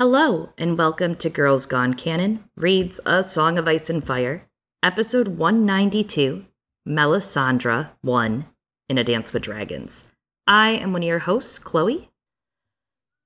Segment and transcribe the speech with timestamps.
[0.00, 4.48] Hello, and welcome to Girls Gone Canon reads A Song of Ice and Fire,
[4.82, 6.46] episode 192,
[6.88, 8.46] Melisandre 1
[8.88, 10.12] in A Dance with Dragons.
[10.46, 12.08] I am one of your hosts, Chloe.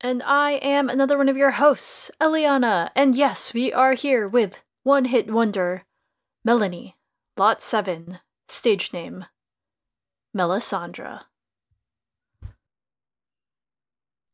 [0.01, 2.91] And I am another one of your hosts, Eliana.
[2.97, 5.85] And yes, we are here with One Hit Wonder,
[6.45, 6.95] Melony,
[7.37, 8.19] Lot 7,
[8.49, 9.27] stage name,
[10.37, 11.21] Melisandre.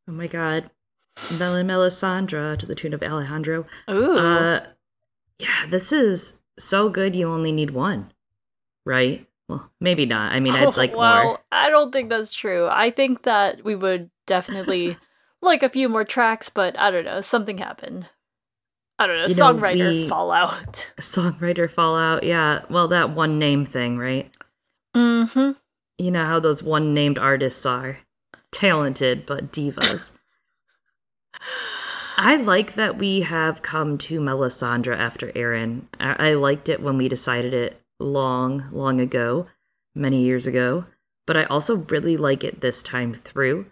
[0.08, 0.70] Oh my god.
[1.38, 3.66] Mel and Melisandre to the tune of Alejandro.
[3.88, 4.18] Ooh.
[4.18, 4.66] Uh,
[5.38, 8.12] yeah, this is so good you only need one,
[8.84, 9.26] right?
[9.48, 10.32] Well, maybe not.
[10.32, 11.38] I mean, I'd like well, more.
[11.50, 12.68] I don't think that's true.
[12.70, 14.96] I think that we would definitely
[15.42, 17.20] like a few more tracks, but I don't know.
[17.20, 18.08] Something happened.
[18.98, 19.26] I don't know.
[19.26, 20.92] You know, songwriter we- fallout.
[21.00, 22.22] Songwriter fallout.
[22.22, 24.30] Yeah, well, that one name thing, right?
[24.94, 25.52] Mm-hmm.
[25.98, 27.98] You know how those one named artists are
[28.52, 30.12] talented, but divas.
[32.22, 35.88] I like that we have come to Melisandre after Aeron.
[35.98, 39.46] I-, I liked it when we decided it long, long ago,
[39.94, 40.84] many years ago,
[41.26, 43.66] but I also really like it this time through.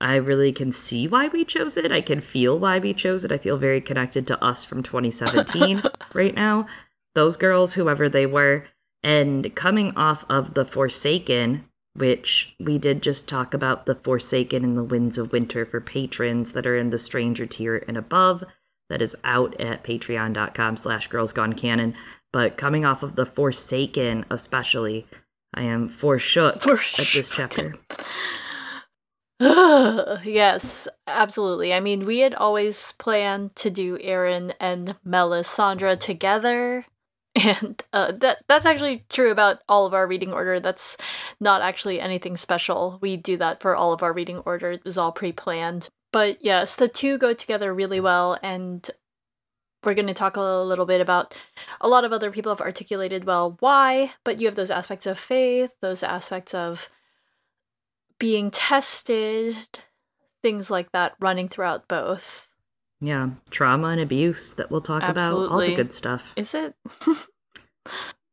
[0.00, 1.92] I really can see why we chose it.
[1.92, 3.32] I can feel why we chose it.
[3.32, 5.82] I feel very connected to us from 2017
[6.14, 6.66] right now.
[7.14, 8.64] Those girls, whoever they were,
[9.02, 14.76] and coming off of The Forsaken, which we did just talk about The Forsaken and
[14.76, 18.44] the Winds of Winter for patrons that are in the Stranger tier and above.
[18.88, 21.94] That is out at patreon.com slash girls gone canon.
[22.32, 25.06] But coming off of The Forsaken, especially,
[25.54, 26.66] I am foreshook
[26.98, 27.74] at this chapter.
[29.40, 31.72] yes, absolutely.
[31.72, 36.84] I mean, we had always planned to do Aeron and Melisandre together.
[37.36, 40.58] And uh, that that's actually true about all of our reading order.
[40.58, 40.96] That's
[41.38, 42.98] not actually anything special.
[43.00, 44.72] We do that for all of our reading order.
[44.72, 45.88] It was all pre-planned.
[46.12, 48.88] But yes, the two go together really well and
[49.84, 51.38] we're going to talk a little bit about
[51.80, 55.18] a lot of other people have articulated well why, but you have those aspects of
[55.18, 56.88] faith, those aspects of
[58.18, 59.56] being tested,
[60.42, 62.48] things like that running throughout both.
[63.00, 66.34] Yeah, trauma and abuse that we'll talk about, all the good stuff.
[66.36, 66.74] Is it?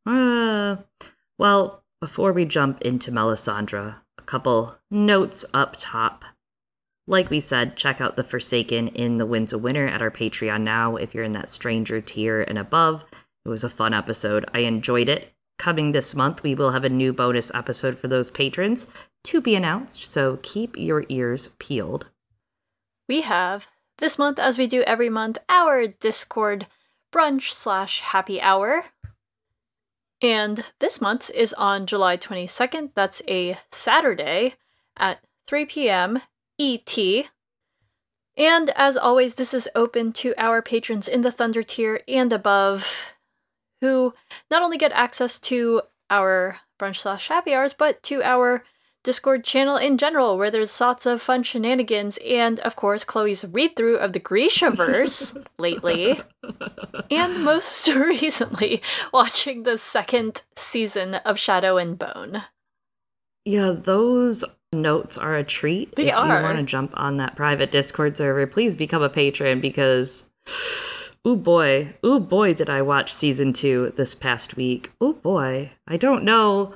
[0.06, 0.76] Uh,
[1.38, 6.24] well, before we jump into Melisandre, a couple notes up top.
[7.06, 10.60] Like we said, check out The Forsaken in the Winds of Winter at our Patreon
[10.60, 13.04] now if you're in that stranger tier and above.
[13.44, 14.44] It was a fun episode.
[14.52, 15.32] I enjoyed it.
[15.58, 18.92] Coming this month, we will have a new bonus episode for those patrons
[19.24, 22.08] to be announced, so keep your ears peeled.
[23.08, 23.66] we have
[23.98, 26.66] this month, as we do every month, our Discord
[27.12, 28.84] brunch slash happy hour.
[30.20, 32.90] And this month's is on July 22nd.
[32.94, 34.54] That's a Saturday
[34.96, 36.20] at 3 p.m.
[36.58, 36.98] ET.
[38.36, 43.14] And as always, this is open to our patrons in the Thunder tier and above,
[43.80, 44.14] who
[44.50, 48.64] not only get access to our brunch slash happy hours, but to our
[49.08, 53.74] Discord channel in general, where there's lots of fun shenanigans, and of course, Chloe's read
[53.74, 56.20] through of the Grisha verse lately,
[57.10, 62.42] and most recently, watching the second season of Shadow and Bone.
[63.46, 65.96] Yeah, those notes are a treat.
[65.96, 66.26] They if are.
[66.26, 70.28] you want to jump on that private Discord server, please become a patron because
[71.26, 74.92] ooh boy, ooh boy did I watch season 2 this past week.
[75.02, 75.72] Ooh boy.
[75.86, 76.74] I don't know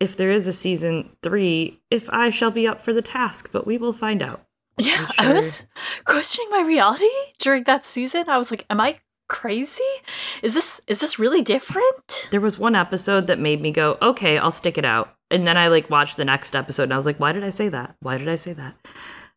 [0.00, 3.66] if there is a season 3 if I shall be up for the task, but
[3.66, 4.42] we will find out.
[4.78, 5.66] Yeah, I'm I was
[6.04, 7.08] questioning my reality
[7.38, 8.28] during that season.
[8.28, 9.82] I was like, "Am I crazy?
[10.42, 14.36] Is this is this really different?" There was one episode that made me go, "Okay,
[14.36, 17.06] I'll stick it out." And then I like watched the next episode and I was
[17.06, 17.96] like, "Why did I say that?
[18.00, 18.74] Why did I say that?"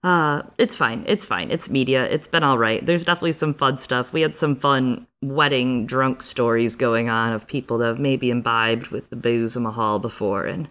[0.04, 1.04] Uh, it's fine.
[1.08, 1.52] It's fine.
[1.52, 2.06] It's media.
[2.06, 2.86] It's been all right.
[2.86, 4.14] There's definitely some fun stuff.
[4.14, 8.88] We had some fun wedding drunk stories going on of people that have maybe imbibed
[8.88, 10.70] with the booze in the hall before and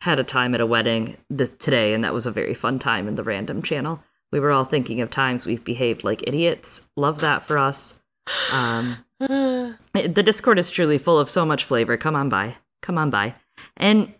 [0.00, 3.06] had a time at a wedding this today, and that was a very fun time
[3.06, 4.02] in the random channel.
[4.32, 6.88] We were all thinking of times we've behaved like idiots.
[6.96, 8.02] Love that for us.
[8.50, 11.96] Um, the Discord is truly full of so much flavor.
[11.96, 12.56] Come on by.
[12.80, 13.34] Come on by.
[13.76, 14.14] And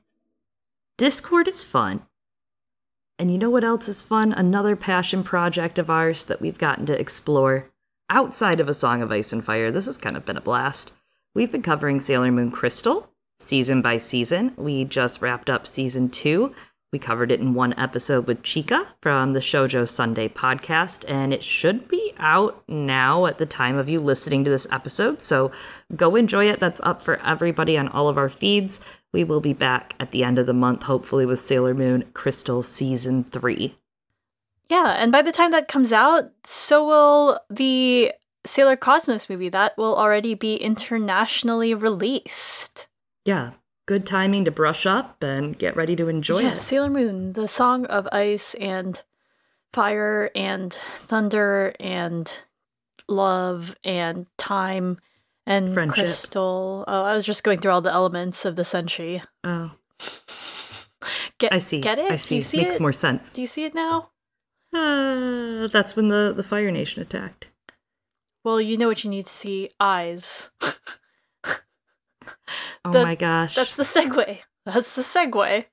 [0.99, 2.03] Discord is fun.
[3.19, 4.33] And you know what else is fun?
[4.33, 7.72] Another passion project of ours that we've gotten to explore
[8.11, 9.71] outside of A Song of Ice and Fire.
[9.71, 10.93] This has kind of been a blast.
[11.35, 13.09] We've been covering Sailor Moon Crystal
[13.41, 14.53] season by season.
[14.57, 16.55] We just wrapped up season two.
[16.93, 21.43] We covered it in one episode with Chica from the Shoujo Sunday podcast, and it
[21.43, 25.23] should be out now at the time of you listening to this episode.
[25.23, 25.51] So
[25.97, 26.61] go enjoy it.
[26.61, 28.85] That's up for everybody on all of our feeds.
[29.11, 32.63] We will be back at the end of the month, hopefully, with Sailor Moon Crystal
[32.63, 33.75] Season 3.
[34.69, 38.13] Yeah, and by the time that comes out, so will the
[38.45, 42.87] Sailor Cosmos movie that will already be internationally released.
[43.25, 43.51] Yeah,
[43.87, 46.59] good timing to brush up and get ready to enjoy yeah, it.
[46.59, 49.01] Sailor Moon, the song of ice and
[49.73, 52.33] fire and thunder and
[53.09, 54.99] love and time
[55.47, 56.05] and Friendship.
[56.05, 56.85] crystal.
[56.89, 59.23] Oh, I was just going through all the elements of the senshi.
[59.45, 59.73] Oh,
[61.39, 61.81] Get I see.
[61.81, 62.11] Get it?
[62.11, 62.37] I see.
[62.37, 62.81] you see Makes it?
[62.81, 63.33] more sense.
[63.33, 64.11] Do you see it now?
[64.75, 67.47] Uh, that's when the, the Fire Nation attacked.
[68.45, 69.71] Well, you know what you need to see.
[69.79, 70.51] Eyes.
[72.85, 73.55] Oh my gosh.
[73.55, 74.41] That's the segue.
[74.67, 75.67] That's the segue.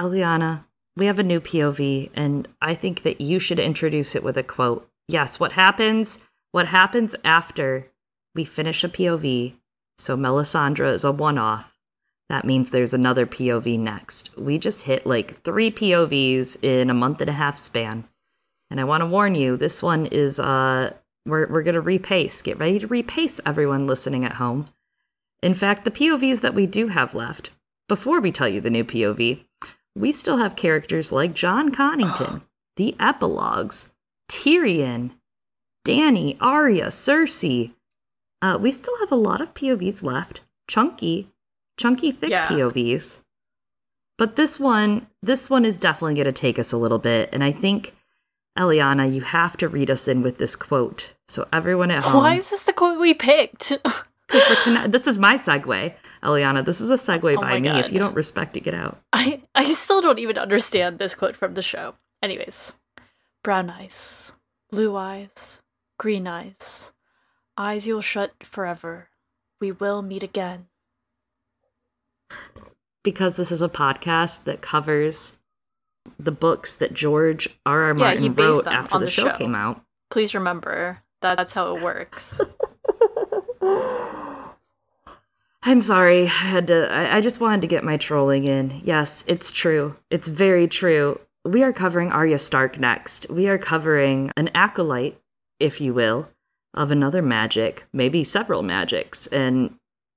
[0.00, 0.64] Eliana,
[0.96, 4.42] we have a new POV, and I think that you should introduce it with a
[4.42, 4.88] quote.
[5.08, 6.24] Yes, what happens?
[6.52, 7.88] What happens after
[8.34, 9.54] we finish a POV?
[9.98, 11.75] So Melisandre is a one-off.
[12.28, 14.36] That means there's another POV next.
[14.36, 18.04] We just hit like three POVs in a month and a half span,
[18.70, 20.92] and I want to warn you, this one is uh,
[21.24, 22.42] we're we're gonna repace.
[22.42, 24.66] Get ready to repace, everyone listening at home.
[25.42, 27.50] In fact, the POVs that we do have left,
[27.88, 29.44] before we tell you the new POV,
[29.94, 32.42] we still have characters like Jon Connington,
[32.76, 33.94] the epilogues,
[34.28, 35.12] Tyrion,
[35.86, 37.72] Dany, Arya, Cersei.
[38.42, 40.40] Uh, we still have a lot of POVs left.
[40.68, 41.30] Chunky,
[41.76, 42.48] chunky thick Yeah.
[42.48, 43.22] POVs.
[44.18, 47.44] But this one, this one is definitely going to take us a little bit, and
[47.44, 47.94] I think,
[48.58, 52.22] Eliana, you have to read us in with this quote, so everyone at home.
[52.22, 53.76] Why is this the quote we picked?
[54.28, 56.64] conne- this is my segue, Eliana.
[56.64, 57.68] This is a segue Oh by me.
[57.68, 58.98] If you don't respect it, get out.
[59.12, 61.94] I I still don't even understand this quote from the show.
[62.22, 62.74] Anyways,
[63.42, 64.32] brown eyes,
[64.70, 65.62] blue eyes,
[65.98, 66.92] green eyes,
[67.58, 69.10] eyes you'll shut forever.
[69.60, 70.68] We will meet again.
[73.02, 75.38] Because this is a podcast that covers
[76.18, 77.84] the books that George R.
[77.84, 77.94] R.
[77.94, 79.36] Martin based wrote after the, the show show.
[79.36, 79.82] came out.
[80.10, 82.40] Please remember that that's how it works.
[85.62, 86.24] I'm sorry.
[86.24, 86.90] I had to.
[86.92, 88.82] I, I just wanted to get my trolling in.
[88.84, 89.96] Yes, it's true.
[90.10, 91.18] It's very true.
[91.44, 93.28] We are covering Arya Stark next.
[93.30, 95.20] We are covering an acolyte,
[95.58, 96.28] if you will,
[96.74, 99.76] of another magic, maybe several magics, and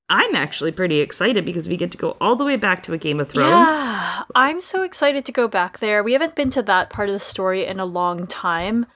[0.09, 2.97] I'm actually pretty excited because we get to go all the way back to a
[2.97, 3.49] Game of Thrones.
[3.51, 6.03] Yeah, I'm so excited to go back there.
[6.03, 8.87] We haven't been to that part of the story in a long time.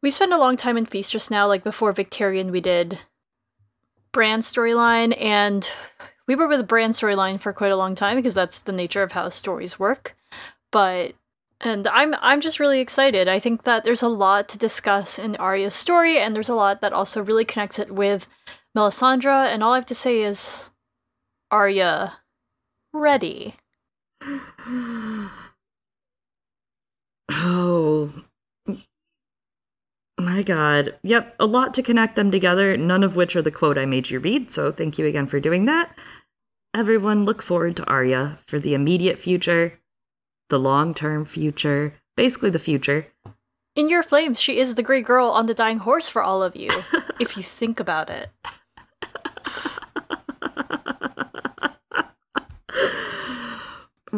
[0.00, 3.00] We spent a long time in Feast just now, like before Victarion, we did
[4.12, 5.68] Bran storyline, and
[6.28, 9.12] we were with Bran storyline for quite a long time because that's the nature of
[9.12, 10.16] how stories work.
[10.70, 11.14] But
[11.60, 13.26] and I'm I'm just really excited.
[13.26, 16.80] I think that there's a lot to discuss in Arya's story, and there's a lot
[16.80, 18.28] that also really connects it with
[18.78, 19.52] Melisandre.
[19.52, 20.70] And all I have to say is,
[21.50, 22.18] Arya,
[22.92, 23.56] ready.
[27.30, 28.12] Oh
[30.18, 30.98] my god.
[31.02, 34.10] Yep, a lot to connect them together, none of which are the quote I made
[34.10, 35.96] you read, so thank you again for doing that.
[36.74, 39.78] Everyone look forward to Arya for the immediate future,
[40.48, 43.06] the long-term future, basically the future.
[43.76, 46.56] In your flames, she is the great girl on the dying horse for all of
[46.56, 46.70] you,
[47.20, 48.30] if you think about it.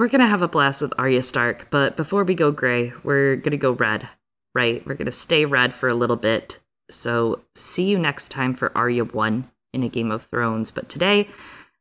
[0.01, 3.59] We're gonna have a blast with Arya Stark, but before we go gray, we're gonna
[3.59, 4.09] go red,
[4.55, 4.83] right?
[4.87, 6.59] We're gonna stay red for a little bit.
[6.91, 10.71] So see you next time for Arya 1 in a Game of Thrones.
[10.71, 11.29] But today,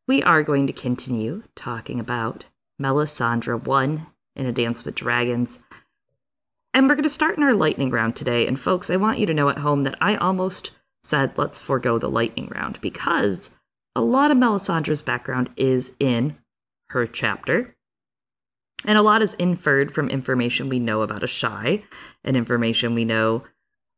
[0.05, 2.43] we are going to continue talking about
[2.77, 5.63] Melisandre 1 in A Dance with Dragons.
[6.73, 8.45] And we're going to start in our lightning round today.
[8.45, 10.71] And folks, I want you to know at home that I almost
[11.03, 13.57] said let's forego the lightning round because
[13.95, 16.37] a lot of Melisandre's background is in
[16.89, 17.77] her chapter.
[18.85, 21.83] And a lot is inferred from information we know about Asshai
[22.23, 23.43] and information we know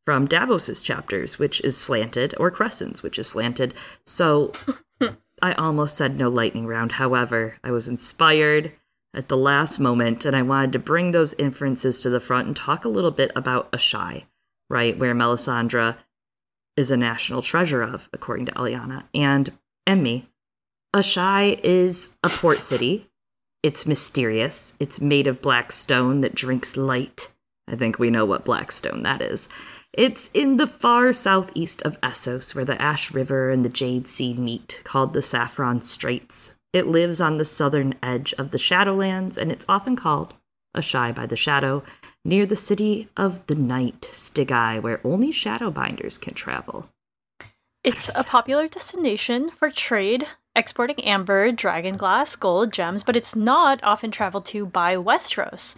[0.05, 3.73] from Davos's chapters, which is slanted, or Cressen's, which is slanted.
[4.05, 4.51] So
[5.41, 6.93] I almost said no lightning round.
[6.93, 8.71] However, I was inspired
[9.13, 12.55] at the last moment and I wanted to bring those inferences to the front and
[12.55, 14.25] talk a little bit about Asshai,
[14.69, 14.97] right?
[14.97, 15.97] Where Melisandre
[16.77, 19.51] is a national treasure of, according to Eliana and
[19.85, 20.29] and me.
[20.93, 23.09] Asshai is a port city.
[23.63, 24.75] It's mysterious.
[24.79, 27.31] It's made of black stone that drinks light.
[27.67, 29.49] I think we know what black stone that is.
[29.93, 34.33] It's in the far southeast of Essos, where the Ash River and the Jade Sea
[34.33, 36.55] meet, called the Saffron Straits.
[36.73, 40.33] It lives on the southern edge of the Shadowlands, and it's often called
[40.75, 41.83] Asshai by the Shadow,
[42.23, 46.87] near the city of the Night, Stygai, where only Shadowbinders can travel.
[47.83, 50.27] It's a popular destination for trade,
[50.61, 55.75] exporting amber, dragon glass, gold, gems, but it's not often traveled to by Westeros.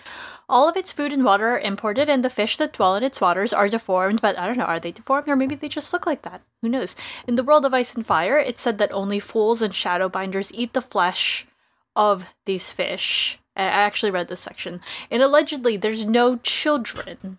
[0.47, 3.19] All of its food and water are imported, and the fish that dwell in its
[3.21, 6.05] waters are deformed, but I don't know, are they deformed or maybe they just look
[6.05, 6.41] like that?
[6.61, 6.95] Who knows?
[7.27, 10.73] In the world of ice and fire, it's said that only fools and shadowbinders eat
[10.73, 11.47] the flesh
[11.95, 13.39] of these fish.
[13.55, 14.81] I actually read this section.
[15.09, 17.37] And allegedly, there's no children.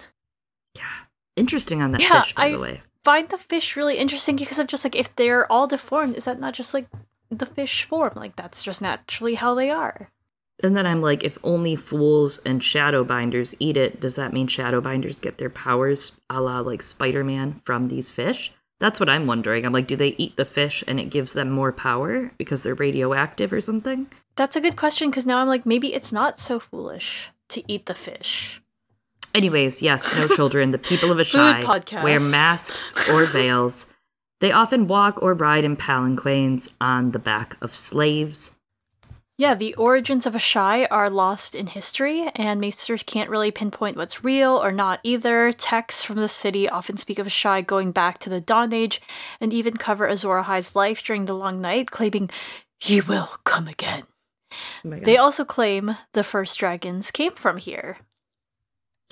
[0.76, 0.82] Yeah.
[1.36, 2.82] Interesting on that Yeah, fish, by I- the way.
[3.02, 6.40] Find the fish really interesting because I'm just like, if they're all deformed, is that
[6.40, 6.86] not just like
[7.30, 8.12] the fish form?
[8.16, 10.10] Like, that's just naturally how they are.
[10.62, 15.20] And then I'm like, if only fools and shadowbinders eat it, does that mean shadowbinders
[15.20, 18.52] get their powers a la like Spider Man from these fish?
[18.80, 19.64] That's what I'm wondering.
[19.64, 22.74] I'm like, do they eat the fish and it gives them more power because they're
[22.74, 24.06] radioactive or something?
[24.36, 27.86] That's a good question because now I'm like, maybe it's not so foolish to eat
[27.86, 28.60] the fish.
[29.34, 30.70] Anyways, yes, no children.
[30.70, 32.04] The people of Asshai podcast.
[32.04, 33.92] wear masks or veils.
[34.40, 38.58] They often walk or ride in palanquins on the back of slaves.
[39.36, 44.22] Yeah, the origins of Asshai are lost in history, and maesters can't really pinpoint what's
[44.22, 45.50] real or not either.
[45.52, 49.02] Texts from the city often speak of Asshai going back to the Dawn Age,
[49.40, 52.30] and even cover Azor Ahai's life during the Long Night, claiming
[52.78, 54.04] he will come again.
[54.84, 55.00] Oh.
[55.00, 57.96] They also claim the first dragons came from here.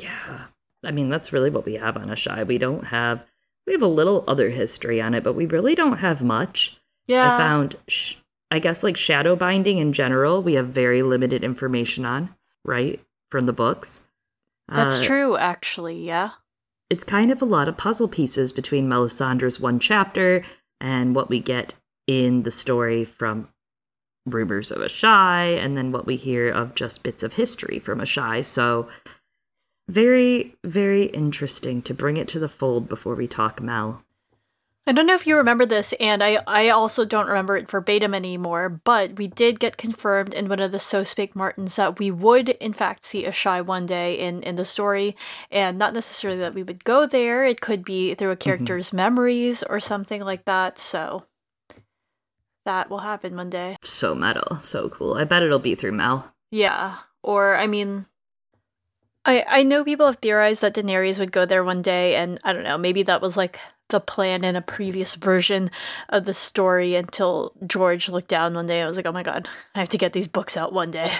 [0.00, 0.44] Yeah.
[0.84, 2.46] I mean, that's really what we have on Asshai.
[2.46, 3.24] We don't have,
[3.66, 6.78] we have a little other history on it, but we really don't have much.
[7.06, 8.14] Yeah, I found, sh-
[8.50, 13.00] I guess, like shadow binding in general, we have very limited information on, right?
[13.30, 14.08] From the books.
[14.68, 15.36] that's Uh, true.
[15.36, 16.30] Actually, yeah.
[16.90, 20.44] It's kind of a lot of puzzle pieces between Melisandre's one chapter
[20.80, 21.74] and what we get
[22.06, 23.48] in the story from
[24.26, 28.44] Rumors of Asshai, and then what we hear of just bits of history from Asshai.
[28.44, 28.88] So,
[29.88, 34.02] very, very interesting to bring it to the fold before we talk Mel.
[34.84, 38.14] I don't know if you remember this, and I, I also don't remember it verbatim
[38.14, 42.10] anymore, but we did get confirmed in one of the So Spake Martins that we
[42.10, 45.14] would, in fact, see Asshai one day in, in the story,
[45.52, 47.44] and not necessarily that we would go there.
[47.44, 48.42] It could be through a mm-hmm.
[48.42, 51.26] character's memories or something like that, so
[52.64, 53.76] that will happen one day.
[53.84, 55.14] So metal, so cool.
[55.14, 56.34] I bet it'll be through Mel.
[56.50, 58.06] Yeah, or, I mean,
[59.24, 62.52] I, I know people have theorized that Daenerys would go there one day, and I
[62.52, 65.70] don't know, maybe that was like the plan in a previous version
[66.08, 69.48] of the story until George looked down one day and was like, oh my god,
[69.74, 71.10] I have to get these books out one day.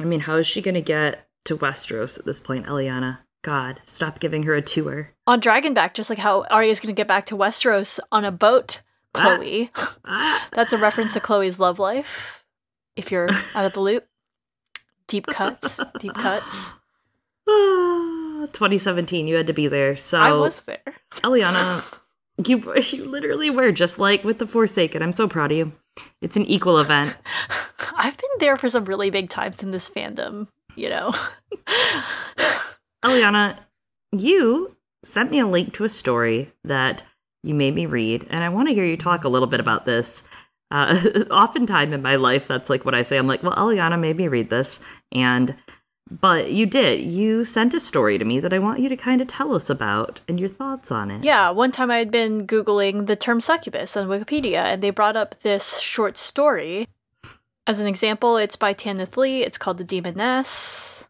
[0.00, 3.18] I mean, how is she going to get to Westeros at this point, Eliana?
[3.42, 5.10] God, stop giving her a tour.
[5.26, 8.80] On Dragonback, just like how Arya's going to get back to Westeros on a boat,
[9.14, 9.36] Ah.
[9.36, 9.70] Chloe.
[10.06, 10.48] Ah.
[10.52, 12.44] That's a reference to Chloe's love life,
[12.96, 14.06] if you're out of the loop.
[15.06, 16.72] Deep cuts, deep cuts.
[18.52, 19.96] 2017, you had to be there.
[19.96, 20.82] So, I was there.
[21.16, 22.00] Eliana,
[22.46, 25.02] you you literally were just like with the Forsaken.
[25.02, 25.72] I'm so proud of you.
[26.20, 27.16] It's an equal event.
[27.96, 31.12] I've been there for some really big times in this fandom, you know.
[33.04, 33.58] Eliana,
[34.12, 34.74] you
[35.04, 37.04] sent me a link to a story that
[37.42, 39.84] you made me read, and I want to hear you talk a little bit about
[39.84, 40.26] this.
[40.70, 43.18] Uh, oftentimes in my life, that's like what I say.
[43.18, 44.80] I'm like, well, Eliana made me read this,
[45.12, 45.54] and
[46.10, 47.00] but you did.
[47.00, 49.70] You sent a story to me that I want you to kind of tell us
[49.70, 51.24] about and your thoughts on it.
[51.24, 55.16] Yeah, one time I had been Googling the term succubus on Wikipedia, and they brought
[55.16, 56.88] up this short story.
[57.66, 59.42] As an example, it's by Tanith Lee.
[59.42, 61.08] It's called The Demoness.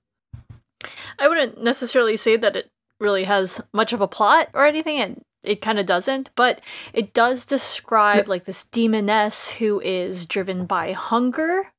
[1.18, 2.70] I wouldn't necessarily say that it
[3.00, 6.60] really has much of a plot or anything, and it kind of doesn't, but
[6.92, 11.72] it does describe like this demoness who is driven by hunger.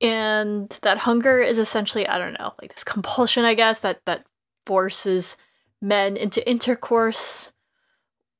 [0.00, 4.26] And that hunger is essentially, I don't know, like this compulsion, I guess, that that
[4.66, 5.36] forces
[5.80, 7.52] men into intercourse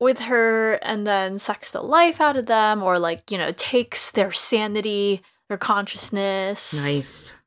[0.00, 4.10] with her and then sucks the life out of them or like you know takes
[4.10, 7.40] their sanity their consciousness Nice.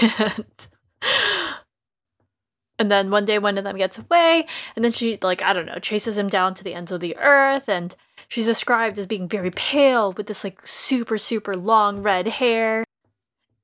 [0.00, 0.68] and,
[2.78, 5.66] and then one day one of them gets away and then she like i don't
[5.66, 7.96] know chases him down to the ends of the earth and
[8.28, 12.84] she's described as being very pale with this like super super long red hair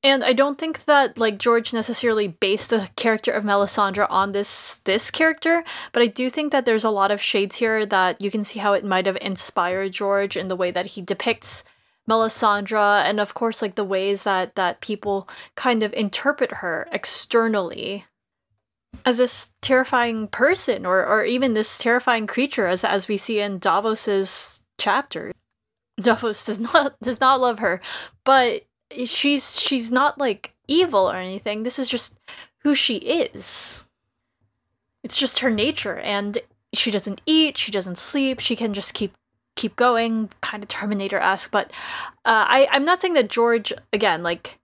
[0.06, 4.80] and I don't think that like George necessarily based the character of Melisandre on this
[4.84, 8.30] this character, but I do think that there's a lot of shades here that you
[8.30, 11.64] can see how it might have inspired George in the way that he depicts
[12.08, 18.04] Melisandre and of course like the ways that that people kind of interpret her externally
[19.04, 23.58] as this terrifying person or or even this terrifying creature as as we see in
[23.58, 25.32] Davos's chapter.
[26.00, 27.80] Davos does not does not love her,
[28.22, 28.66] but
[29.04, 31.62] she's she's not like evil or anything.
[31.62, 32.14] This is just
[32.58, 33.84] who she is.
[35.02, 36.38] It's just her nature and
[36.72, 39.14] she doesn't eat, she doesn't sleep, she can just keep
[39.54, 41.50] keep going, kind of Terminator esque.
[41.50, 41.72] But
[42.24, 44.58] uh, I, I'm not saying that George, again, like,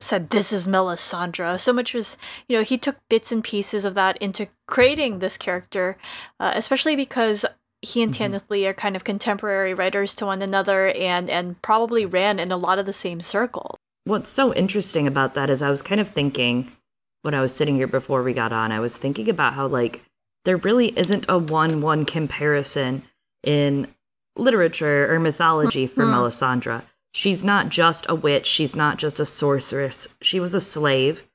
[0.00, 2.16] said this is Melisandre so much as
[2.48, 5.98] you know he took bits and pieces of that into creating this character
[6.40, 7.44] uh, especially because
[7.82, 8.24] he and mm-hmm.
[8.24, 12.52] Tanith Lee are kind of contemporary writers to one another and and probably ran in
[12.52, 16.00] a lot of the same circle what's so interesting about that is i was kind
[16.00, 16.70] of thinking
[17.22, 20.02] when i was sitting here before we got on i was thinking about how like
[20.44, 23.02] there really isn't a one one comparison
[23.42, 23.86] in
[24.36, 26.12] literature or mythology for mm.
[26.12, 26.82] Melisandre
[27.12, 30.14] She's not just a witch, she's not just a sorceress.
[30.22, 31.26] She was a slave.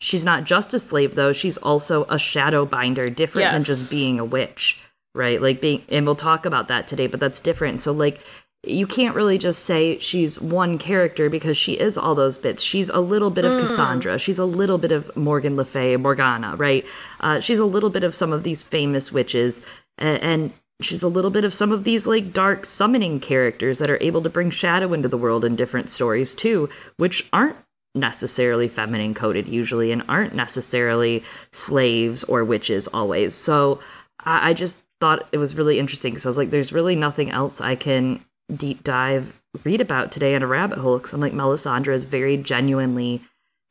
[0.00, 3.52] She's not just a slave though, she's also a shadow binder, different yes.
[3.52, 4.82] than just being a witch,
[5.14, 5.40] right?
[5.40, 7.80] Like being and we'll talk about that today, but that's different.
[7.80, 8.20] So like
[8.62, 12.62] you can't really just say she's one character because she is all those bits.
[12.62, 13.60] She's a little bit of mm.
[13.60, 14.18] Cassandra.
[14.18, 16.84] She's a little bit of Morgan Le Fay, Morgana, right?
[17.20, 19.64] Uh, she's a little bit of some of these famous witches.
[19.96, 20.52] And, and
[20.82, 24.22] she's a little bit of some of these like dark summoning characters that are able
[24.22, 27.56] to bring shadow into the world in different stories too, which aren't
[27.94, 33.34] necessarily feminine coded usually and aren't necessarily slaves or witches always.
[33.34, 33.80] So
[34.22, 36.12] I, I just thought it was really interesting.
[36.12, 39.32] Because I was like, there's really nothing else I can deep dive
[39.64, 43.22] read about today in a rabbit hole because I'm like Melisandre is very genuinely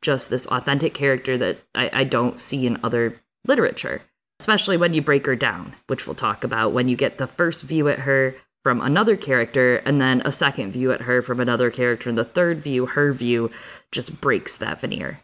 [0.02, 4.02] just this authentic character that I, I don't see in other literature
[4.40, 7.62] especially when you break her down, which we'll talk about when you get the first
[7.62, 11.70] view at her from another character and then a second view at her from another
[11.70, 13.50] character and the third view her view
[13.92, 15.20] just breaks that veneer.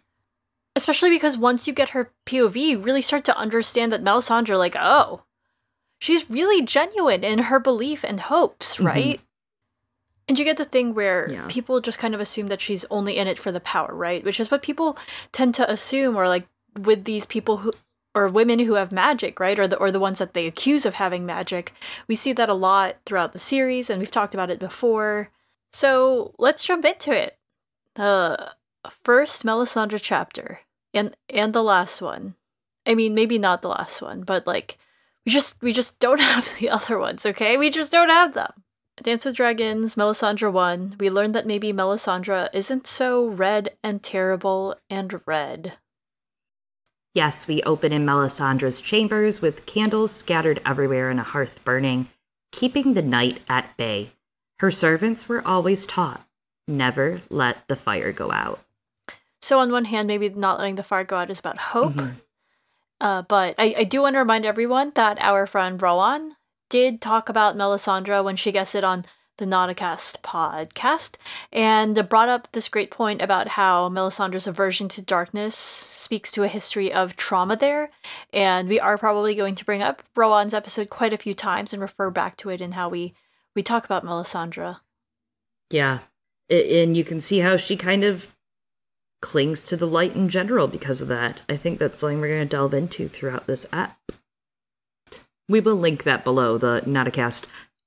[0.76, 4.76] Especially because once you get her pov you really start to understand that melisandre like
[4.78, 5.22] oh
[5.98, 8.86] she's really genuine in her belief and hopes mm-hmm.
[8.86, 10.28] right mm-hmm.
[10.28, 11.46] and you get the thing where yeah.
[11.48, 14.40] people just kind of assume that she's only in it for the power right which
[14.40, 14.96] is what people
[15.32, 16.46] tend to assume or like
[16.78, 17.72] with these people who
[18.16, 19.58] or women who have magic, right?
[19.58, 21.74] Or the or the ones that they accuse of having magic.
[22.08, 25.30] We see that a lot throughout the series, and we've talked about it before.
[25.72, 27.36] So let's jump into it.
[27.94, 28.54] The
[29.04, 30.60] first Melisandre chapter,
[30.94, 32.34] and and the last one.
[32.86, 34.78] I mean, maybe not the last one, but like
[35.26, 37.56] we just we just don't have the other ones, okay?
[37.56, 38.52] We just don't have them.
[39.02, 40.96] Dance with Dragons, Melisandre won.
[40.98, 45.74] we learned that maybe Melisandre isn't so red and terrible and red.
[47.12, 52.08] Yes, we open in Melisandre's chambers with candles scattered everywhere and a hearth burning,
[52.52, 54.12] keeping the night at bay.
[54.60, 56.26] Her servants were always taught
[56.68, 58.60] never let the fire go out.
[59.40, 61.94] So, on one hand, maybe not letting the fire go out is about hope.
[61.94, 62.16] Mm-hmm.
[63.00, 66.32] Uh, but I, I do want to remind everyone that our friend Rohanne
[66.68, 69.04] did talk about Melisandre when she guessed it on
[69.38, 71.16] the NotACast podcast,
[71.52, 76.48] and brought up this great point about how Melisandre's aversion to darkness speaks to a
[76.48, 77.90] history of trauma there.
[78.32, 81.82] And we are probably going to bring up Rohanne's episode quite a few times and
[81.82, 83.14] refer back to it in how we,
[83.54, 84.78] we talk about Melisandre.
[85.70, 85.98] Yeah.
[86.48, 88.28] And you can see how she kind of
[89.20, 91.40] clings to the light in general because of that.
[91.48, 93.98] I think that's something we're going to delve into throughout this app.
[95.48, 97.46] We will link that below the NotACast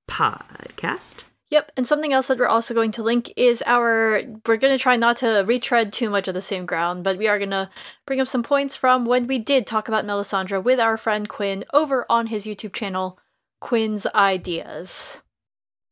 [0.09, 1.23] podcast.
[1.51, 4.21] Yep, and something else that we're also going to link is our.
[4.45, 7.27] We're going to try not to retread too much of the same ground, but we
[7.27, 7.69] are going to
[8.05, 11.65] bring up some points from when we did talk about Melisandre with our friend Quinn
[11.73, 13.17] over on his YouTube channel,
[13.59, 15.23] Quinn's Ideas.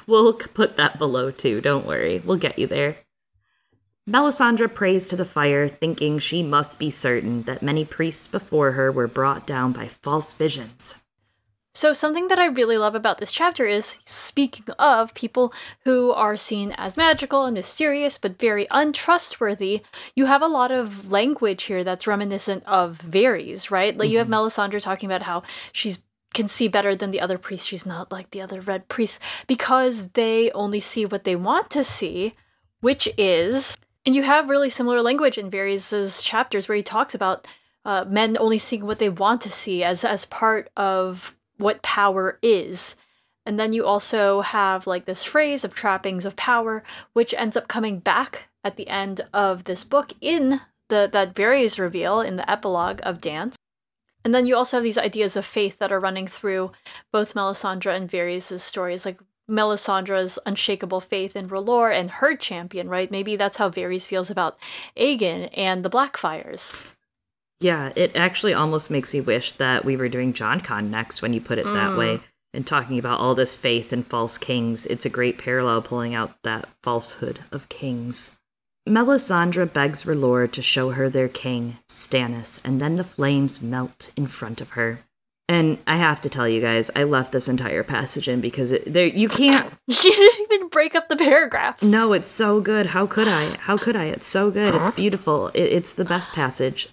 [0.05, 2.97] We'll put that below too, don't worry, we'll get you there.
[4.07, 8.89] Melisandre prays to the fire, thinking she must be certain that many priests before her
[8.89, 10.95] were brought down by false visions.
[11.73, 16.37] So, something that I really love about this chapter is speaking of people who are
[16.37, 19.81] seen as magical and mysterious but very untrustworthy,
[20.15, 23.95] you have a lot of language here that's reminiscent of Varys, right?
[23.95, 24.13] Like, mm-hmm.
[24.13, 24.35] you have mm-hmm.
[24.35, 25.99] Melisandre talking about how she's
[26.33, 27.67] can see better than the other priests.
[27.67, 31.83] She's not like the other red priests because they only see what they want to
[31.83, 32.35] see,
[32.79, 33.77] which is.
[34.07, 37.45] And you have really similar language in Varys' chapters where he talks about
[37.83, 42.39] uh, men only seeing what they want to see as as part of what power
[42.41, 42.95] is.
[43.45, 47.67] And then you also have like this phrase of trappings of power, which ends up
[47.67, 52.49] coming back at the end of this book in the that Varys reveal in the
[52.49, 53.57] epilogue of Dance.
[54.23, 56.71] And then you also have these ideas of faith that are running through
[57.11, 63.09] both Melisandre and Varys' stories, like Melisandre's unshakable faith in R'hllor and her champion, right?
[63.09, 64.57] Maybe that's how Varys feels about
[64.97, 66.83] Aegon and the Blackfires.
[67.59, 71.33] Yeah, it actually almost makes me wish that we were doing Jon Con next when
[71.33, 71.73] you put it mm.
[71.73, 72.19] that way
[72.53, 74.85] and talking about all this faith in false kings.
[74.85, 78.37] It's a great parallel pulling out that falsehood of kings.
[78.87, 84.27] Melisandre begs R'hllor to show her their king, Stannis, and then the flames melt in
[84.27, 85.01] front of her.
[85.49, 88.91] And I have to tell you guys, I left this entire passage in because it,
[88.91, 89.73] there you can't.
[89.89, 91.81] She didn't even break up the paragraphs.
[91.81, 92.87] No, it's so good.
[92.87, 93.55] How could I?
[93.55, 94.05] How could I?
[94.05, 94.75] It's so good.
[94.75, 95.47] It's beautiful.
[95.53, 96.89] It, it's the best passage.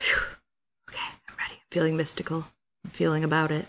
[0.00, 0.16] Phew.
[0.90, 1.54] Okay, I'm ready.
[1.54, 2.46] I'm feeling mystical.
[2.84, 3.66] I'm feeling about it.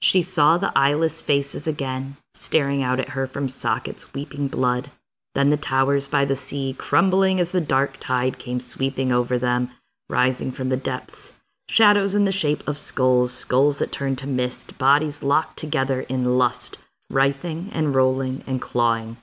[0.00, 4.92] She saw the eyeless faces again, staring out at her from sockets weeping blood.
[5.34, 9.70] Then the towers by the sea, crumbling as the dark tide came sweeping over them,
[10.08, 11.40] rising from the depths.
[11.68, 16.38] Shadows in the shape of skulls, skulls that turned to mist, bodies locked together in
[16.38, 16.78] lust,
[17.10, 19.16] writhing and rolling and clawing.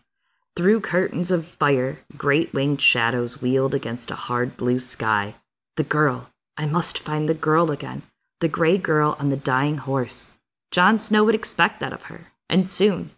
[0.56, 5.36] Through curtains of fire, great winged shadows wheeled against a hard blue sky.
[5.78, 6.30] The girl.
[6.58, 8.04] I must find the girl again.
[8.40, 10.38] The gray girl on the dying horse.
[10.70, 13.12] Jon Snow would expect that of her, and soon.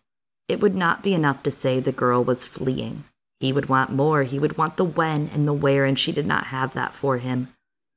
[0.48, 3.04] It would not be enough to say the girl was fleeing.
[3.40, 4.24] He would want more.
[4.24, 7.18] He would want the when and the where, and she did not have that for
[7.18, 7.50] him.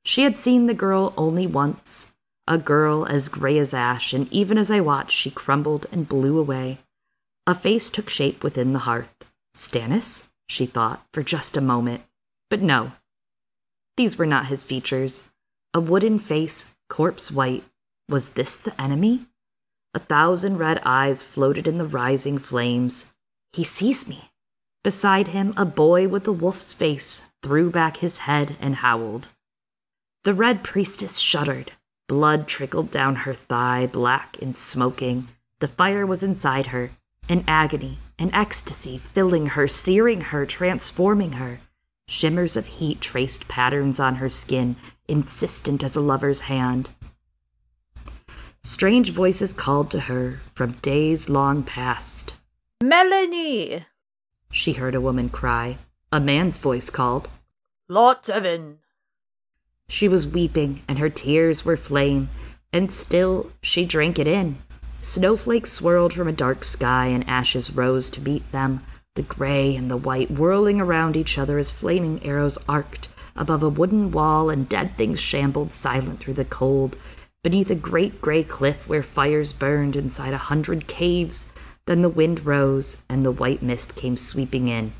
[0.03, 2.13] She had seen the girl only once,
[2.47, 6.37] a girl as gray as ash, and even as I watched, she crumbled and blew
[6.37, 6.79] away.
[7.45, 9.13] A face took shape within the hearth.
[9.55, 10.29] Stannis?
[10.47, 12.03] she thought, for just a moment.
[12.49, 12.93] But no.
[13.97, 15.29] These were not his features.
[15.73, 17.63] A wooden face, corpse white.
[18.07, 19.27] Was this the enemy?
[19.93, 23.13] A thousand red eyes floated in the rising flames.
[23.53, 24.31] He sees me.
[24.83, 29.27] Beside him, a boy with a wolf's face threw back his head and howled.
[30.23, 31.71] The red priestess shuddered.
[32.07, 35.29] Blood trickled down her thigh, black and smoking.
[35.59, 36.91] The fire was inside her,
[37.29, 41.61] an agony, an ecstasy filling her, searing her, transforming her.
[42.07, 44.75] Shimmers of heat traced patterns on her skin,
[45.07, 46.89] insistent as a lover's hand.
[48.63, 52.33] Strange voices called to her from days long past.
[52.83, 53.85] Melony!
[54.51, 55.77] She heard a woman cry.
[56.11, 57.29] A man's voice called.
[57.87, 58.79] Lot Seven.
[59.89, 62.29] She was weeping, and her tears were flame,
[62.71, 64.59] and still she drank it in.
[65.01, 68.81] Snowflakes swirled from a dark sky, and ashes rose to meet them,
[69.15, 73.69] the gray and the white whirling around each other as flaming arrows arced above a
[73.69, 76.95] wooden wall, and dead things shambled silent through the cold,
[77.43, 81.51] beneath a great gray cliff where fires burned inside a hundred caves.
[81.87, 84.93] Then the wind rose, and the white mist came sweeping in.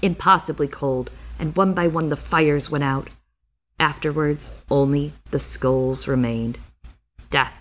[0.00, 3.10] Impossibly cold, and one by one the fires went out.
[3.80, 6.58] Afterwards, only the skulls remained.
[7.30, 7.54] Death,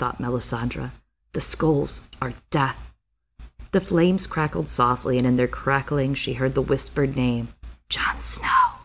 [0.00, 0.90] thought Melisandre.
[1.32, 2.90] The skulls are death.
[3.70, 7.50] The flames crackled softly, and in their crackling she heard the whispered name
[7.88, 8.80] Jon Snow.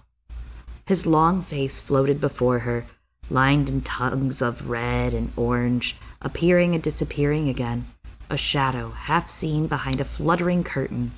[0.85, 2.85] His long face floated before her,
[3.31, 7.87] lined in tongues of red and orange, appearing and disappearing again,
[8.29, 11.13] a shadow half seen behind a fluttering curtain.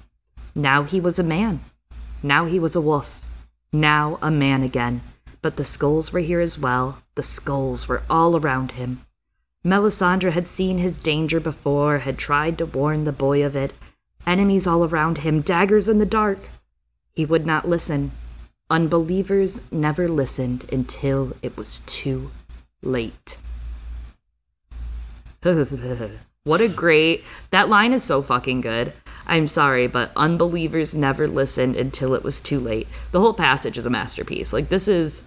[0.56, 1.60] Now he was a man.
[2.24, 3.22] Now he was a wolf.
[3.74, 5.02] Now a man again.
[5.48, 7.02] But the skulls were here as well.
[7.16, 9.06] The skulls were all around him.
[9.64, 13.72] Melisandre had seen his danger before, had tried to warn the boy of it.
[14.26, 16.50] Enemies all around him, daggers in the dark.
[17.14, 18.12] He would not listen.
[18.70, 22.32] Unbelievers never listened until it was too
[22.82, 23.38] late.
[26.44, 27.24] what a great.
[27.52, 28.92] That line is so fucking good.
[29.26, 32.90] I'm sorry, but unbelievers never listened until it was too late.
[33.12, 34.52] The whole passage is a masterpiece.
[34.52, 35.24] Like, this is.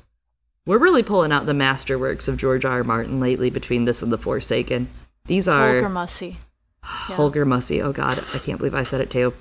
[0.67, 2.79] We're really pulling out the masterworks of George R.
[2.79, 2.85] R.
[2.85, 4.89] Martin lately between this and The Forsaken.
[5.27, 5.73] These are.
[5.73, 6.37] Holger Mussey.
[6.83, 7.17] Yeah.
[7.17, 7.83] Holger Mussey.
[7.83, 8.19] Oh, God.
[8.35, 9.35] I can't believe I said it too.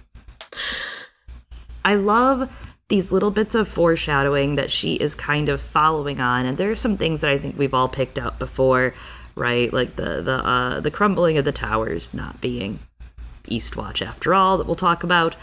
[1.83, 2.49] I love
[2.89, 6.75] these little bits of foreshadowing that she is kind of following on and there are
[6.75, 8.93] some things that i think we've all picked up before
[9.35, 12.79] right like the the uh, the crumbling of the towers not being
[13.45, 15.35] eastwatch after all that we'll talk about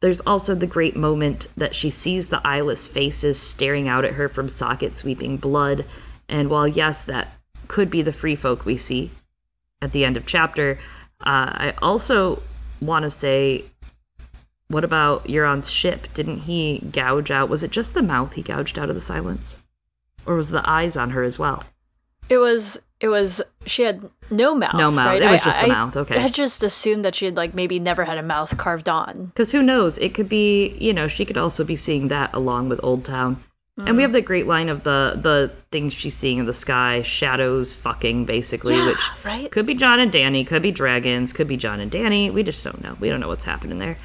[0.00, 4.28] there's also the great moment that she sees the eyeless faces staring out at her
[4.28, 5.84] from sockets weeping blood
[6.28, 7.32] and while yes that
[7.66, 9.10] could be the free folk we see
[9.82, 10.78] at the end of chapter
[11.20, 12.42] uh, i also
[12.80, 13.64] want to say
[14.68, 16.08] what about Euron's ship?
[16.12, 17.48] Didn't he gouge out?
[17.48, 19.56] Was it just the mouth he gouged out of the silence?
[20.26, 21.64] Or was the eyes on her as well?
[22.28, 24.74] It was it was she had no mouth.
[24.74, 25.06] No mouth.
[25.06, 25.22] Right?
[25.22, 25.96] It was just I, the mouth.
[25.96, 26.16] Okay.
[26.16, 29.26] I had just assumed that she had like maybe never had a mouth carved on.
[29.26, 29.98] Because who knows?
[29.98, 33.42] It could be you know she could also be seeing that along with Old Town.
[33.78, 33.88] Mm.
[33.88, 37.02] And we have the great line of the the things she's seeing in the sky,
[37.02, 39.50] shadows fucking basically, yeah, which right?
[39.50, 42.32] could be Jon and Dany, could be dragons, could be Jon and Dany.
[42.32, 42.96] We just don't know.
[42.98, 43.96] We don't know what's happening there.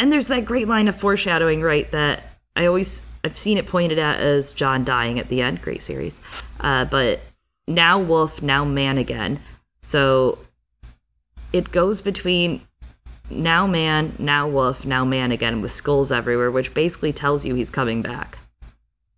[0.00, 1.90] And there's that great line of foreshadowing, right?
[1.92, 2.24] That
[2.56, 5.62] I always I've seen it pointed at as Jon dying at the end.
[5.62, 6.20] Great series,
[6.58, 7.20] uh, but
[7.70, 9.40] now wolf, now man again.
[9.80, 10.38] So
[11.52, 12.60] it goes between
[13.30, 17.70] now man, now wolf, now man again with skulls everywhere, which basically tells you he's
[17.70, 18.38] coming back.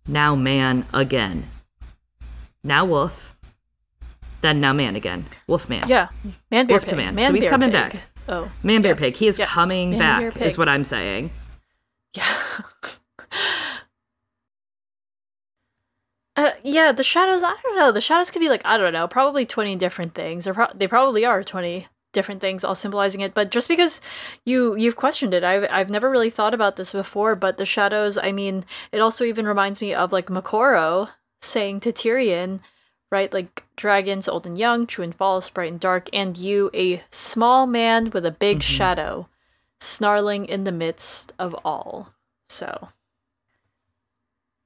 [0.07, 1.47] Now man again.
[2.63, 3.35] now wolf,
[4.41, 5.25] then now man again.
[5.47, 5.85] Wolf man.
[5.87, 6.09] Yeah,
[6.51, 6.89] man, bear, Wolf pig.
[6.89, 7.15] to man.
[7.15, 7.91] man So he's coming pig.
[7.93, 8.01] back.
[8.29, 8.99] Oh, Man bear yeah.
[8.99, 9.15] pig.
[9.17, 9.47] He is Yeah.
[9.47, 11.31] coming Man, back, is what I'm saying.
[12.15, 12.25] Yeah.
[16.35, 17.43] Uh, yeah, the shadows.
[17.43, 17.91] I don't know.
[17.91, 20.87] The shadows could be like I don't know, probably twenty different things, or pro- they
[20.87, 23.33] probably are twenty different things, all symbolizing it.
[23.35, 24.01] But just because
[24.45, 27.35] you you've questioned it, I've I've never really thought about this before.
[27.35, 31.09] But the shadows, I mean, it also even reminds me of like Moqorro
[31.41, 32.61] saying to Tyrion,
[33.11, 33.31] right?
[33.31, 37.67] Like dragons, old and young, true and false, bright and dark, and you, a small
[37.67, 38.63] man with a big Mhm.
[38.63, 39.29] shadow,
[39.79, 42.13] snarling in the midst of all.
[42.47, 42.89] So.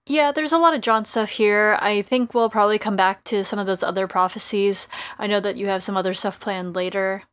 [0.10, 1.78] Yeah, there's a lot of Jon stuff here.
[1.82, 4.88] I think we'll probably come back to some of those other prophecies.
[5.20, 7.24] I know that you have some other stuff planned later.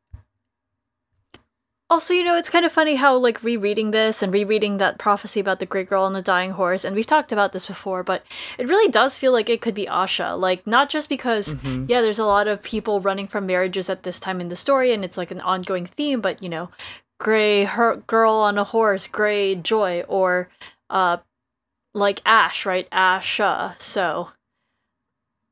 [1.88, 5.38] Also, you know, it's kind of funny how, like, rereading this and rereading that prophecy
[5.38, 8.24] about the great girl and the dying horse, and we've talked about this before, but
[8.58, 10.37] it really does feel like it could be Asha.
[10.37, 11.88] Like, not just because, Mhm.
[11.88, 14.92] yeah, there's a lot of people running from marriages at this time in the story,
[14.92, 16.70] and it's like an ongoing theme, but, you know,
[17.20, 20.48] gray her- girl on a horse, gray joy, or,
[20.88, 21.18] uh,
[21.94, 22.90] like Ash, right?
[22.90, 23.78] Asha.
[23.80, 24.30] So,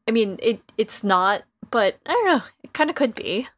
[0.07, 2.43] I mean, it it's not, but I don't know.
[2.63, 3.49] It kind of could be.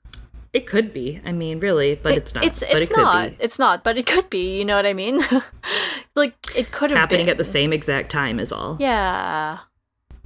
[0.52, 1.20] It could be.
[1.24, 2.44] I mean, really, but It- it's not.
[2.44, 3.24] It's but it's it not.
[3.24, 4.58] could It's not, but it could be.
[4.58, 5.20] You know what I mean?
[6.14, 7.30] like it could be have happening been.
[7.32, 8.76] at the same exact time is all.
[8.78, 9.58] Yeah,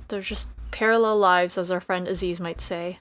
[0.09, 2.99] they're just parallel lives, as our friend Aziz might say.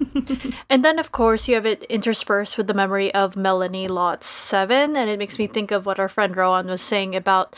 [0.70, 4.96] and then, of course, you have it interspersed with the memory of Melony Lot 7,
[4.96, 7.54] and it makes me think of what our friend Rohanne was saying about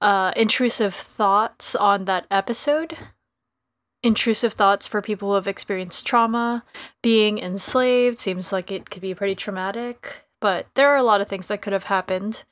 [0.00, 2.96] uh, intrusive thoughts on that episode.
[4.02, 6.64] Intrusive thoughts for people who have experienced trauma.
[7.02, 11.28] Being enslaved seems like it could be pretty traumatic, but there are a lot of
[11.28, 12.44] things that could have happened.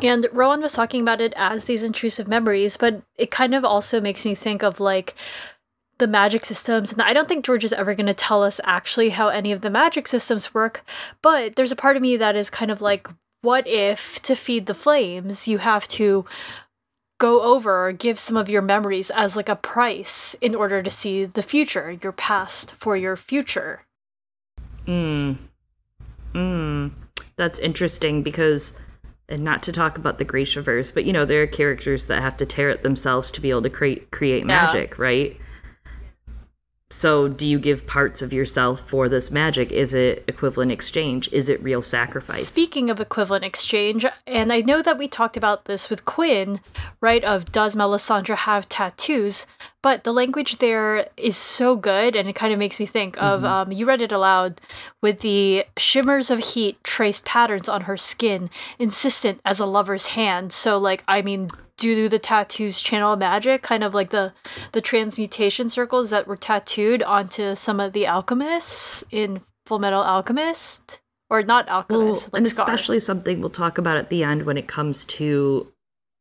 [0.00, 4.00] And Rohanne was talking about it as these intrusive memories, but it kind of also
[4.00, 5.14] makes me think of like
[6.04, 6.92] the magic systems.
[6.92, 9.62] And I don't think George is ever going to tell us actually how any of
[9.62, 10.84] the magic systems work,
[11.22, 13.08] but there's a part of me that is kind of like,
[13.40, 16.26] what if to feed the flames, you have to
[17.18, 20.90] go over or give some of your memories as like a price in order to
[20.90, 23.86] see the future, your past for your future?
[24.86, 25.38] Mm.
[26.34, 26.92] Mm.
[27.36, 28.78] That's interesting because,
[29.26, 32.36] and not to talk about the Grishaverse, but you know, there are characters that have
[32.36, 35.40] to tear it themselves to be able to create create magic, right?
[36.94, 39.72] So, do you give parts of yourself for this magic?
[39.72, 41.28] Is it equivalent exchange?
[41.32, 42.46] Is it real sacrifice?
[42.46, 46.60] Speaking of equivalent exchange, and I know that we talked about this with Quinn,
[47.00, 47.24] right?
[47.24, 49.44] Of does Melisandre have tattoos?
[49.82, 53.44] But the language there is so good, and it kind of makes me think of
[53.44, 54.60] um, you read it aloud
[55.02, 60.52] with the shimmers of heat traced patterns on her skin, insistent as a lover's hand.
[60.52, 61.48] So, like, I mean,
[61.94, 63.62] do the tattoos channel magic?
[63.62, 64.32] Kind of like the
[64.72, 71.00] the transmutation circles that were tattooed onto some of the alchemists in Full Metal Alchemist,
[71.28, 72.66] or not well, alchemist, like and Scar.
[72.68, 75.72] especially something we'll talk about at the end when it comes to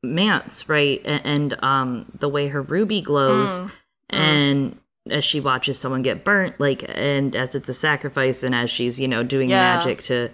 [0.02, 1.02] Mance, right?
[1.06, 3.72] And, and um, the way her ruby glows, Mm,
[4.10, 8.70] and as she watches someone get burnt, like, and as it's a sacrifice, and as
[8.70, 9.60] she's you know doing Yeah.
[9.76, 10.30] magic to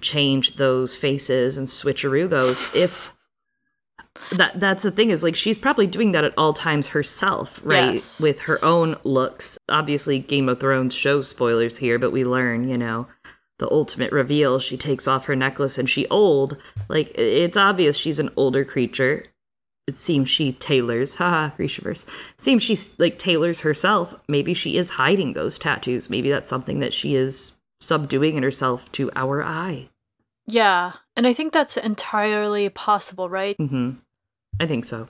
[0.00, 3.12] change those faces and switcheroo those, if
[4.32, 7.94] that that's the thing is like she's probably doing that at all times herself right?
[7.94, 8.20] Yes.
[8.20, 9.58] with her own looks.
[9.68, 13.06] Obviously game of thrones shows spoilers here but we learn you know
[13.58, 14.58] the ultimate reveal.
[14.58, 16.56] She takes off her necklace and she old
[16.88, 19.24] like it's obvious she's an older creature.
[19.86, 22.06] It seems she tailors haha Grishaverse.
[22.38, 24.14] seems she like tailors herself.
[24.28, 26.08] Maybe she is hiding those tattoos.
[26.10, 29.89] Maybe that's something that she is subduing in herself to our eye
[30.50, 33.56] Yeah, and I think that's entirely possible, right?
[33.56, 33.90] hmm
[34.58, 35.08] i think so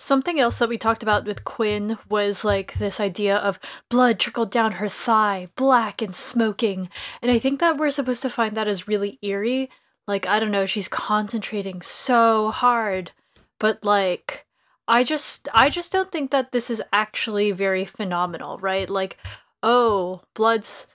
[0.00, 3.58] Something else that we talked about with Quinn was like this idea of
[3.90, 6.88] blood trickled down her thigh, black and smoking.
[7.20, 9.68] And I think that we're supposed to find that as really eerie.
[10.06, 13.10] Like, I don't know, she's concentrating so hard.
[13.58, 14.46] But like
[14.86, 18.88] I just I just don't think that this is actually very phenomenal, right?
[18.88, 19.18] Like,
[19.64, 20.86] oh, blood's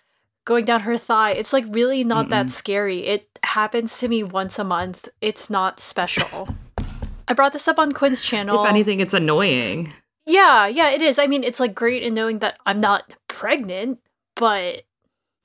[0.45, 1.32] going down her thigh.
[1.32, 2.51] It's like really not that Mm-mm.
[2.51, 3.06] scary.
[3.06, 5.10] It happens to me once a month.
[5.21, 6.56] It's not special.
[7.27, 8.62] I brought this up on Quinn's channel.
[8.63, 9.93] If anything, it's annoying.
[10.25, 11.19] Yeah, yeah, it is.
[11.19, 13.99] I mean, it's like great in knowing that I'm not pregnant,
[14.36, 14.84] but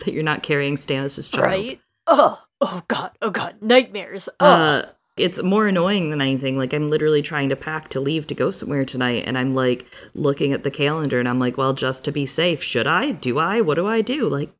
[0.04, 1.46] that you're not carrying Stannis' child.
[1.46, 1.80] right?
[2.06, 4.28] Oh, oh god, oh god, nightmares.
[4.40, 6.56] Oh, Uh, it's more annoying than anything.
[6.56, 9.84] Like I'm literally trying to pack to leave to go somewhere tonight, and I'm like
[10.14, 13.12] looking at the calendar, and I'm like, well, just to be safe, should I?
[13.12, 13.60] Do I?
[13.60, 14.28] What do I do?
[14.28, 14.50] Like,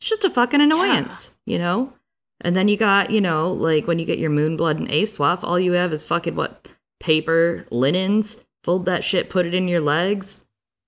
[0.00, 1.92] it's just a fucking annoyance, you know.
[2.40, 5.44] And then you got, you know, like when you get your moon blood and ASOIAF,
[5.44, 8.44] all you have is fucking what paper, linens.
[8.62, 10.44] Fold that shit, put it in your legs.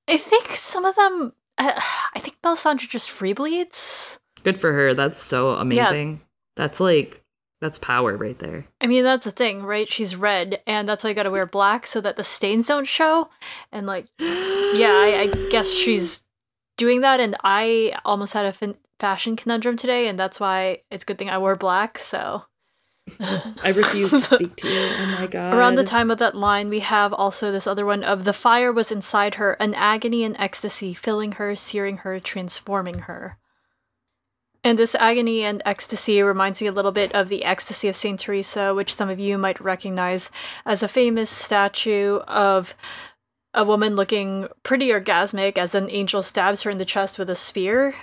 [0.08, 1.32] I think some of them.
[1.58, 1.80] Uh,
[2.14, 4.18] I think Melisandre just free bleeds.
[4.42, 4.94] Good for her.
[4.94, 6.20] That's so amazing.
[6.56, 7.22] That's like
[7.60, 8.66] that's power right there.
[8.80, 9.90] I mean, that's the thing, right?
[9.90, 12.86] She's red, and that's why you got to wear black so that the stains don't
[12.86, 13.30] show.
[13.70, 16.22] And like, yeah, I, I guess she's
[16.76, 17.20] doing that.
[17.20, 21.18] And I almost had a fin- fashion conundrum today, and that's why it's a good
[21.18, 21.98] thing I wore black.
[21.98, 22.44] So
[23.20, 24.88] I refuse to speak to you.
[24.98, 25.54] Oh my god.
[25.54, 28.72] Around the time of that line, we have also this other one of the fire
[28.72, 33.38] was inside her, an agony and ecstasy, filling her, searing her, transforming her.
[34.64, 38.20] And this agony and ecstasy reminds me a little bit of the ecstasy of Saint
[38.20, 40.30] Teresa, which some of you might recognize
[40.64, 42.76] as a famous statue of
[43.54, 47.34] a woman looking pretty orgasmic as an angel stabs her in the chest with a
[47.34, 47.94] spear.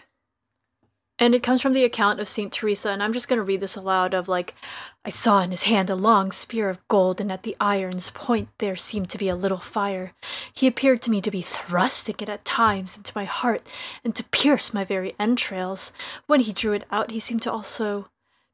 [1.22, 3.60] And it comes from the account of Saint Teresa, and I'm just going to read
[3.60, 4.56] this aloud of like,
[5.04, 8.48] I saw in his hand a long spear of gold, and at the iron's point
[8.60, 10.14] there seemed to be a little fire.
[10.54, 13.68] He appeared to me to be thrusting it at times into my heart,
[14.02, 15.92] and to pierce my very entrails.
[16.28, 18.08] When he drew it out, he seemed to also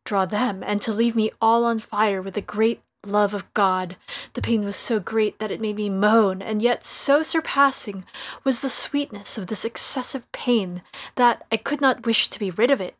[0.03, 3.97] draw them, and to leave me all on fire with a great love of God.
[4.33, 8.05] The pain was so great that it made me moan, and yet so surpassing
[8.43, 10.81] was the sweetness of this excessive pain
[11.15, 12.95] that I could not wish to be rid of it.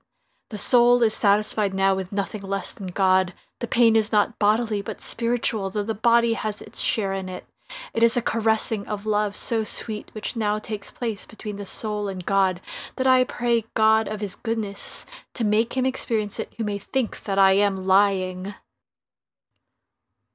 [0.50, 3.34] The soul is satisfied now with nothing less than God.
[3.60, 7.46] The pain is not bodily but spiritual, though the body has its share in it.
[7.96, 12.08] It is a caressing of love so sweet which now takes place between the soul
[12.08, 12.62] and God,
[12.96, 17.24] that I pray God of his goodness to make him experience it who may think
[17.24, 18.54] that I am lying.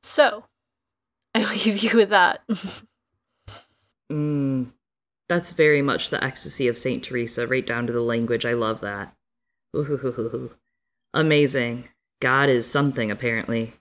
[0.02, 0.44] So,
[1.34, 2.42] I leave you with that.
[4.10, 4.70] mm,
[5.28, 8.44] that's very much the ecstasy of Saint Teresa, right down to the language.
[8.44, 9.14] I love that.
[9.76, 10.50] Ooh,
[11.14, 11.88] Amazing.
[12.20, 13.72] God is something, apparently.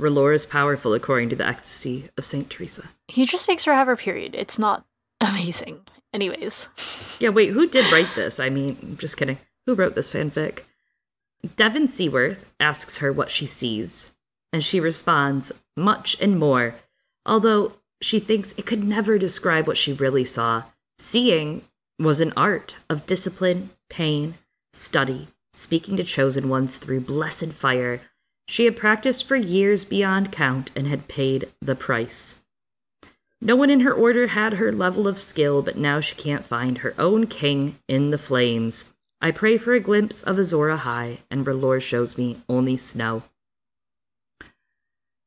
[0.00, 2.88] R'hllor is powerful according to the ecstasy of Saint Teresa.
[3.08, 4.34] He just makes her have her period.
[4.34, 4.84] It's not
[5.20, 5.80] amazing.
[6.12, 6.68] Anyways.
[7.20, 8.40] Yeah, wait, who did write this?
[8.40, 9.36] I mean, just kidding.
[9.66, 10.60] Who wrote this fanfic?
[11.46, 14.12] Devan Seaworth asks her what she sees
[14.52, 16.76] and she responds, much and more,
[17.24, 20.64] although she thinks it could never describe what she really saw.
[20.98, 21.62] Seeing
[21.98, 24.36] was an art of discipline, pain,
[24.72, 28.00] study, speaking to chosen ones through blessed fire.
[28.48, 32.42] She had practiced for years beyond count and had paid the price.
[33.40, 36.78] No one in her order had her level of skill, but now she can't find
[36.78, 38.92] her own king in the flames.
[39.20, 43.22] I pray for a glimpse of Azor Ahai, and R'hllor shows me only snow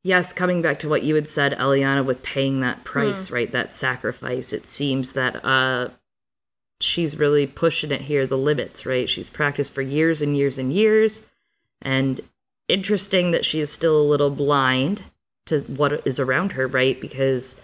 [0.04, 3.32] yes, coming back to what you had said, Eliana, with paying that price, mm.
[3.32, 3.50] right?
[3.50, 4.52] That sacrifice.
[4.52, 5.88] It seems that uh,
[6.80, 9.10] she's really pushing it here, the limits, right?
[9.10, 11.28] She's practiced for years and years and years.
[11.82, 12.20] And
[12.68, 15.04] interesting that she is still a little blind
[15.46, 17.00] to what is around her, right?
[17.00, 17.60] Because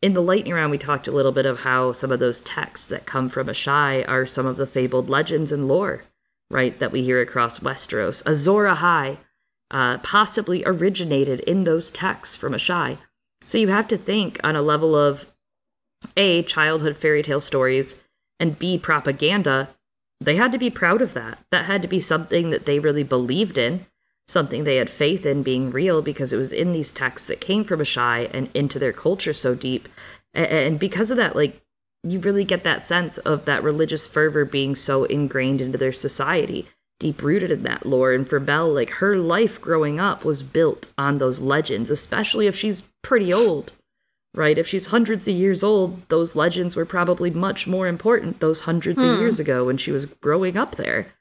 [0.00, 2.86] in the lightning round, we talked a little bit of how some of those texts
[2.88, 6.04] that come from Asshai are some of the fabled legends and lore,
[6.48, 6.78] right?
[6.78, 8.24] That we hear across Westeros.
[8.24, 9.18] Azor Ahai
[9.70, 12.98] uh, possibly originated in those texts from Asshai.
[13.44, 15.26] So you have to think on a level of
[16.16, 18.02] A, childhood fairy tale stories,
[18.40, 19.70] and B, propaganda.
[20.20, 21.38] They had to be proud of that.
[21.50, 23.86] That had to be something that they really believed in,
[24.26, 27.64] something they had faith in being real because it was in these texts that came
[27.64, 29.88] from Asshai and into their culture so deep.
[30.34, 31.62] And because of that, like,
[32.04, 36.68] you really get that sense of that religious fervor being so ingrained into their society
[36.98, 38.12] deep rooted in that lore.
[38.12, 42.56] And for Belle, like her life growing up was built on those legends, especially if
[42.56, 43.72] she's pretty old,
[44.34, 44.58] right?
[44.58, 49.02] If she's hundreds of years old, those legends were probably much more important those hundreds
[49.02, 49.08] hmm.
[49.08, 51.12] of years ago when she was growing up there.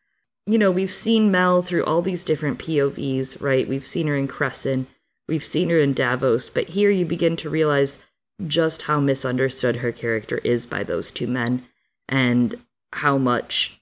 [0.45, 3.67] You know, we've seen Mel through all these different POVs, right?
[3.67, 4.87] We've seen her in Cressen,
[5.27, 8.03] we've seen her in Davos, but here you begin to realize
[8.45, 11.65] just how misunderstood her character is by those two men
[12.07, 12.55] and
[12.93, 13.76] how much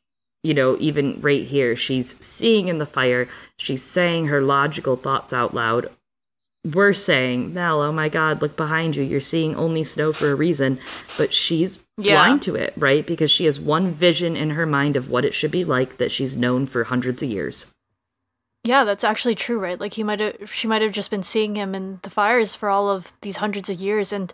[0.46, 3.28] you know, even right here, she's seeing in the fire,
[3.58, 5.90] she's saying her logical thoughts out loud.
[6.64, 9.04] We're saying, Mel, oh my God, look behind you.
[9.04, 10.80] You're seeing only snow for a reason.
[11.18, 12.16] But she's yeah.
[12.16, 13.06] blind to it, right?
[13.06, 16.12] Because she has one vision in her mind of what it should be like that
[16.12, 17.74] she's known for hundreds of years.
[18.64, 19.80] Yeah, that's actually true, right?
[19.80, 22.70] Like he might have she might have just been seeing him in the fires for
[22.70, 24.34] all of these hundreds of years and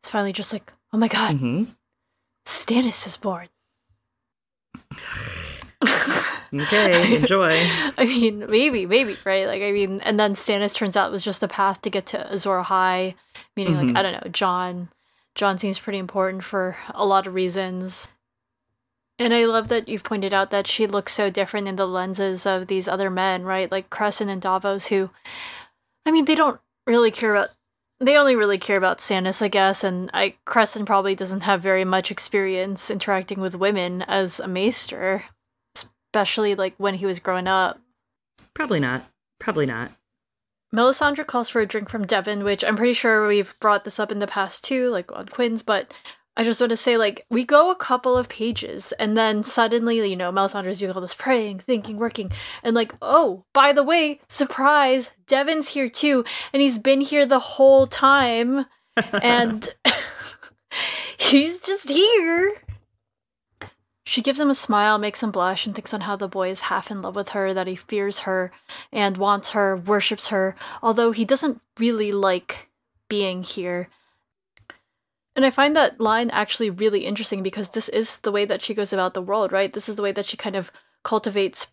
[0.00, 1.36] it's finally just like, oh my god.
[1.36, 1.64] Mm-hmm.
[2.46, 3.46] Stannis is born
[5.82, 7.52] okay, enjoy.
[7.96, 9.46] I mean, maybe, maybe, right?
[9.46, 12.32] Like, I mean, and then Stannis turns out was just the path to get to
[12.32, 13.14] Azor Ahai,
[13.56, 13.88] meaning, mm-hmm.
[13.88, 14.88] like, I don't know, Jon,
[15.34, 18.08] Jon seems pretty important for a lot of reasons.
[19.18, 22.46] And I love that you've pointed out that she looks so different in the lenses
[22.46, 23.70] of these other men, right?
[23.70, 25.10] Like Cressen and Davos, who,
[26.06, 27.50] I mean, they don't really care about
[28.00, 31.84] they only really care about Stannis, I guess, and I Cressen probably doesn't have very
[31.84, 35.24] much experience interacting with women as a maester,
[36.10, 37.80] especially like when he was growing up.
[38.54, 39.04] Probably not.
[39.38, 39.92] Probably not.
[40.74, 44.12] Melisandre calls for a drink from Devan, which I'm pretty sure we've brought this up
[44.12, 45.94] in the past too, like on Quinn's, but
[46.36, 50.08] I just want to say, like, we go a couple of pages, and then suddenly,
[50.08, 52.30] you know, Melisandre's doing all this praying, thinking, working,
[52.62, 57.40] and like, oh, by the way, surprise, Devan's here too, and he's been here the
[57.40, 58.66] whole time,
[59.22, 59.74] and
[61.18, 62.62] he's just here.
[64.10, 66.62] She gives him a smile, makes him blush, and thinks on how the boy is
[66.62, 68.50] half in love with her, that he fears her
[68.90, 72.68] and wants her, worships her, although he doesn't really like
[73.08, 73.86] being here.
[75.36, 78.74] And I find that line actually really interesting because this is the way that she
[78.74, 79.72] goes about the world, right?
[79.72, 80.72] This is the way that she kind of
[81.04, 81.68] cultivates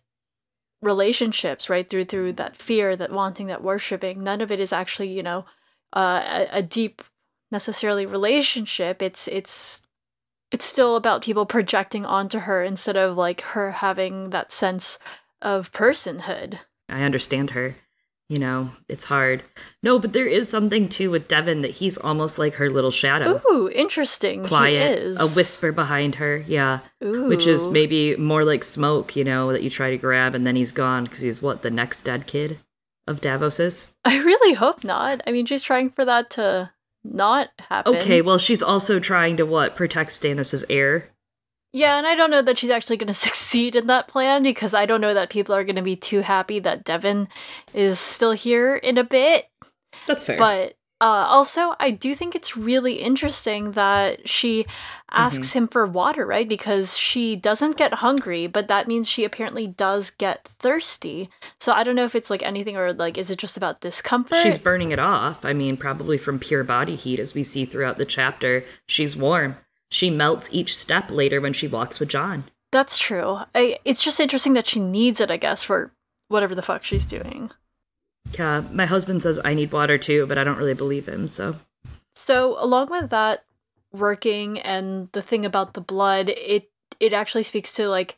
[0.80, 1.90] relationships, right?
[1.90, 4.22] Through through that fear, that wanting, that worshiping.
[4.22, 5.44] None of it is actually, you know,
[5.92, 7.02] uh, a, a deep
[7.50, 9.02] necessarily relationship.
[9.02, 9.82] It's it's
[10.50, 14.98] it's still about people projecting onto her instead of like her having that sense
[15.42, 16.58] of personhood.
[16.88, 17.76] I understand her.
[18.28, 19.42] You know, it's hard.
[19.82, 23.40] No, but there is something too with Devan that he's almost like her little shadow.
[23.50, 24.44] Ooh, interesting.
[24.44, 26.44] Quiet, a whisper behind her.
[26.46, 27.26] Yeah, Ooh.
[27.26, 29.16] which is maybe more like smoke.
[29.16, 31.70] You know, that you try to grab and then he's gone because he's what the
[31.70, 32.58] next dead kid
[33.06, 33.94] of Davos's.
[34.04, 35.22] I really hope not.
[35.26, 36.70] I mean, she's trying for that to
[37.04, 37.96] not happen.
[37.96, 41.10] Okay, well, she's also trying to what protect Stannis's heir.
[41.72, 44.74] Yeah, and I don't know that she's actually going to succeed in that plan because
[44.74, 47.28] I don't know that people are going to be too happy that Devan
[47.74, 49.48] is still here in a bit.
[50.06, 50.38] That's fair.
[50.38, 54.66] But uh, also, I do think it's really interesting that she
[55.10, 55.58] asks mm-hmm.
[55.58, 56.48] him for water, right?
[56.48, 61.30] Because she doesn't get hungry, but that means she apparently does get thirsty.
[61.60, 64.38] So I don't know if it's like anything or like, is it just about discomfort?
[64.42, 65.44] She's burning it off.
[65.44, 68.64] I mean, probably from pure body heat, as we see throughout the chapter.
[68.86, 69.56] She's warm
[69.90, 72.44] she melts each step later when she walks with Jon.
[72.70, 73.40] That's true.
[73.54, 75.92] I, it's just interesting that she needs it, I guess, for
[76.28, 77.50] whatever the fuck she's doing.
[78.38, 81.56] Yeah, my husband says I need water too, but I don't really believe him, so.
[82.14, 83.44] So, along with that
[83.92, 88.16] working and the thing about the blood, it it actually speaks to like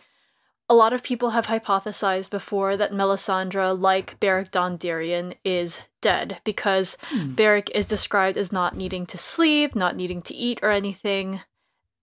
[0.68, 6.96] a lot of people have hypothesized before that Melisandre, like Beric Dondarrion, is dead because
[7.02, 7.34] hmm.
[7.34, 11.40] Beric is described as not needing to sleep, not needing to eat or anything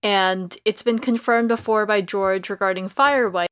[0.04, 3.48] and it's been confirmed before by George regarding Firewight.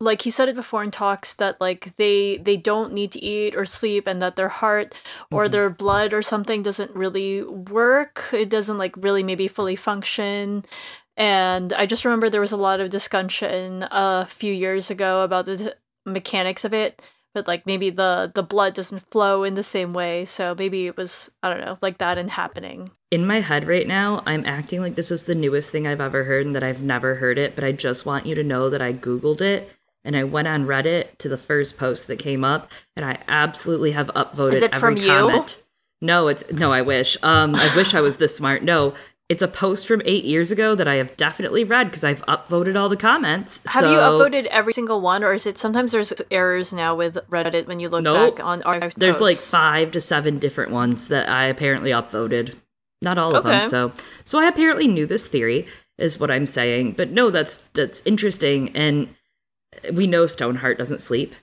[0.00, 3.54] Like he said it before in talks that like they they don't need to eat
[3.54, 4.94] or sleep and that their heart
[5.30, 5.52] or mm-hmm.
[5.52, 8.30] their blood or something doesn't really work.
[8.32, 10.64] It doesn't like really maybe fully function.
[11.16, 15.44] And I just remember there was a lot of discussion a few years ago about
[15.44, 15.76] the
[16.06, 17.02] mechanics of it
[17.34, 20.96] but like maybe the the blood doesn't flow in the same way so maybe it
[20.96, 24.80] was i don't know like that and happening in my head right now i'm acting
[24.80, 27.54] like this was the newest thing i've ever heard and that i've never heard it
[27.54, 29.70] but i just want you to know that i googled it
[30.04, 33.92] and i went on reddit to the first post that came up and i absolutely
[33.92, 36.06] have upvoted Is it every from comment you?
[36.06, 38.94] no it's no i wish um i wish i was this smart no
[39.30, 42.76] it's a post from eight years ago that I have definitely read because I've upvoted
[42.76, 43.62] all the comments.
[43.72, 43.92] Have so...
[43.92, 47.78] you upvoted every single one, or is it sometimes there's errors now with Reddit when
[47.78, 48.36] you look nope.
[48.36, 49.22] back on our There's posts?
[49.22, 52.56] like five to seven different ones that I apparently upvoted.
[53.02, 53.60] Not all of okay.
[53.60, 53.70] them.
[53.70, 53.92] So,
[54.24, 56.94] so I apparently knew this theory, is what I'm saying.
[56.96, 59.14] But no, that's that's interesting, and
[59.92, 61.34] we know Stoneheart doesn't sleep,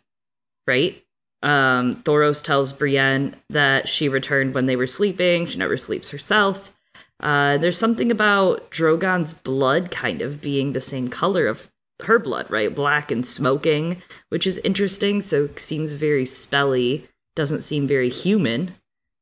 [0.65, 1.03] right?
[1.43, 5.45] Um, Thoros tells Brienne that she returned when they were sleeping.
[5.45, 6.73] She never sleeps herself.
[7.19, 11.69] Uh, there's something about Drogon's blood kind of being the same color of
[12.03, 12.73] her blood, right?
[12.73, 15.21] Black and smoking, which is interesting.
[15.21, 17.07] So seems very spelly.
[17.35, 18.75] Doesn't seem very human.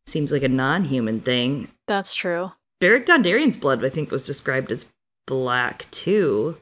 [0.06, 1.70] Seems like a non-human thing.
[1.88, 2.52] That's true.
[2.80, 4.86] Beric Dondarrion's blood, I think, was described as
[5.26, 6.58] black too.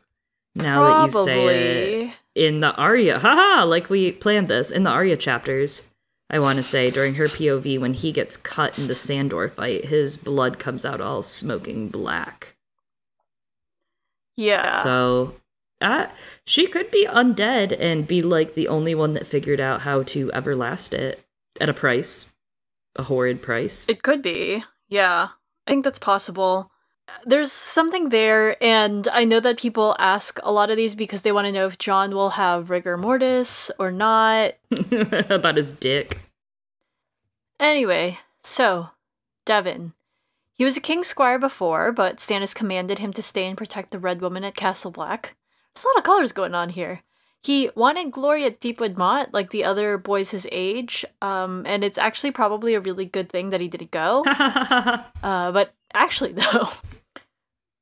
[0.55, 1.09] Now Probably.
[1.09, 5.17] that you say it, in the Arya, haha, like we planned this in the Arya
[5.17, 5.89] chapters.
[6.29, 9.85] I want to say during her POV when he gets cut in the Sandor fight,
[9.85, 12.55] his blood comes out all smoking black.
[14.35, 14.71] Yeah.
[14.81, 15.35] So,
[15.79, 16.07] uh,
[16.45, 20.29] she could be undead and be like the only one that figured out how to
[20.29, 21.23] everlast it
[21.61, 22.33] at a price,
[22.95, 23.87] a horrid price.
[23.87, 24.63] It could be.
[24.89, 25.27] Yeah.
[25.67, 26.71] I think that's possible.
[27.25, 31.31] There's something there, and I know that people ask a lot of these because they
[31.31, 34.53] want to know if Jon will have rigor mortis or not.
[35.29, 36.19] About his dick.
[37.59, 38.89] Anyway, so,
[39.45, 39.93] Devan.
[40.53, 43.99] He was a king's squire before, but Stannis commanded him to stay and protect the
[43.99, 45.35] Red Woman at Castle Black.
[45.73, 47.01] There's a lot of colors going on here.
[47.41, 51.03] he wanted glory at Deepwood Motte, like the other boys his age.
[51.21, 54.23] Um, and it's actually probably a really good thing that he didn't go.
[54.27, 56.69] uh, but actually, though,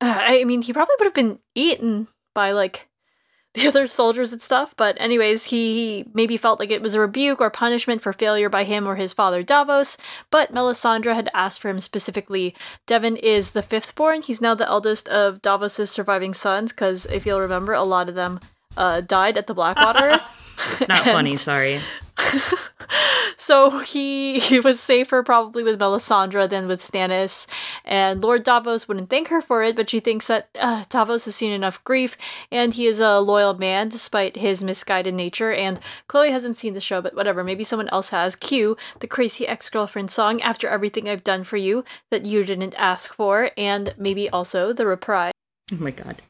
[0.00, 2.88] I mean, he probably would have been eaten by like
[3.54, 4.74] the other soldiers and stuff.
[4.76, 8.48] But, anyways, he, he maybe felt like it was a rebuke or punishment for failure
[8.48, 9.96] by him or his father Davos.
[10.30, 12.54] But Melisandre had asked for him specifically.
[12.86, 14.22] Devan is the fifth born.
[14.22, 18.14] He's now the eldest of Davos's surviving sons, because if you'll remember, a lot of
[18.14, 18.40] them
[18.76, 20.20] uh, died at the Blackwater.
[20.72, 21.80] it's not funny, sorry.
[23.36, 27.46] so he he was safer probably with Melisandre than with Stannis,
[27.84, 31.36] and Lord Davos wouldn't thank her for it, but she thinks that uh, Davos has
[31.36, 32.16] seen enough grief,
[32.50, 35.52] and he is a loyal man despite his misguided nature.
[35.52, 38.36] And Chloe hasn't seen the show, but whatever, maybe someone else has.
[38.36, 42.74] Cue the crazy ex girlfriend song "After Everything I've Done for You" that you didn't
[42.76, 45.32] ask for, and maybe also the reprise.
[45.72, 46.20] Oh my god,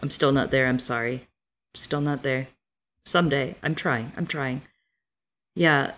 [0.00, 0.66] I'm still not there.
[0.66, 1.26] I'm sorry,
[1.74, 2.48] still not there.
[3.06, 4.12] Someday, I'm trying.
[4.16, 4.62] I'm trying.
[5.54, 5.92] Yeah,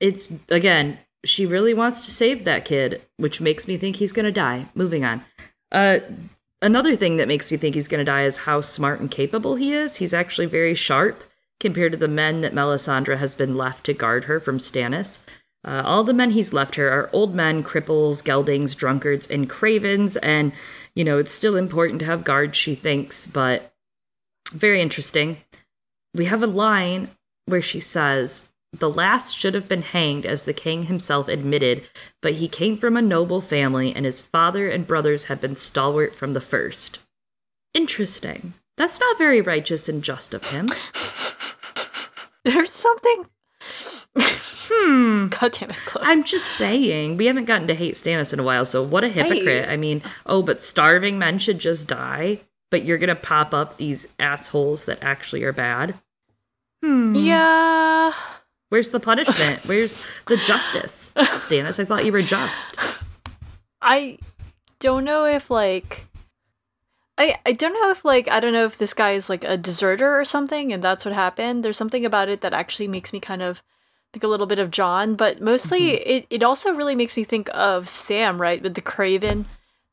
[0.00, 4.32] it's again, she really wants to save that kid, which makes me think he's gonna
[4.32, 4.68] die.
[4.74, 5.24] Moving on.
[5.72, 5.98] Uh,
[6.62, 9.72] another thing that makes me think he's gonna die is how smart and capable he
[9.72, 9.96] is.
[9.96, 11.24] He's actually very sharp
[11.60, 15.20] compared to the men that Melisandre has been left to guard her from Stannis.
[15.64, 20.16] Uh, all the men he's left her are old men, cripples, geldings, drunkards, and cravens,
[20.18, 20.52] and
[20.94, 22.56] you know it's still important to have guards.
[22.56, 23.72] She thinks, but
[24.52, 25.38] very interesting.
[26.14, 27.10] We have a line
[27.46, 31.84] where she says, the last should have been hanged, as the king himself admitted,
[32.20, 36.14] but he came from a noble family, and his father and brothers had been stalwart
[36.14, 37.00] from the first.
[37.74, 38.54] Interesting.
[38.76, 40.66] That's not very righteous and just of him.
[42.44, 43.26] There's something.
[44.70, 45.28] Hmm.
[45.28, 46.04] God damn it, Chloe.
[46.04, 49.08] I'm just saying, we haven't gotten to hate Stannis in a while, so what a
[49.08, 49.68] hypocrite.
[49.68, 52.40] I, I mean, oh, but starving men should just die,
[52.70, 55.98] but you're gonna pop up these assholes that actually are bad.
[56.82, 57.14] Hmm.
[57.14, 58.12] Yeah.
[58.68, 59.64] Where's the punishment?
[59.64, 61.12] Where's the justice?
[61.16, 62.76] Stannis, I thought you were just.
[63.80, 64.18] I
[64.80, 66.04] don't know if like
[67.16, 69.56] I I don't know if like I don't know if this guy is like a
[69.56, 71.64] deserter or something and that's what happened.
[71.64, 73.62] There's something about it that actually makes me kind of
[74.12, 76.02] think a little bit of Jon, but mostly mm-hmm.
[76.06, 78.62] it, it also really makes me think of Sam, right?
[78.62, 79.46] With the Craven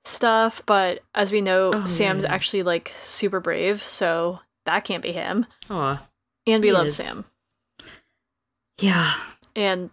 [0.03, 2.32] stuff, but as we know, oh, Sam's yeah.
[2.32, 5.45] actually like super brave, so that can't be him.
[5.69, 6.07] Aw.
[6.47, 6.95] And we love is.
[6.95, 7.26] Sam.
[8.80, 9.13] Yeah.
[9.55, 9.89] And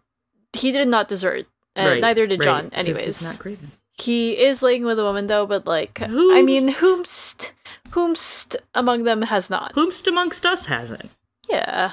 [0.53, 1.47] he did not desert.
[1.75, 3.23] And right, neither did right, Jon, anyways.
[3.23, 3.73] Not Craven.
[3.99, 6.37] He is laying with a woman though, but like whomst.
[6.37, 7.53] I mean whomst
[7.91, 9.75] whomst among them has not.
[9.75, 11.11] Whomst amongst us hasn't.
[11.49, 11.93] Yeah.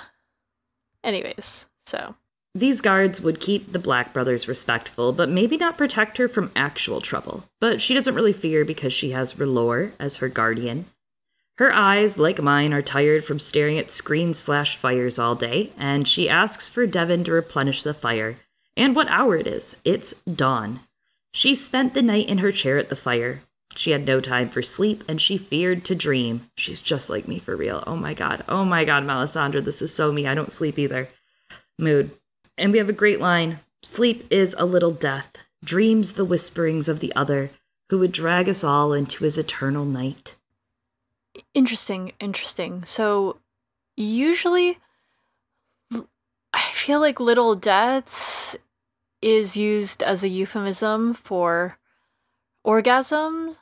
[1.04, 2.16] Anyways, so
[2.56, 7.00] these guards would keep the Black brothers respectful, but maybe not protect her from actual
[7.00, 7.46] trouble.
[7.60, 10.86] But she doesn't really fear because she has R'hllor as her guardian.
[11.60, 16.08] Her eyes, like mine, are tired from staring at screen slash fires all day, and
[16.08, 18.38] she asks for Devan to replenish the fire.
[18.78, 19.76] And what hour it is?
[19.84, 20.80] It's dawn.
[21.34, 23.42] She spent the night in her chair at the fire.
[23.76, 26.50] She had no time for sleep, and she feared to dream.
[26.56, 27.84] She's just like me for real.
[27.86, 28.46] Oh my god.
[28.48, 30.26] Oh my god, Melisandre, this is so me.
[30.26, 31.10] I don't sleep either.
[31.78, 32.12] Mood.
[32.58, 37.02] And we have a great line Sleep is a little death, dreams the whisperings of
[37.02, 37.52] the other,
[37.90, 40.38] who would drag us all into his eternal night.
[41.54, 42.84] Interesting, interesting.
[42.84, 43.38] So
[43.96, 44.80] usually
[46.54, 48.56] I feel like little deaths
[49.22, 51.78] is used as a euphemism for
[52.66, 53.60] orgasms,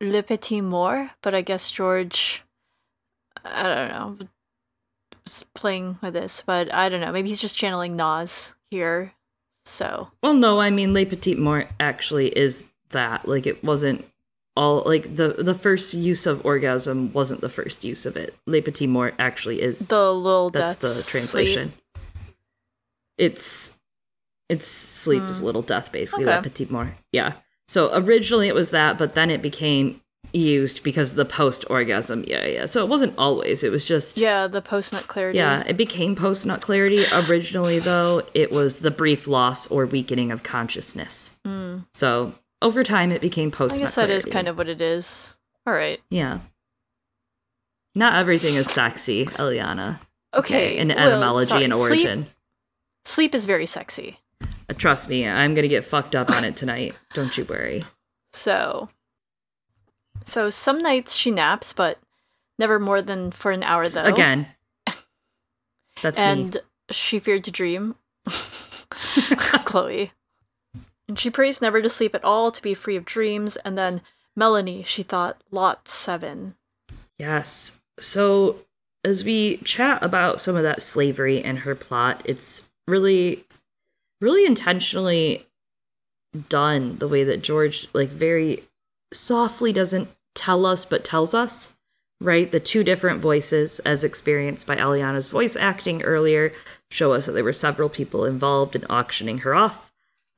[0.00, 2.42] le petit mort, but I guess George
[3.44, 4.28] I don't know
[5.24, 7.12] was playing with this, but I don't know.
[7.12, 9.12] Maybe he's just channeling Nas here.
[9.64, 13.28] So Well no, I mean Le Petit Mort actually is that.
[13.28, 14.04] Like it wasn't
[14.60, 18.34] all like the the first use of orgasm wasn't the first use of it.
[18.46, 21.72] Le Petit Mort actually is the little that's the translation.
[21.72, 22.04] Sleep.
[23.16, 23.78] It's
[24.50, 25.30] it's sleep mm.
[25.30, 25.46] is hmm.
[25.46, 26.26] little death basically.
[26.26, 26.36] Okay.
[26.36, 27.32] Le Petit Mort, yeah.
[27.68, 30.02] So originally it was that, but then it became
[30.34, 32.24] used because the post orgasm.
[32.28, 32.66] Yeah, yeah.
[32.66, 33.64] So it wasn't always.
[33.64, 35.38] It was just yeah the post nut clarity.
[35.38, 37.06] Yeah, it became post nut clarity.
[37.10, 41.38] Originally though, it was the brief loss or weakening of consciousness.
[41.46, 41.86] Mm.
[41.94, 43.76] So over time it became post.
[43.76, 45.36] I guess that is kind of what it is.
[45.66, 46.00] All right.
[46.10, 46.40] Yeah.
[47.94, 50.00] Not everything is sexy, Eliana.
[50.34, 50.72] Okay.
[50.72, 51.64] okay in well, etymology sorry.
[51.64, 52.22] and origin.
[52.22, 52.34] Sleep,
[53.04, 54.18] sleep is very sexy.
[54.42, 56.94] Uh, trust me, I'm gonna get fucked up on it tonight.
[57.14, 57.82] Don't you worry.
[58.32, 58.88] So,
[60.22, 61.98] so some nights she naps, but
[62.58, 63.88] never more than for an hour.
[63.88, 64.46] Though again,
[66.02, 66.60] that's and me.
[66.90, 67.96] she feared to dream.
[69.64, 70.12] Chloe.
[71.10, 73.56] And she prays never to sleep at all, to be free of dreams.
[73.64, 74.00] And then
[74.38, 76.54] Melony, she thought, Lot 7.
[77.18, 77.80] Yes.
[77.98, 78.60] So
[79.04, 83.44] as we chat about some of that slavery and her plot, it's really,
[84.20, 85.48] really intentionally
[86.48, 88.62] done the way that George, like, very
[89.12, 91.76] softly doesn't tell us, but tells us,
[92.20, 92.52] right?
[92.52, 96.52] The two different voices, as experienced by Eliana's voice acting earlier,
[96.88, 99.89] show us that there were several people involved in auctioning her off.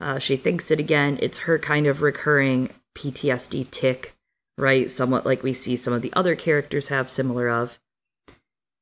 [0.03, 1.16] Uh, she thinks it again.
[1.22, 4.16] It's her kind of recurring PTSD tick,
[4.59, 4.90] right?
[4.90, 7.78] Somewhat like we see some of the other characters have similar of.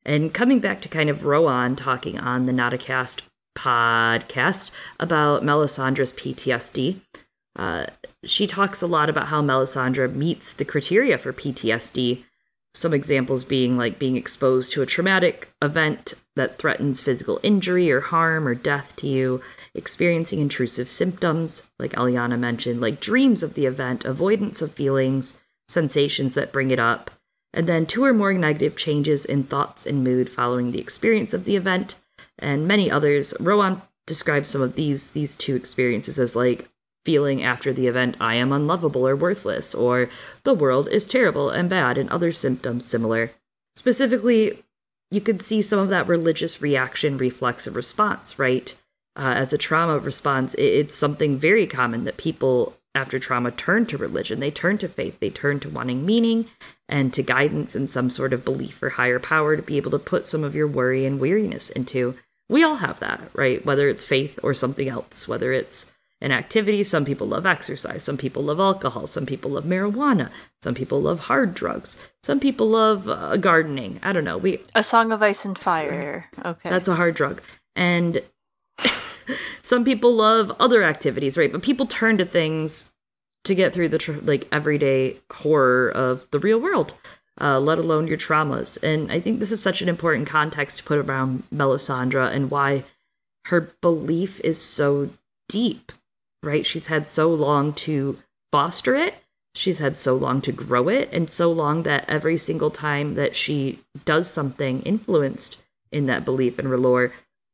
[0.03, 3.21] And coming back to kind of Rohanne talking on the NotACast
[3.55, 7.03] podcast about Melisandre's PTSD,
[7.55, 7.87] uh,
[8.25, 12.25] she talks a lot about how Melisandre meets the criteria for PTSD.
[12.73, 18.01] Some examples being like being exposed to a traumatic event that threatens physical injury or
[18.01, 19.43] harm or death to you,
[19.75, 26.35] experiencing intrusive symptoms, like Eliana mentioned, like dreams of the event, avoidance of feelings, sensations
[26.35, 27.11] that bring it up,
[27.53, 31.45] and then two or more negative changes in thoughts and mood following the experience of
[31.45, 31.97] the event,
[32.39, 33.35] and many others.
[33.41, 36.69] Rohanne describes some of these these two experiences as like
[37.05, 40.09] feeling after the event I am unlovable or worthless, or
[40.45, 43.33] the world is terrible and bad, and other symptoms similar.
[43.77, 44.65] Specifically,
[45.11, 48.77] you could see some of that religious reaction reflex, reflexive response, right?
[49.17, 53.99] Uh, as a trauma response, it's something very common that people after trauma turn to
[53.99, 54.41] religion.
[54.41, 55.21] They turn to faith.
[55.21, 56.47] They turn to wanting meaning
[56.89, 59.99] and to guidance and some sort of belief or higher power to be able to
[59.99, 62.17] put some of your worry and weariness into.
[62.49, 63.65] We all have that, right?
[63.65, 66.83] Whether it's faith or something else, whether it's an activity.
[66.83, 68.03] Some people love exercise.
[68.03, 69.07] Some people love alcohol.
[69.07, 70.31] Some people love marijuana.
[70.63, 71.97] Some people love hard drugs.
[72.23, 73.99] Some people love uh, gardening.
[74.03, 74.37] I don't know.
[74.37, 76.29] We a song of ice and fire.
[76.45, 77.41] Okay, that's a hard drug.
[77.75, 78.23] And
[79.63, 81.53] some people love other activities, right?
[81.53, 82.93] But people turn to things
[83.45, 86.95] to get through the tr- like everyday horror of the real world,
[87.41, 88.83] uh, let alone your traumas.
[88.83, 92.85] And I think this is such an important context to put around Melisandre and why
[93.47, 95.11] her belief is so
[95.49, 95.93] deep,
[96.43, 96.67] right?
[96.67, 98.19] She's had so long to
[98.53, 99.15] foster it.
[99.55, 103.35] She's had so long to grow it, and so long that every single time that
[103.35, 105.61] she does something influenced
[105.91, 107.11] in that belief and R'hllor,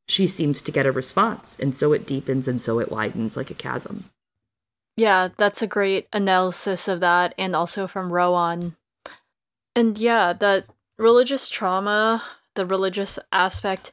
[0.09, 1.57] she seems to get a response.
[1.59, 4.11] And so it deepens and so it widens like a chasm.
[4.97, 8.77] Yeah, that's a great analysis of that, and also from Rohanne.
[9.75, 13.93] And yeah, that religious trauma, the religious aspect,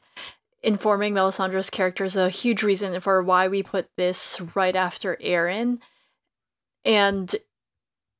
[0.62, 5.80] informing Melisandre's character is a huge reason for why we put this right after Aeron.
[6.86, 7.36] And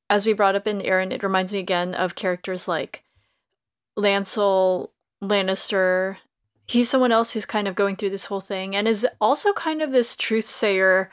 [0.07, 3.03] as we brought up in Aeron, it reminds me again of characters like
[3.97, 4.91] Lancel
[5.23, 6.17] Lannister
[6.67, 9.81] he's someone else who's kind of going through this whole thing and is also kind
[9.81, 11.11] of this truth sayer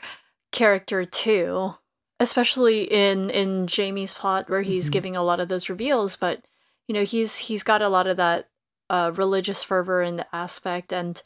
[0.51, 1.75] character too
[2.21, 4.93] especially in in Jaime's plot where he's mm-hmm.
[4.93, 6.45] giving a lot of those reveals but
[6.87, 8.49] you know he's he's got a lot of that
[8.91, 11.23] uh, religious fervor in the aspect and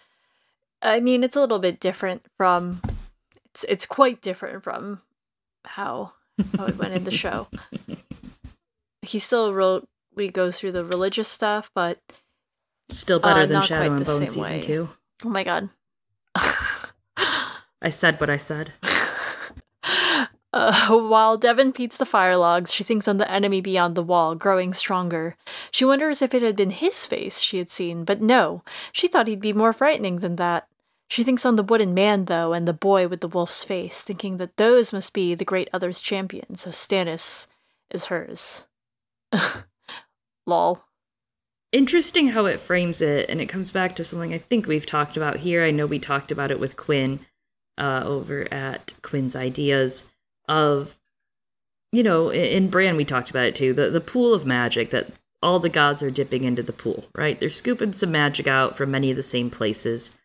[0.82, 2.80] I mean it's a little bit different from
[3.46, 5.02] it's it's quite different from
[5.64, 6.12] how
[6.56, 7.48] how it went in the show
[9.02, 11.98] he still really goes through the religious stuff but
[12.88, 14.62] Still better uh, than Shadow and Bone season way.
[14.62, 14.88] two.
[15.24, 15.70] Oh my god.
[16.36, 18.72] I said what I said.
[20.52, 24.34] Uh, while Devan peats the fire logs, she thinks on the enemy beyond the wall,
[24.34, 25.36] growing stronger.
[25.70, 29.26] She wonders if it had been his face she had seen, but no, she thought
[29.26, 30.66] he'd be more frightening than that.
[31.08, 34.38] She thinks on the wooden man, though, and the boy with the wolf's face, thinking
[34.38, 37.48] that those must be the great other's champions, as Stannis
[37.90, 38.66] is hers.
[40.46, 40.85] Lol
[41.72, 45.16] interesting how it frames it, and it comes back to something I think we've talked
[45.16, 45.64] about here.
[45.64, 47.20] I know we talked about it with Quinn
[47.78, 50.10] uh, over at Quinn's Ideas
[50.48, 50.96] of,
[51.92, 53.72] you know, in Bran we talked about it too.
[53.72, 55.12] The the pool of magic that
[55.42, 57.38] all the gods are dipping into the pool, right?
[57.38, 60.16] They're scooping some magic out from many of the same places.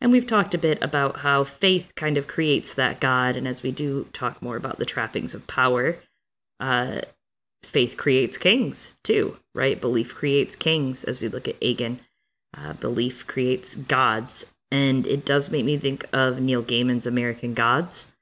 [0.00, 3.62] And we've talked a bit about how faith kind of creates that god, and as
[3.62, 5.98] we do talk more about the trappings of power,
[6.60, 7.00] uh,
[7.62, 9.80] faith creates kings too, right?
[9.80, 11.98] Belief creates kings as we look at Aegon.
[12.56, 14.52] Uh, belief creates gods.
[14.70, 18.12] And it does make me think of Neil Gaiman's American Gods.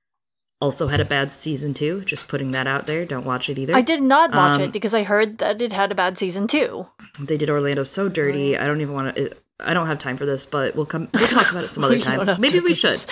[0.60, 2.02] Also had a bad season two.
[2.04, 3.04] Just putting that out there.
[3.04, 3.74] Don't watch it either.
[3.74, 6.46] I did not watch um, it because I heard that it had a bad season
[6.46, 6.86] two.
[7.20, 8.56] They did Orlando so dirty.
[8.56, 9.36] I don't even want to.
[9.60, 11.08] I don't have time for this, but we'll come.
[11.12, 12.40] We'll talk about it some other time.
[12.40, 13.04] Maybe we should.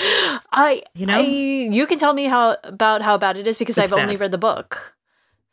[0.53, 3.77] I, you know, I, you can tell me how about how bad it is because
[3.77, 4.05] it's I've bad.
[4.05, 4.97] only read the book.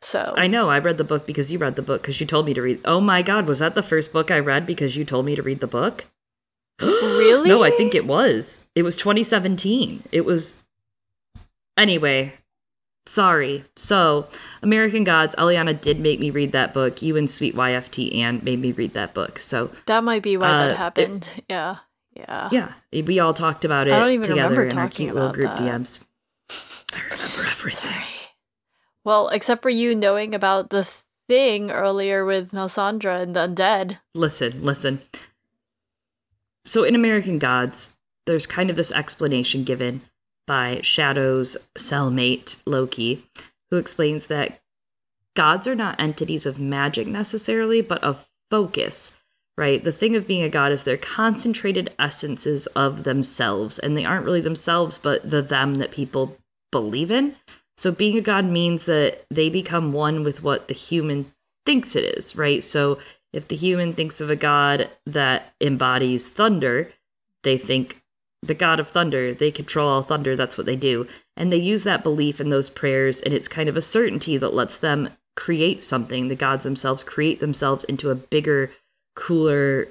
[0.02, 2.44] So I know I read the book because you read the book because you told
[2.46, 2.80] me to read.
[2.84, 5.42] Oh my god, was that the first book I read because you told me to
[5.42, 6.06] read the book?
[6.80, 7.48] really?
[7.48, 8.66] no, I think it was.
[8.74, 10.02] It was 2017.
[10.12, 10.62] It was
[11.78, 12.34] Anyway,
[13.04, 13.64] Sorry.
[13.76, 14.28] So,
[14.62, 17.02] American Gods, Eliana did make me read that book.
[17.02, 19.40] You and Sweet YFT and made me read that book.
[19.40, 21.28] So That might be why Uh, that it- happened.
[21.48, 21.76] yeah.
[22.14, 22.48] Yeah.
[22.52, 25.32] yeah, we all talked about it I don't even together remember in our cute little
[25.32, 25.58] group that.
[25.58, 26.04] DMs.
[26.92, 27.90] I remember everything.
[27.90, 28.04] Sorry.
[29.04, 30.88] Well, except for you knowing about the
[31.28, 33.98] thing earlier with Melisandre and the undead.
[34.14, 35.02] Listen, listen.
[36.64, 37.94] So in American Gods,
[38.26, 40.02] there's kind of this explanation given
[40.46, 43.26] by Shadow's cellmate, Loki,
[43.70, 44.60] who explains that
[45.34, 49.16] gods are not entities of magic necessarily, but of focus,
[49.56, 49.82] right?
[49.82, 54.24] The thing of being a god is they're concentrated essences of themselves, and they aren't
[54.24, 56.36] really themselves, but the them that people
[56.70, 57.34] believe in.
[57.76, 61.32] So being a god means that they become one with what the human
[61.64, 62.62] thinks it is, right?
[62.62, 62.98] So
[63.32, 66.92] if the human thinks of a god that embodies thunder,
[67.42, 68.02] they think
[68.42, 71.06] the god of thunder, they control all thunder, that's what they do.
[71.36, 74.54] And they use that belief in those prayers, and it's kind of a certainty that
[74.54, 76.28] lets them create something.
[76.28, 78.70] The gods themselves create themselves into a bigger,
[79.14, 79.88] cooler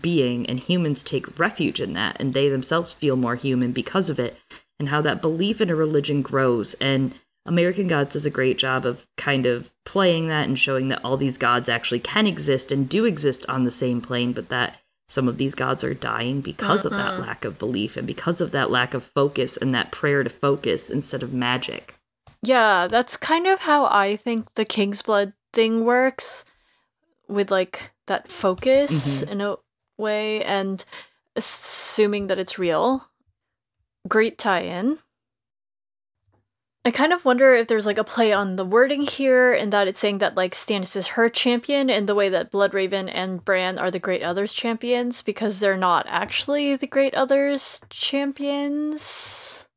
[0.00, 4.20] being, and humans take refuge in that, and they themselves feel more human because of
[4.20, 4.36] it,
[4.78, 6.74] and how that belief in a religion grows.
[6.74, 7.14] And
[7.46, 11.16] American Gods does a great job of kind of playing that and showing that all
[11.16, 14.76] these gods actually can exist and do exist on the same plane, but that
[15.08, 18.50] some of these gods are dying because of that lack of belief and because of
[18.50, 21.94] that lack of focus and that prayer to focus instead of magic.
[22.42, 26.44] Yeah, that's kind of how I think the King's Blood thing works
[27.26, 29.28] with like that focus Mhm.
[29.30, 29.56] in a
[29.96, 30.84] way and
[31.36, 33.07] assuming that it's real.
[34.08, 34.98] Great tie in.
[36.84, 39.88] I kind of wonder if there's like a play on the wording here and that
[39.88, 43.78] it's saying that like Stannis is her champion in the way that Bloodraven and Bran
[43.78, 49.68] are the Great Others champions because they're not actually the Great Others champions.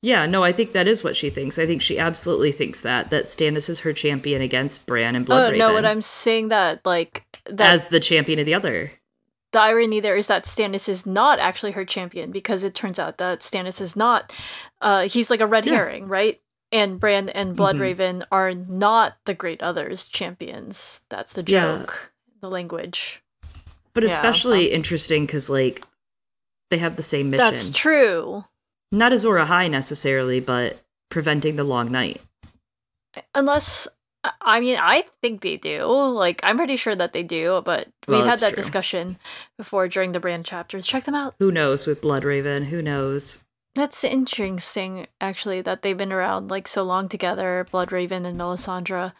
[0.00, 1.58] Yeah, no, I think that is what she thinks.
[1.58, 5.54] I think she absolutely thinks that that Stannis is her champion against Bran and Bloodraven.
[5.54, 8.92] Oh no, what I'm saying that like that as the champion of the other.
[9.56, 13.16] The irony there is that Stannis is not actually her champion because it turns out
[13.16, 14.30] that Stannis is not
[14.82, 15.76] uh he's like a red Yeah.
[15.76, 16.38] herring, right?
[16.70, 21.00] And Bran and Bloodraven are not the great others champions.
[21.08, 21.78] That's the Yeah.
[21.78, 22.12] joke.
[22.42, 23.22] The language.
[23.94, 24.10] But Yeah.
[24.10, 25.82] especially interesting because like
[26.70, 27.46] they have the same mission.
[27.46, 28.44] That's true.
[28.92, 32.20] Not Azor Ahai necessarily, but preventing the long night.
[33.34, 33.88] Unless
[34.40, 35.84] I- mean I think they do.
[35.84, 38.56] Like I'm pretty sure that they do, but Well, we've had that true.
[38.62, 39.18] discussion
[39.58, 40.86] before during the Bran chapters.
[40.86, 41.34] Check them out.
[41.38, 42.66] Who knows with Bloodraven?
[42.66, 43.42] Who knows?
[43.74, 47.66] That's interesting, actually, that they've been around like so long together.
[47.70, 49.12] Bloodraven and Melisandre,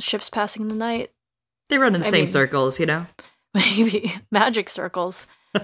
[0.00, 1.10] ships passing in the night,
[1.68, 3.06] They run in the I same mean- circles, you know?
[3.54, 5.26] maybe magic circles.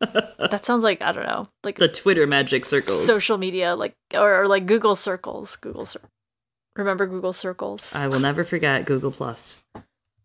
[0.00, 3.06] That sounds like I don't know, like the Twitter magic circles.
[3.06, 5.56] social media, like or, or like Google circles.
[5.56, 6.00] Google cir-
[6.76, 7.94] remember Google circles.
[7.94, 9.62] I will never forget Google Plus.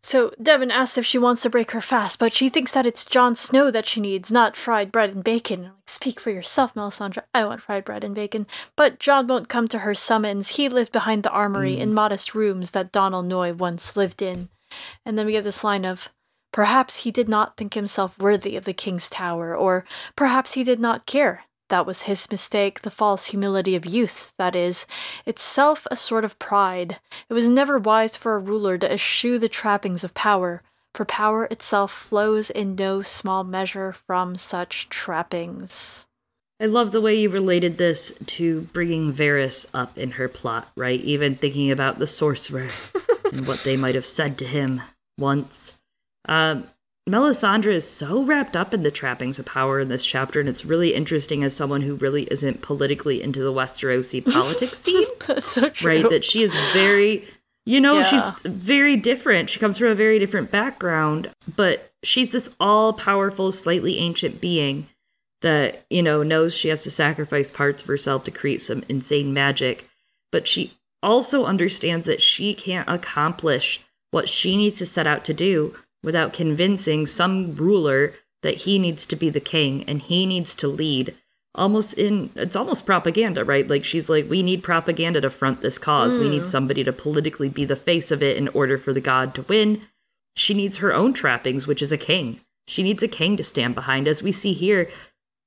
[0.04, 3.06] So Devan asks if she wants to break her fast, but she thinks that it's
[3.06, 5.64] Jon Snow that she needs, not fried bread and bacon.
[5.64, 7.24] Like, Speak for yourself, Melisandre.
[7.36, 8.48] I want fried bread and bacon.
[8.76, 10.50] But Jon won't come to her summons.
[10.50, 11.94] He lived behind the armory in mm.
[11.94, 14.50] modest rooms that Donal Noye once lived in.
[15.06, 16.10] And then we get this line of,
[16.52, 19.86] Perhaps he did not think himself worthy of the king's tower, or
[20.16, 21.44] perhaps he did not care.
[21.72, 24.86] That was his mistake, the false humility of youth, that is,
[25.26, 27.00] itself a sort of pride.
[27.30, 30.64] It was never wise for a ruler to eschew the trappings of power,
[30.94, 36.08] for power itself flows in no small measure from such trappings.
[36.60, 41.00] I love the way you related this to bringing Varys up in her plot, right?
[41.00, 42.68] Even thinking about the sorcerer
[43.32, 44.82] and what they might have said to him
[45.18, 45.80] once.
[46.28, 46.68] Um,
[47.10, 50.66] Melisandre is so wrapped up in the trappings of power in this chapter, and it's
[50.66, 55.08] really interesting as someone who really isn't politically into the Westerosi politics scene.
[55.28, 55.90] That's so true.
[56.04, 56.10] right?
[56.10, 57.28] That she is very,
[57.66, 58.04] you know, Yeah.
[58.04, 59.50] she's very different.
[59.50, 64.88] She comes from a very different background, but she's this all powerful, slightly ancient being
[65.42, 69.34] that, you know, knows she has to sacrifice parts of herself to create some insane
[69.34, 69.90] magic.
[70.32, 75.34] But she also understands that she can't accomplish what she needs to set out to
[75.34, 80.56] do without convincing some ruler that he needs to be the king and he needs
[80.56, 81.16] to lead.
[81.54, 83.68] Almost in it's almost propaganda right?
[83.68, 86.16] Like she's like we need propaganda to front this cause.
[86.16, 86.46] We need hmm.
[86.46, 89.82] somebody to politically be the face of it in order for the god to win.
[90.36, 92.40] She needs her own trappings which is a king.
[92.68, 94.08] She needs a king to stand behind.
[94.08, 94.90] As we see here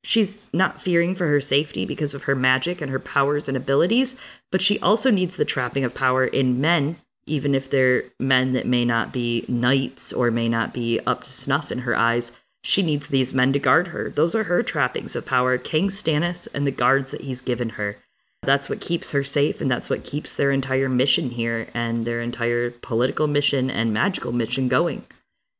[0.04, 4.20] she's not fearing for her safety because of her magic and her powers and abilities
[4.52, 6.96] but she also needs the trapping of power in men
[7.26, 11.30] even if they're men that may not be knights or may not be up to
[11.30, 12.32] snuff in her eyes
[12.64, 14.08] she needs these men to guard her.
[14.08, 17.98] Those are her trappings of power King Stannis and the guards that he's given her.
[18.42, 22.22] That's what keeps her safe, and that's what keeps their entire mission here and their
[22.22, 25.04] entire political mission and magical mission going.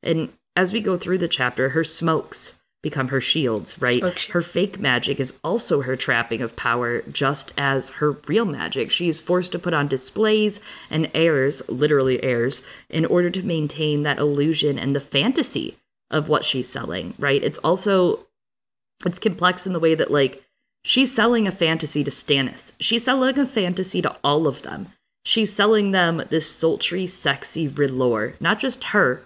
[0.03, 4.21] And as we go through the chapter, her smokes become her shields, right?
[4.27, 8.93] Her fake magic is also her trapping of power, just as her real magic.
[8.93, 10.61] She is forced to put on displays
[10.91, 15.79] and airs, literally airs, in order to maintain that illusion and the fantasy
[16.11, 17.43] of what she's selling, right?
[17.43, 18.27] It's also
[19.05, 20.45] it's complex in the way that like
[20.85, 22.75] she's selling a fantasy to Stannis.
[22.79, 24.89] She's selling a fantasy to all of them.
[25.25, 28.35] She's selling them this sultry, sexy R'hllor.
[28.41, 29.25] Not just her.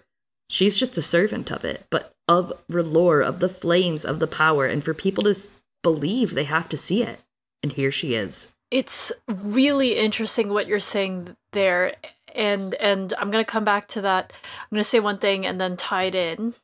[0.48, 4.66] She's just a servant of it, but of R'hllor, of the flames, of the power.
[4.66, 7.20] And for people to s- believe, they have to see it.
[7.62, 8.52] And here she is.
[8.70, 11.94] It's really interesting what you're saying there,
[12.34, 14.32] and and I'm gonna come back to that.
[14.60, 16.54] I'm gonna say one thing and then tie it in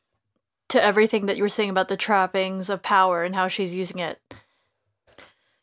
[0.69, 3.99] to everything that you were saying about the trappings of power and how she's using
[3.99, 4.19] it.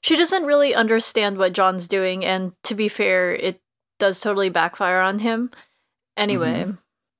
[0.00, 3.60] She doesn't really understand what Jon's doing, and to be fair, it
[4.00, 5.52] does totally backfire on him.
[6.16, 6.72] Anyway, mm-hmm.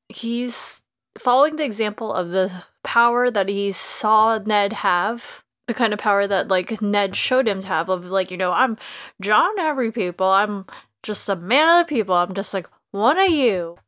[0.09, 0.82] he's
[1.19, 6.27] following the example of the power that he saw Ned have, the kind of power
[6.27, 8.77] that like Ned showed him to have of like, you know, I'm
[9.21, 10.27] Jon every people.
[10.27, 10.67] I'm
[11.03, 12.15] just a man of the people.
[12.15, 13.79] I'm just like one of you.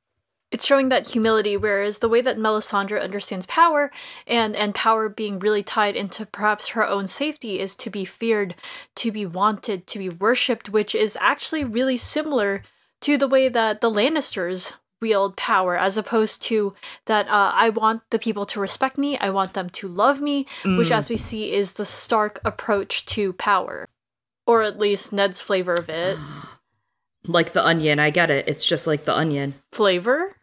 [0.51, 3.91] It's showing that humility, whereas the way that Melisandre understands power
[4.25, 8.55] and and power being really tied into perhaps her own safety is to be feared,
[8.95, 12.63] to be wanted, to be worshipped, which is actually really similar
[13.01, 16.75] to the way that the Lannisters wield power, as opposed to
[17.07, 20.47] that uh, I want the people to respect me, I want them to love me,
[20.65, 23.89] which, as we see, is the Stark approach to power,
[24.47, 26.19] or at least Ned's flavor of it.
[27.27, 28.47] Like the onion, I get it.
[28.47, 29.55] It's just like the onion.
[29.73, 30.37] Flavor?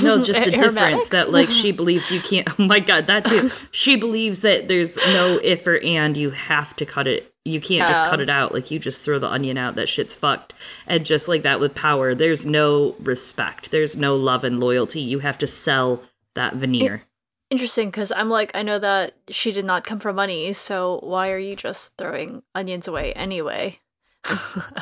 [0.00, 2.48] No, just the difference that like she believes you can't.
[2.58, 3.50] Oh my god, that too.
[3.70, 6.16] she believes that there's no if or and.
[6.16, 7.31] You have to cut it.
[7.44, 8.54] You can't just cut it out.
[8.54, 9.74] Like you just throw the onion out.
[9.74, 10.54] That shit's fucked.
[10.86, 13.72] And just like that with power, there's no respect.
[13.72, 15.00] There's no love and loyalty.
[15.00, 16.02] You have to sell
[16.34, 17.02] that veneer.
[17.50, 21.30] Interesting, because I'm like, I know that she did not come from money, so why
[21.30, 23.80] are you just throwing onions away anyway?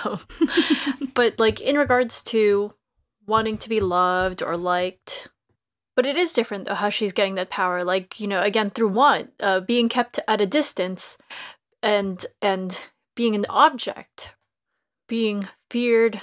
[0.05, 0.21] Um,
[1.15, 2.75] but like in regards to
[3.27, 5.29] wanting to be loved or liked,
[5.97, 7.83] but it is different though how she's getting that power.
[7.83, 11.19] Like you know, again through what uh, being kept at a distance,
[11.83, 12.79] and and
[13.17, 14.31] being an object,
[15.09, 16.21] being feared,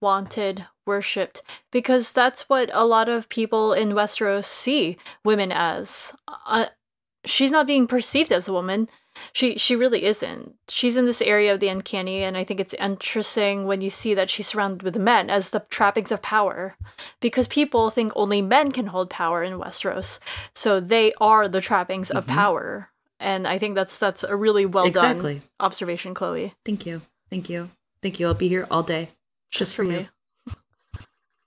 [0.00, 6.14] wanted, worshipped, because that's what a lot of people in Westeros see women as.
[6.46, 6.66] Uh,
[7.24, 8.88] she's not being perceived as a woman.
[9.32, 10.56] She she really isn't.
[10.68, 14.12] She's in this area of the uncanny, and I think it's interesting when you see
[14.14, 16.76] that she's surrounded with men as the trappings of power,
[17.20, 20.18] because people think only men can hold power in Westeros,
[20.52, 22.90] so they are the trappings of power.
[23.24, 25.34] And I think that's that's a really well Exactly.
[25.34, 26.52] done observation, Chloe.
[26.64, 27.00] Thank you.
[27.30, 27.70] Thank you.
[28.02, 28.26] Thank you.
[28.28, 29.10] I'll be here all day.
[29.50, 29.98] Just, for for you.
[29.98, 30.08] me.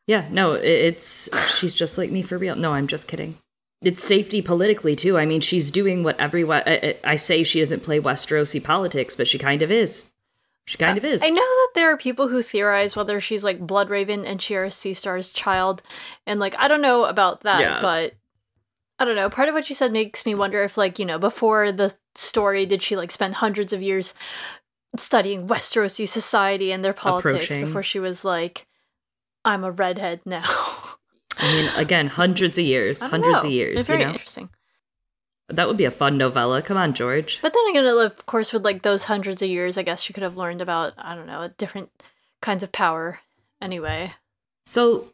[0.08, 2.56] Yeah, no, it's she's just like me for real.
[2.56, 3.38] No, I'm just kidding.
[3.82, 5.18] It's safety politically too.
[5.18, 6.64] I mean, she's doing what everyone.
[6.66, 10.10] I, I I say she doesn't play Westerosi politics, but she kind of is.
[10.66, 11.22] She kind of is.
[11.24, 15.30] I know that there are people who theorize whether she's like Bloodraven and Shiera Seastar's
[15.30, 15.82] child,
[16.26, 17.80] and like I don't know about that, Yeah.
[17.82, 18.14] but
[19.00, 19.30] I don't know.
[19.30, 22.66] Part of what you said makes me wonder if like you know before the story
[22.66, 24.14] did she like spend hundreds of years
[24.98, 28.66] studying Westerosi society and their politics before she was like,
[29.46, 30.44] I'm a redhead now.
[31.40, 33.50] I mean, again, hundreds of years, hundreds know.
[33.50, 33.80] of years.
[33.82, 34.50] It's You very know, interesting.
[35.50, 36.64] that would be a fun novella.
[36.64, 37.38] Come on, George.
[37.44, 40.24] But then again, of course, with like those hundreds of years, I guess she could
[40.24, 41.92] have learned about I don't know different
[42.42, 43.20] kinds of power.
[43.62, 44.14] Anyway,
[44.66, 45.14] So,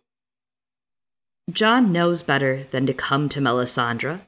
[1.52, 4.22] Jon knows better than to come to Melisandre.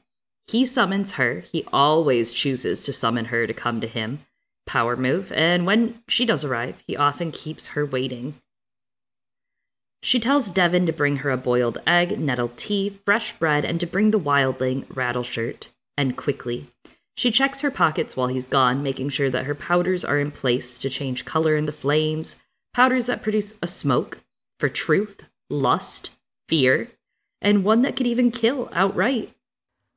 [0.46, 1.44] He summons her.
[1.50, 4.20] He always chooses to summon her to come to him.
[4.66, 5.32] Power move.
[5.32, 8.34] And when she does arrive, he often keeps her waiting.
[10.02, 13.86] She tells Devan to bring her a boiled egg, nettle tea, fresh bread, and to
[13.86, 16.70] bring the wildling Rattleshirt, and quickly.
[17.16, 20.78] She checks her pockets while he's gone, making sure that her powders are in place
[20.78, 22.36] to change color in the flames,
[22.74, 24.20] powders that produce a smoke
[24.60, 26.10] for truth, lust,
[26.46, 26.90] fear,
[27.46, 29.32] and one that could even kill outright.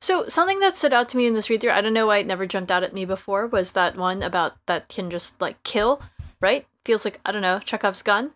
[0.00, 2.18] So something that stood out to me in this read through, I don't know why
[2.18, 5.60] it never jumped out at me before, was that one about that can just like
[5.64, 6.00] kill,
[6.40, 6.64] right?
[6.86, 8.30] Feels like I don't know, Chekhov's gun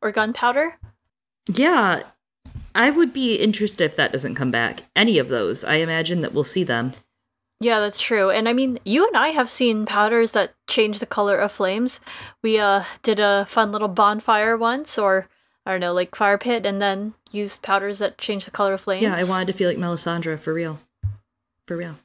[0.00, 0.78] or gunpowder.
[1.46, 2.04] Yeah,
[2.74, 4.84] I would be interested if that doesn't come back.
[4.96, 5.62] Any of those.
[5.62, 6.94] I imagine that we'll see them.
[7.60, 8.30] Yeah, that's true.
[8.30, 12.00] And I mean, you and I have seen powders that change the color of flames.
[12.42, 15.28] We uh did a fun little bonfire once, or
[15.66, 18.80] I don't know, like fire pit, and then used powders that change the color of
[18.80, 19.02] flames.
[19.02, 20.78] Yeah, I wanted to feel like Melisandre for real.
[21.66, 21.96] For real.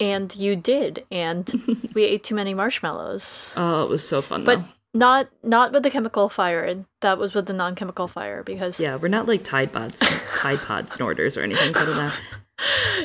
[0.00, 3.54] And you did, and we ate too many marshmallows.
[3.56, 4.64] Oh, it was so fun But though.
[4.94, 6.84] not not with the chemical fire.
[7.00, 10.00] That was with the non-chemical fire because Yeah, we're not like Tide Pods,
[10.38, 11.74] Tide Pod snorters or anything.
[11.74, 12.20] So I don't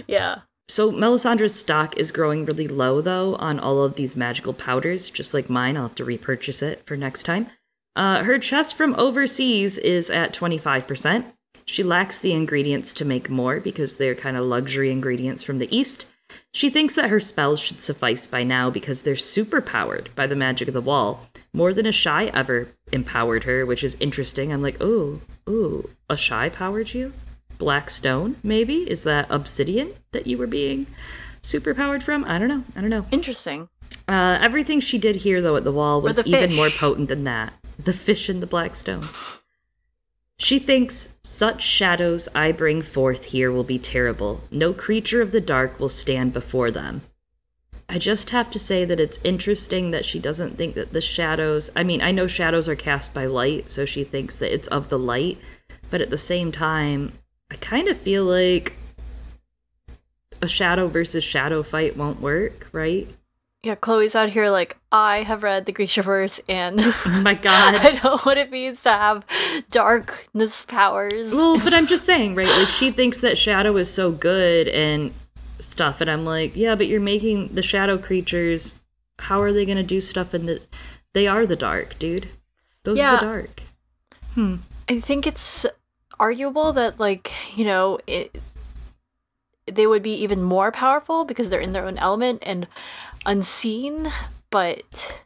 [0.08, 0.40] yeah.
[0.68, 5.34] So Melisandre's stock is growing really low though on all of these magical powders, just
[5.34, 5.78] like mine.
[5.78, 7.52] I'll have to repurchase it for next time.
[7.96, 11.26] Uh, her chest from overseas is at 25%.
[11.66, 15.74] She lacks the ingredients to make more because they're kind of luxury ingredients from the
[15.76, 16.06] east.
[16.52, 20.36] She thinks that her spells should suffice by now because they're super powered by the
[20.36, 24.52] magic of the wall, more than Asshai ever empowered her, which is interesting.
[24.52, 27.14] I'm like, ooh, ooh, Asshai powered you?
[27.58, 28.90] Black stone, maybe?
[28.90, 30.88] Is that obsidian that you were being
[31.42, 32.26] super powered from?
[32.26, 32.64] I don't know.
[32.76, 33.06] I don't know.
[33.12, 33.70] Interesting.
[34.08, 37.24] Uh, everything she did here, though, at the wall was the even more potent than
[37.24, 37.54] that.
[37.86, 39.08] The fish in the black stone.
[40.38, 44.42] She thinks, Such shadows I bring forth here will be terrible.
[44.52, 47.04] No creature of the dark will stand before them.
[47.88, 51.70] I just have to say that it's interesting that she doesn't think that the shadows.
[51.76, 54.90] I mean, I know shadows are cast by light, so she thinks that it's of
[54.90, 55.38] the light,
[55.90, 57.14] but at the same time,
[57.52, 58.74] I kind of feel like
[60.42, 63.08] a shadow versus shadow fight won't work, right?
[63.66, 67.74] Yeah, Chloe's out here like I have read the Grishaverse and Oh my god.
[67.74, 69.26] I know what it means to have
[69.72, 71.34] darkness powers.
[71.34, 72.48] Well, but I'm just saying, right?
[72.48, 75.12] Like she thinks that shadow is so good and
[75.58, 78.82] stuff, and I'm like, yeah, but you're making the shadow creatures.
[79.18, 80.62] How are they gonna do stuff in the?
[81.14, 82.30] They are the dark, dude.
[82.84, 83.64] Those are the dark.
[84.36, 84.58] Hmm.
[84.88, 85.66] I think it's
[86.20, 88.40] arguable that like, you know, it
[89.66, 92.68] they would be even more powerful because they're in their own element and
[93.26, 94.12] unseen,
[94.50, 95.22] but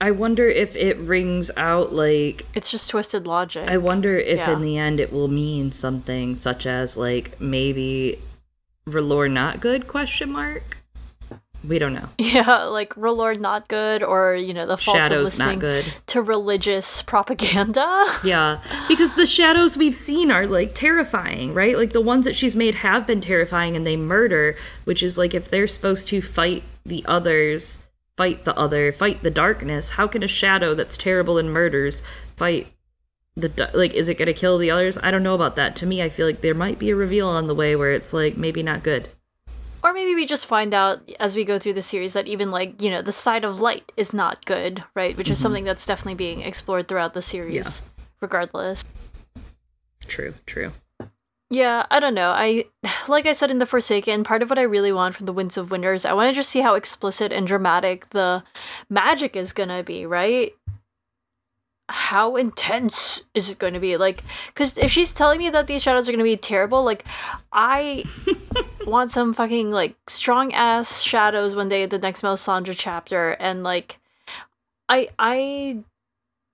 [0.00, 2.46] I wonder if it rings out like.
[2.54, 3.68] it's just twisted logic.
[3.68, 4.52] I wonder if Yeah.
[4.52, 8.20] in the end it will mean something such as like maybe
[8.88, 10.78] R'hllor not good question mark.
[11.66, 12.08] We don't know.
[12.18, 15.84] Yeah, like R'hllor not good or, you know, the faults of Shadow's listening not good.
[16.08, 18.04] to religious propaganda.
[18.22, 21.76] Yeah, because the shadows we've seen are like terrifying, right?
[21.76, 25.34] Like the ones that she's made have been terrifying and they murder, which is like
[25.34, 27.84] if they're supposed to fight the others,
[28.16, 32.02] fight the other, fight the darkness, how can a shadow that's terrible and murders
[32.36, 32.68] fight
[33.36, 34.98] the like is it going to kill the others?
[35.02, 35.76] I don't know about that.
[35.76, 38.12] To me, I feel like there might be a reveal on the way where it's
[38.12, 39.10] like maybe not good.
[39.82, 42.82] Or maybe we just find out as we go through the series that even like,
[42.82, 45.16] you know, the side of light is not good, right?
[45.16, 45.42] Which is mm-hmm.
[45.42, 47.82] something that's definitely being explored throughout the series,
[48.20, 48.84] regardless.
[50.06, 50.72] True, true.
[51.48, 52.30] Yeah, I don't know.
[52.30, 52.64] I
[53.08, 55.56] like I said in the Forsaken, part of what I really want from the Winds
[55.56, 58.42] of Winter is I want to just see how explicit and dramatic the
[58.90, 60.52] magic is gonna be, right?
[61.88, 63.96] How intense is it going to be?
[63.96, 67.04] Like, because if she's telling me that these shadows are going to be terrible, like,
[67.52, 68.02] I
[68.88, 73.62] want some fucking like strong ass shadows one day at the next Melisandre chapter, and
[73.62, 74.00] like,
[74.88, 75.84] I I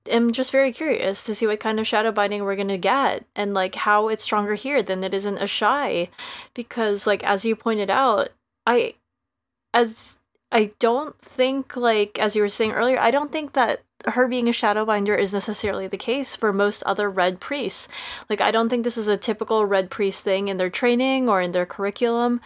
[0.09, 3.55] am just very curious to see what kind of shadow binding we're gonna get, and
[3.55, 6.09] like how it's stronger here than it is in Asshai,
[6.55, 8.31] because like as you pointed out,
[8.67, 8.95] I
[9.75, 10.19] as
[10.51, 14.49] I don't think like as you were saying earlier, I don't think that her being
[14.49, 17.89] a shadowbinder is necessarily the case for most other red priests.
[18.29, 21.41] Like I don't think this is a typical red priest thing in their training or
[21.41, 22.41] in their curriculum.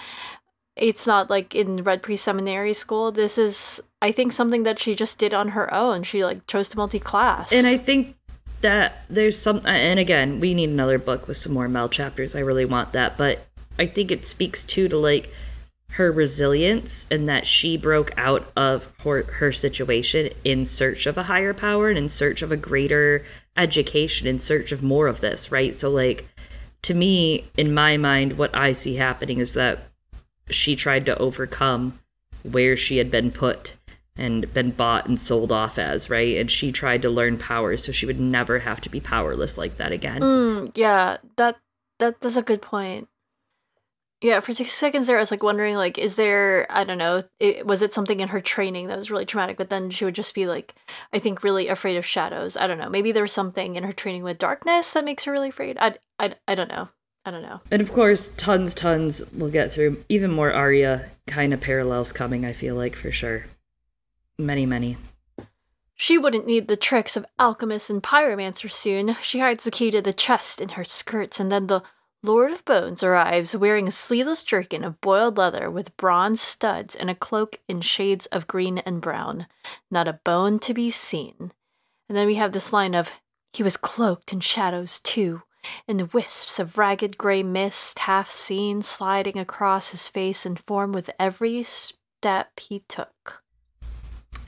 [0.76, 3.10] It's not like in red priest seminary school.
[3.10, 6.02] This is I think something that she just did on her own.
[6.02, 7.52] She like chose to multi-class.
[7.52, 8.16] And I think
[8.60, 12.34] that there's some, and again, we need another book with some more Mel chapters.
[12.34, 13.46] I really want that, but
[13.78, 15.32] I think it speaks too to like
[15.90, 21.22] her resilience and that she broke out of her, her situation in search of a
[21.22, 23.24] higher power and in search of a greater
[23.56, 25.74] education, in search of more of this, right?
[25.74, 26.28] So, like,
[26.82, 29.88] to me, in my mind, what I see happening is that
[30.50, 31.98] she tried to overcome
[32.42, 33.72] where she had been put
[34.16, 36.36] and been bought and sold off as, right?
[36.36, 39.76] And she tried to learn power so she would never have to be powerless like
[39.76, 40.22] that again.
[40.22, 41.56] Mm, yeah, that
[41.98, 43.08] that that's a good point.
[44.22, 47.20] Yeah, for two seconds there, I was like wondering, like, is there, I don't know,
[47.38, 49.58] it, was it something in her training that was really traumatic?
[49.58, 50.74] But then she would just be like,
[51.12, 52.56] I think, really afraid of shadows.
[52.56, 52.88] I don't know.
[52.88, 55.76] Maybe there was something in her training with darkness that makes her really afraid.
[55.78, 56.88] I, I, I don't know.
[57.26, 57.60] I don't know.
[57.70, 60.02] And of course, tons, tons we'll get through.
[60.08, 63.44] Even more Arya kind of parallels coming, I feel like, for sure.
[64.38, 64.98] Many, many.
[65.94, 69.16] She wouldn't need the tricks of alchemists and pyromancer soon.
[69.22, 71.82] She hides the key to the chest in her skirts, and then the
[72.22, 77.08] Lord of Bones arrives wearing a sleeveless jerkin of boiled leather with bronze studs and
[77.08, 79.46] a cloak in shades of green and brown.
[79.90, 81.52] Not a bone to be seen.
[82.08, 83.12] And then we have this line of,
[83.54, 85.42] He was cloaked in shadows too,
[85.88, 91.10] and wisps of ragged gray mist half seen sliding across his face and form with
[91.18, 93.15] every step he took.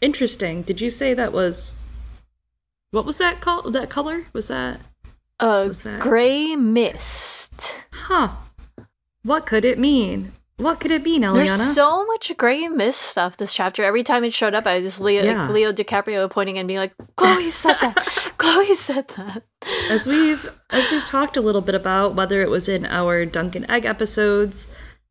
[0.01, 0.63] Interesting.
[0.63, 1.75] Did you say that was
[2.91, 3.73] what was that called?
[3.73, 4.81] That color was that?
[5.41, 7.77] A Was that- gray mist.
[7.93, 8.31] Huh.
[9.23, 10.33] What could it mean?
[10.57, 11.35] What could it mean, Eliana?
[11.35, 13.85] There's so much gray mist stuff this chapter.
[13.85, 15.49] Every time it showed up, I was just Leo, Yeah.
[15.49, 17.95] Leo DiCaprio pointing and being like, "Chloe said that.
[18.39, 19.45] Chloe said that."
[19.91, 23.55] as we've as we've talked a little bit about whether it was in our Dunk
[23.55, 24.69] and Egg episodes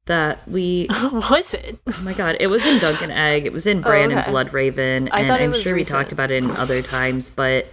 [0.07, 1.79] that we Was it?
[1.87, 4.21] oh my god it was in Dunk and Egg it was in Bran okay.
[4.21, 6.51] and Blood Raven I and thought it I'm was sure we talked about it in
[6.51, 7.67] other times but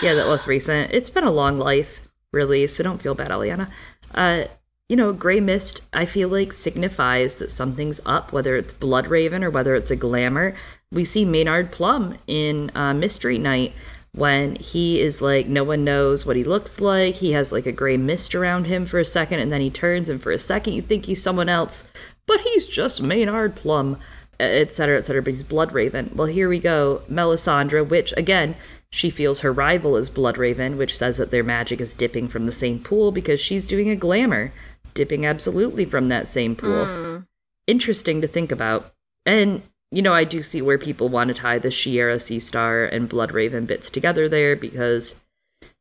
[0.00, 0.92] yeah that was recent.
[0.92, 2.00] It's been a long life
[2.32, 3.70] really so don't feel bad Eliana
[4.14, 4.44] uh
[4.88, 9.42] you know gray mist I feel like signifies that something's up whether it's Blood Raven
[9.42, 10.54] or whether it's a glamour.
[10.90, 13.74] We see Maynard Plumm in uh, Mystery Knight
[14.18, 17.16] when he is like no one knows what he looks like.
[17.16, 20.08] He has like a gray mist around him for a second and then he turns
[20.08, 21.88] and for a second you think he's someone else
[22.26, 23.98] but he's just Maynard Plumm
[24.40, 26.10] etc etc but he's blood raven.
[26.14, 27.02] Well here we go.
[27.10, 28.56] Melisandre which again
[28.90, 32.44] she feels her rival is blood raven which says that their magic is dipping from
[32.44, 34.52] the same pool because she's doing a glamour
[34.94, 36.84] dipping absolutely from that same pool.
[36.84, 37.26] Mm.
[37.66, 38.92] Interesting to think about.
[39.24, 43.08] And, you know, I do see where people want to tie the Shiera Seastar and
[43.08, 45.20] Blood Raven bits together there because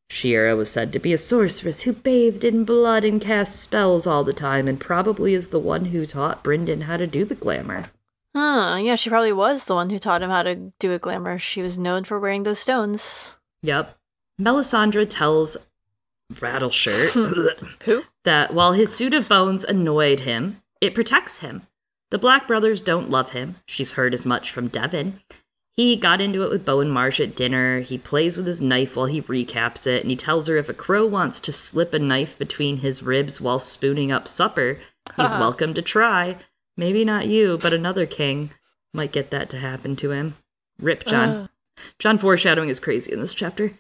[0.09, 4.23] Shiera was said to be a sorceress who bathed in blood and cast spells all
[4.23, 7.91] the time and probably is the one who taught Brynden how to do the glamour.
[8.33, 11.37] Huh, yeah, she probably was the one who taught him how to do a glamour.
[11.39, 13.37] She was known for wearing those stones.
[13.63, 13.97] Yep.
[14.39, 15.57] Melisandre tells
[16.33, 18.03] Rattleshirt Who?
[18.23, 21.63] that while his suit of bones annoyed him, it protects him.
[22.09, 23.57] The Black brothers don't love him.
[23.65, 25.19] She's heard as much from Devan.
[25.75, 27.81] He got into it with Bowen Marsh at dinner.
[27.81, 30.73] He plays with his knife while he recaps it, and he tells her if a
[30.73, 34.79] crow wants to slip a knife between his ribs while spooning up supper,
[35.15, 36.37] he's welcome to try.
[36.75, 38.51] Maybe not you, but another king
[38.93, 40.35] might get that to happen to him.
[40.79, 41.29] Rip Jon.
[41.29, 41.47] Uh,
[41.99, 43.73] Jon foreshadowing is crazy in this chapter.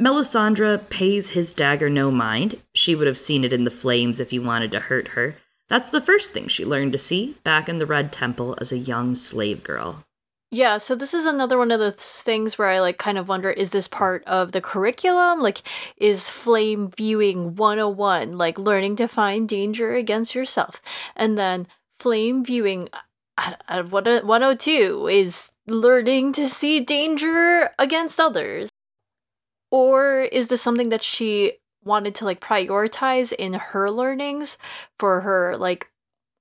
[0.00, 2.60] Melisandre pays his dagger no mind.
[2.74, 5.36] She would have seen it in the flames if he wanted to hurt her.
[5.68, 8.78] That's the first thing she learned to see back in the Red Temple as a
[8.78, 10.04] young slave girl.
[10.52, 13.50] yeah, so this is another one of those things where I like kind of wonder
[13.50, 15.40] is this part of the curriculum?
[15.40, 15.62] Like,
[15.96, 20.80] is flame viewing 101, like learning to find danger against yourself?
[21.16, 21.66] And then
[21.98, 22.98] flame viewing uh,
[23.38, 28.70] uh, at, at uh, 102 is learning to see danger against others.
[29.70, 31.54] Or is this something that she
[31.86, 34.58] wanted to like prioritize in her learnings
[34.98, 35.90] for her like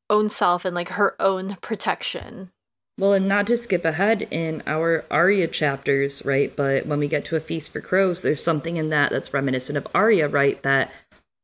[0.10, 2.52] own self and like her own protection?
[2.98, 6.56] Well, and not to skip ahead in our Arya chapters, right?
[6.56, 9.78] But when we get to a Feast for Crows, there's something in that that's reminiscent
[9.78, 10.62] of Arya, right?
[10.64, 10.94] That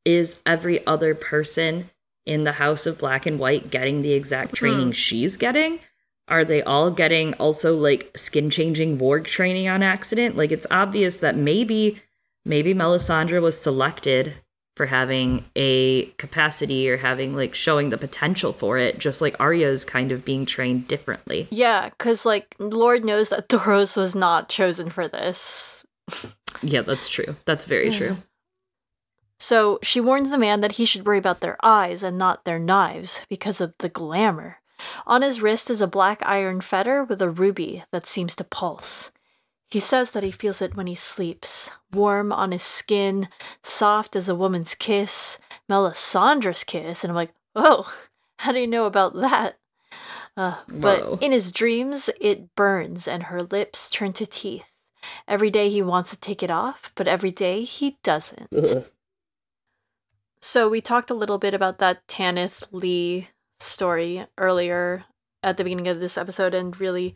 [0.05, 1.89] is every other person
[2.25, 4.65] in the House of Black and White getting the exact mm-hmm.
[4.65, 5.79] training she's getting?
[6.27, 10.37] Are they all getting also like skin changing warg training on accident?
[10.37, 12.01] Like it's obvious that maybe
[12.45, 14.33] maybe Melisandre was selected
[14.77, 19.67] for having a capacity or having like showing the potential for it, just like Arya
[19.67, 21.47] is kind of being trained differently.
[21.51, 25.85] Yeah, because like Lord knows that Doros was not chosen for this.
[26.61, 27.35] Yeah, that's true.
[27.45, 27.97] That's very Yeah.
[27.97, 28.17] true.
[29.39, 32.59] So she warns the man that he should worry about their eyes and not their
[32.59, 34.57] knives because of the glamour.
[35.05, 39.11] On his wrist is a black iron fetter with a ruby that seems to pulse.
[39.71, 43.29] He says that he feels it when he sleeps, warm on his skin,
[43.63, 45.39] soft as a woman's kiss,
[45.69, 47.91] Melisandre's kiss, and I'm like, oh,
[48.39, 49.57] how do you know about that?
[50.35, 54.65] Uh, but in his dreams, it burns and her lips turn to teeth.
[55.27, 58.47] Every day he wants to take it off, but every day he doesn't.
[58.55, 58.85] Ugh.
[60.41, 63.29] So we talked a little bit about that Tanith Lee
[63.59, 65.05] story earlier
[65.43, 67.15] at the beginning of this episode and really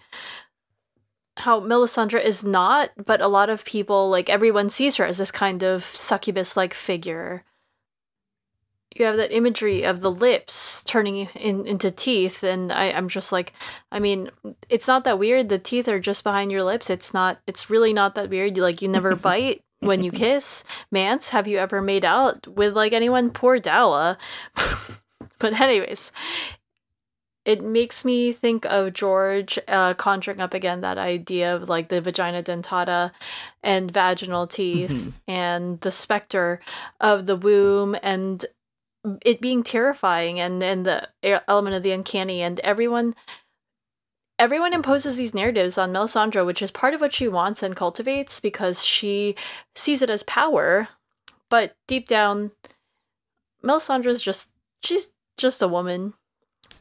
[1.37, 5.31] how Melisandre is not, but a lot of people, like everyone sees her as this
[5.31, 7.43] kind of succubus like figure.
[8.95, 13.33] You have that imagery of the lips turning in, into teeth, and I, I'm just
[13.33, 13.51] like,
[13.91, 14.29] I mean,
[14.69, 15.49] it's not that weird.
[15.49, 16.89] The teeth are just behind your lips.
[16.89, 18.55] It's not, it's really not that weird.
[18.55, 20.63] You like, you never bite when you kiss.
[20.91, 23.31] Mance, have you ever made out with like anyone?
[23.31, 24.17] Poor Dalla.
[25.39, 26.13] but, anyways,
[27.45, 32.01] it makes me think of George uh, conjuring up again that idea of like the
[32.01, 33.11] vagina dentata
[33.63, 35.13] and vaginal teeth Mhm.
[35.27, 36.59] and the specter
[36.99, 38.45] of the womb and
[39.23, 41.07] it being terrifying and and the
[41.47, 43.13] element of the uncanny and everyone
[44.39, 48.39] everyone imposes these narratives on Melisandre which is part of what she wants and cultivates
[48.39, 49.35] because she
[49.75, 50.89] sees it as power
[51.47, 52.51] but deep down,
[53.63, 54.49] Melisandre's just
[54.83, 56.13] she's just a woman,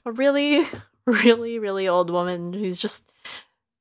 [0.05, 0.65] a really,
[1.07, 3.11] really, really old woman who's just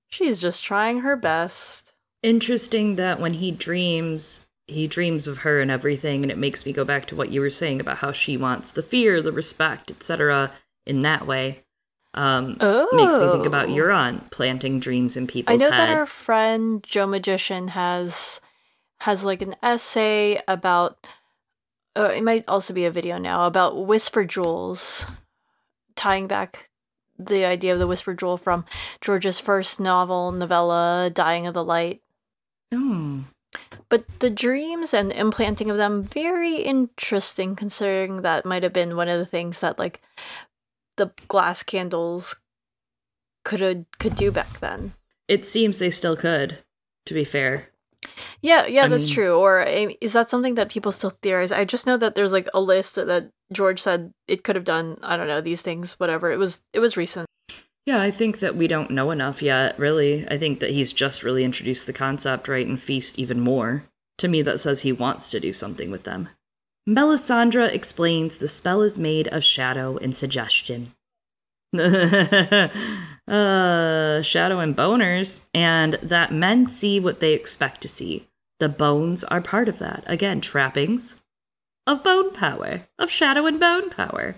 [0.10, 1.94] she's just trying her best.
[2.22, 6.72] Interesting that when he dreams, he dreams of her and everything, and it makes me
[6.72, 9.92] go back to what you were saying about how she wants the fear, the respect,
[9.92, 10.52] etc.
[10.86, 11.64] In that way,
[12.14, 12.88] um, Oh.
[12.94, 15.90] makes me think about Euron planting dreams in people's I know head.
[15.90, 18.40] that our friend Joe Magician has
[19.02, 21.06] has like an essay about.
[21.96, 25.06] Uh, it might also be a video now about whisper jewels,
[25.96, 26.70] tying back
[27.18, 28.66] the idea of the whisper jewel from
[29.02, 32.02] George's first novel novella, "Dying of the Light."
[32.74, 33.26] Oh.
[33.88, 39.10] But the dreams and implanting of them very interesting, considering that might have been one
[39.10, 40.02] of the things that like
[40.96, 42.36] the glass candles
[43.44, 44.94] could could do back then.
[45.28, 46.64] It seems they still could,
[47.06, 47.70] to be fair.
[48.42, 49.38] Yeah, yeah, I that's mean- true.
[49.38, 51.52] Or is that something that people still theorize?
[51.52, 54.98] I just know that there's like a list that George said it could have done.
[55.04, 56.32] I don't know these things, whatever.
[56.32, 57.28] It was it was recent.
[57.86, 60.26] Yeah, I think that we don't know enough yet, really.
[60.30, 63.84] I think that he's just really introduced the concept, right, and Feast even more.
[64.20, 66.30] To me, that says he wants to do something with them.
[66.88, 70.94] Melisandre explains the spell is made of shadow and suggestion.
[73.28, 78.28] uh, shadow and boners, and that men see what they expect to see.
[78.60, 80.04] The bones are part of that.
[80.08, 81.22] Again, trappings
[81.86, 84.36] of bone power, of shadow and bone power.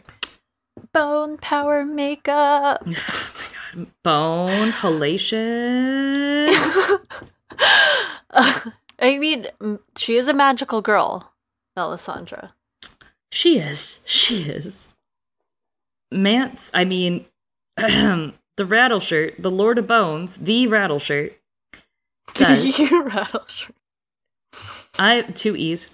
[0.93, 2.85] Bone power makeup.
[4.03, 6.47] Bone halation.
[8.31, 9.47] I mean,
[9.97, 11.33] she is a magical girl,
[11.77, 12.51] Melisandre.
[13.31, 14.03] She is.
[14.07, 14.89] She is.
[16.11, 17.25] Mance, I mean,
[18.57, 21.33] the rattle shirt, the Lord of Bones, the rattle shirt,
[22.29, 23.45] says, you rattle.
[24.97, 25.89] I, two E's,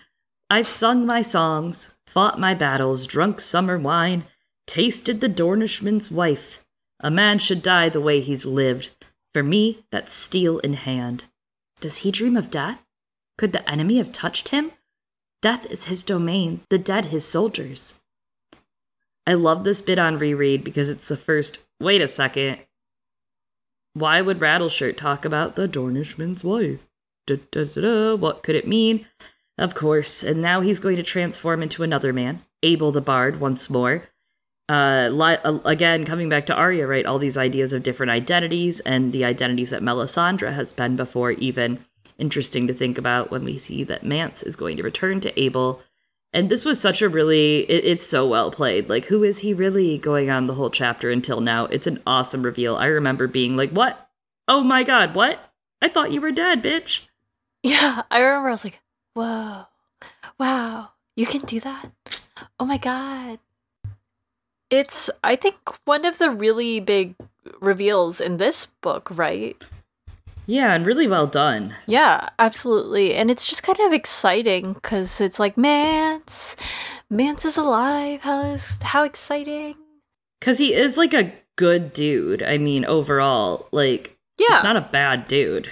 [0.49, 4.25] I've sung my songs, fought my battles, drunk summer wine,
[4.67, 6.63] tasted the Dornishman's wife.
[6.99, 8.89] A man should die the way he's lived.
[9.33, 11.23] For me, that's steel in hand.
[11.79, 12.85] Does he dream of death?
[13.37, 14.71] Could the enemy have touched him?
[15.41, 17.95] Death is his domain, the dead his soldiers.
[19.25, 21.59] I love this bit on reread because it's the first.
[21.81, 22.59] Wait a second.
[23.93, 26.87] Why would Rattleshirt talk about the Dornishman's wife?
[27.27, 28.15] Da, da, da.
[28.15, 29.07] What could it mean?
[29.57, 33.69] Of course, and now he's going to transform into another man, Abel the Bard, once
[33.69, 34.07] more.
[34.69, 37.05] Uh, li- uh, again, coming back to Arya, right?
[37.05, 41.83] All these ideas of different identities and the identities that Melisandre has been before, even
[42.17, 45.81] interesting to think about when we see that Mance is going to return to Abel.
[46.33, 48.89] And this was such a really, it, it's so well played.
[48.89, 51.65] Like, who is he really going on the whole chapter until now?
[51.65, 52.77] It's an awesome reveal.
[52.77, 54.09] I remember being like, what?
[54.47, 55.51] Oh my god, what?
[55.81, 57.01] I thought you were dead, bitch.
[57.63, 58.49] Yeah, I remember.
[58.49, 58.81] I was like,
[59.13, 59.65] "Whoa,
[60.39, 61.91] wow, you can do that!
[62.59, 63.39] Oh my god!"
[64.69, 67.15] It's, I think, one of the really big
[67.59, 69.61] reveals in this book, right?
[70.47, 71.75] Yeah, and really well done.
[71.87, 73.13] Yeah, absolutely.
[73.15, 76.55] And it's just kind of exciting because it's like, Mance,
[77.09, 78.21] Mance is alive.
[78.21, 79.75] How is how exciting?
[80.39, 82.41] Because he is like a good dude.
[82.43, 85.69] I mean, overall, like, Yeah, he's not a bad dude.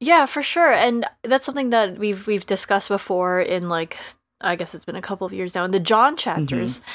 [0.00, 0.72] yeah, for sure.
[0.72, 3.98] And that's something that we've we've discussed before in like
[4.40, 6.80] I guess it's been a couple of years now in the Jon chapters.
[6.80, 6.90] Mm-hmm.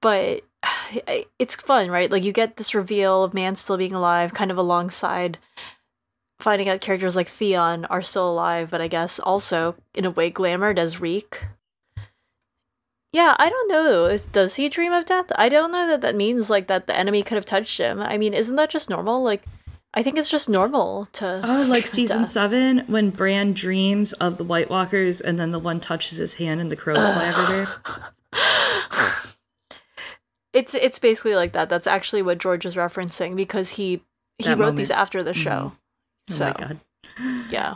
[0.00, 0.40] But
[1.38, 2.10] it's fun, right?
[2.10, 5.38] Like you get this reveal of man still being alive, kind of alongside
[6.38, 10.30] finding out characters like Theon are still alive, but I guess also in a way
[10.30, 11.44] glamored as Reek.
[13.12, 14.06] Yeah, I don't know.
[14.06, 15.30] Is, does he dream of death?
[15.36, 18.00] I don't know that that means like that the enemy could have touched him.
[18.00, 19.22] I mean, isn't that just normal?
[19.22, 19.44] Like,
[19.94, 21.40] I think it's just normal to.
[21.44, 22.30] Oh, like season death.
[22.30, 26.60] seven when Bran dreams of the White Walkers and then the one touches his hand
[26.60, 27.68] and the crows fly everywhere.
[30.52, 31.68] It's it's basically like that.
[31.68, 34.02] That's actually what George is referencing because he
[34.38, 35.50] he That wrote these after the show.
[35.50, 35.76] Mm-hmm.
[36.30, 36.80] Oh So my god.
[37.50, 37.74] yeah.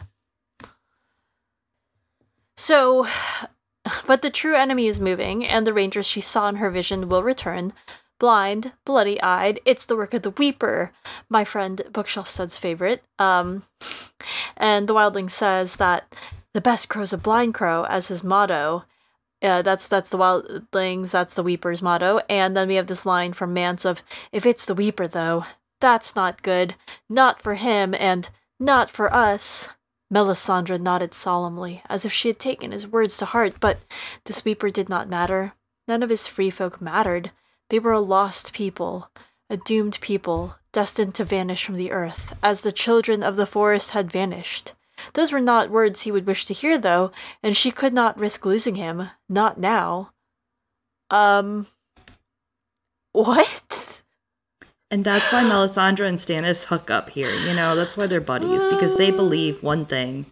[2.56, 3.06] So,
[4.06, 7.22] but the true enemy is moving, and the rangers she saw in her vision will
[7.22, 7.72] return.
[8.18, 10.90] Blind, bloody eyed, it's the work of the Weeper,
[11.28, 13.04] my friend Bookshelf Stud's favorite.
[13.18, 13.62] Um,
[14.56, 16.14] and the Wildling says that
[16.52, 18.84] the best crow's a blind crow as his motto.
[19.40, 22.20] Uh, that's that's the Wildlings, that's the Weeper's motto.
[22.28, 24.02] And then we have this line from Mance of,
[24.32, 25.44] if it's the Weeper though,
[25.80, 26.74] that's not good.
[27.08, 28.28] Not for him, and
[28.58, 29.70] not for us.
[30.12, 33.78] Melisandre nodded solemnly, as if she had taken his words to heart, but
[34.24, 35.52] the Weeper did not matter.
[35.86, 37.30] None of his free folk mattered.
[37.68, 39.10] They were a lost people,
[39.50, 43.90] a doomed people, destined to vanish from the earth, as the children of the forest
[43.90, 44.72] had vanished.
[45.14, 48.44] Those were not words he would wish to hear, though, and she could not risk
[48.44, 49.10] losing him.
[49.28, 50.12] Not now.
[51.10, 51.66] Um.
[53.12, 53.97] What?
[54.90, 57.30] And that's why Melisandre and Stannis hook up here.
[57.30, 60.26] You know, that's why they're buddies because they believe one thing.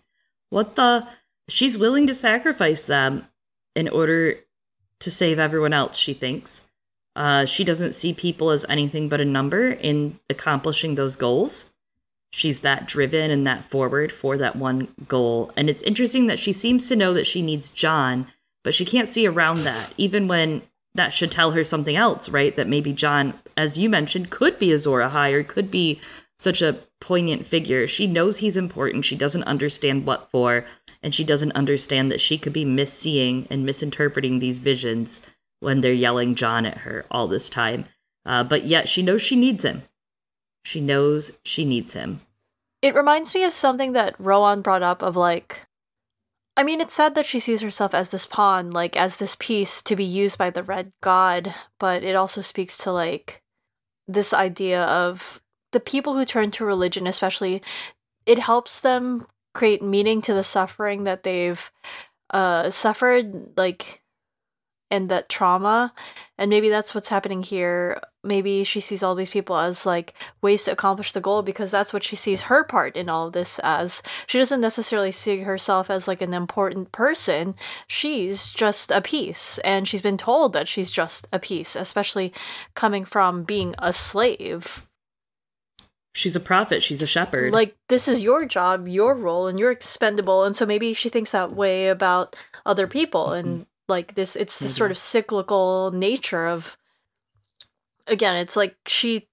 [0.49, 1.07] What the?
[1.49, 3.27] She's willing to sacrifice them
[3.74, 4.37] in order
[5.01, 6.69] to save everyone else, she thinks.
[7.15, 11.73] Uh, she doesn't see people as anything but a number in accomplishing those goals.
[12.31, 15.53] She's that driven and that forward for that one goal.
[15.57, 18.27] And it's interesting that she seems to know that she needs Jon,
[18.65, 20.62] but she can't see around that, even when
[20.97, 22.55] that should tell her something else, right?
[22.56, 26.01] That maybe Jon, as you mentioned, could be Azor Ahai or could be
[26.39, 27.86] such a poignant figure.
[27.86, 29.05] She knows he's important.
[29.05, 30.64] She doesn't understand what for,
[31.02, 35.23] and she doesn't understand that she could be misseeing and misinterpreting these visions
[35.60, 37.86] when they're yelling Jon at her all this time.
[38.24, 39.82] Uh, but yet she knows she needs him.
[40.64, 42.20] She knows she needs him.
[42.82, 45.66] It reminds me of something that Rohanne brought up of like
[46.57, 49.83] I mean, it's sad that she sees herself as this pawn, like as this piece
[49.83, 53.43] to be used by the Red God, but it also speaks to like
[54.09, 55.43] this idea of
[55.73, 57.62] the people who turn to religion, especially,
[58.24, 61.70] it helps them create meaning to the suffering that they've
[62.31, 64.03] uh, suffered, like
[64.91, 65.93] and that trauma
[66.39, 68.01] and maybe that's what's happening here.
[68.23, 71.93] Maybe she sees all these people as like ways to accomplish the goal because that's
[71.93, 74.03] what she sees her part in all of this as.
[74.27, 77.55] She doesn't necessarily see herself as like an important person.
[77.87, 82.33] She's just a piece and she's been told that she's just a piece especially
[82.75, 84.87] coming from being a slave.
[86.15, 86.83] She's a prophet.
[86.83, 87.53] She's a shepherd.
[87.53, 91.31] Like this is your job your role and you're expendable and so maybe she thinks
[91.31, 93.49] that way about other people mm-hmm.
[93.49, 94.93] and like this it's this sort mm-hmm.
[94.93, 96.77] of cyclical nature of
[98.07, 99.29] again it's like she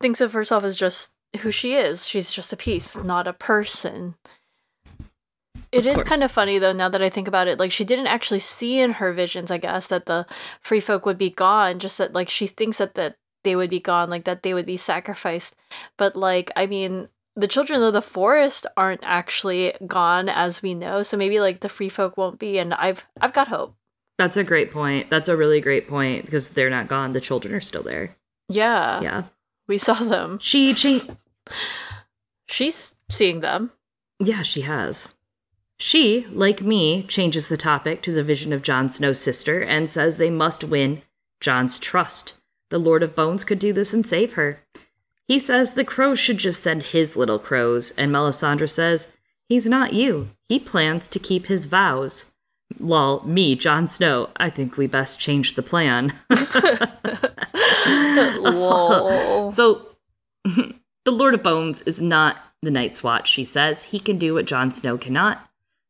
[0.00, 2.06] thinks of herself as just who she is.
[2.08, 4.14] She's just a piece not a person.
[5.70, 8.06] It is kind of funny though now that i think about it like she didn't
[8.06, 10.26] actually see in her visions i guess that the
[10.62, 13.80] free folk would be gone just that like she thinks that that they would be
[13.80, 15.54] gone like that they would be sacrificed.
[15.98, 21.02] But like i mean the children of the forest aren't actually gone as we know
[21.02, 23.76] so maybe like the free folk won't be and i've i've got hope
[24.18, 25.08] that's a great point.
[25.10, 27.12] That's a really great point because they're not gone.
[27.12, 28.16] The children are still there.
[28.48, 29.00] Yeah.
[29.00, 29.22] Yeah.
[29.66, 30.38] We saw them.
[30.40, 31.16] She cha-
[32.46, 33.72] She's seeing them.
[34.18, 35.14] Yeah, she has.
[35.78, 40.16] She, like me, changes the topic to the vision of Jon Snow's sister and says
[40.16, 41.02] they must win
[41.40, 42.34] Jon's trust.
[42.70, 44.60] The Lord of Bones could do this and save her.
[45.26, 49.14] He says the crows should just send his little crows, and Melisandre says,
[49.48, 50.30] He's not you.
[50.48, 52.32] He plans to keep his vows.
[52.80, 56.12] Lol, me, Jon Snow, I think we best change the plan.
[57.86, 59.50] Lol.
[59.50, 59.86] So,
[60.44, 60.74] the
[61.06, 63.84] Lord of Bones is not the Night's Watch, she says.
[63.84, 65.48] He can do what Jon Snow cannot.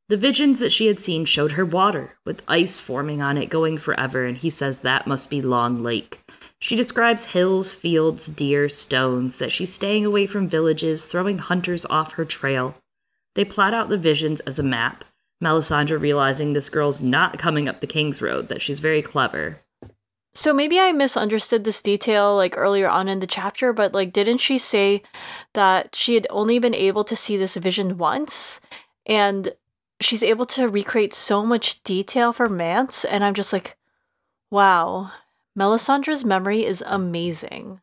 [0.08, 3.76] The visions that she had seen showed her water, with ice forming on it going
[3.76, 6.20] forever, and he says that must be Long Lake.
[6.60, 12.12] She describes hills, fields, deer, stones, that she's staying away from villages, throwing hunters off
[12.12, 12.74] her trail.
[13.34, 15.04] They plot out the visions as a map,
[15.42, 19.60] Melisandre realizing this girl's not coming up the King's Road, that she's very clever.
[20.34, 24.38] So maybe I misunderstood this detail like earlier on in the chapter, but like didn't
[24.38, 25.02] she say
[25.54, 28.60] that she had only been able to see this vision once
[29.06, 29.54] and
[30.00, 33.76] she's able to recreate so much detail for Mance and I'm just like
[34.50, 35.10] wow,
[35.58, 37.80] Melisandre's memory is amazing.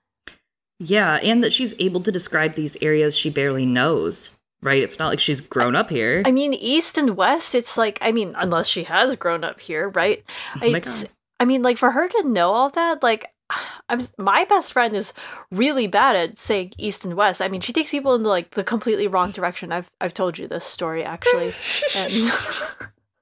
[0.80, 4.82] Yeah, and that she's able to describe these areas she barely knows right?
[4.82, 6.24] It's not like she's grown up here.
[6.26, 9.90] I mean, East and West, it's like, I mean, unless she has grown up here,
[9.90, 10.24] right?
[10.56, 11.06] Oh it's,
[11.40, 13.28] I mean, like for her to know all that, like,
[13.90, 15.14] I'm my best friend is
[15.52, 17.42] really bad at saying east and west.
[17.42, 19.72] I mean, she takes people in the, like the completely wrong direction.
[19.72, 21.54] I've I've told you this story actually.
[21.96, 22.12] and...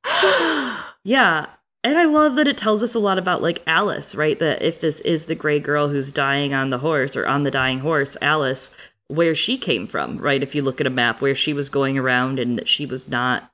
[1.03, 1.47] yeah,
[1.83, 4.39] and I love that it tells us a lot about like Alys, right?
[4.39, 7.51] That if this is the gray girl who's dying on the horse or on the
[7.51, 8.73] dying horse, Alys,
[9.07, 10.41] where she came from, right?
[10.41, 13.09] If you look at a map where she was going around and that she was
[13.09, 13.51] not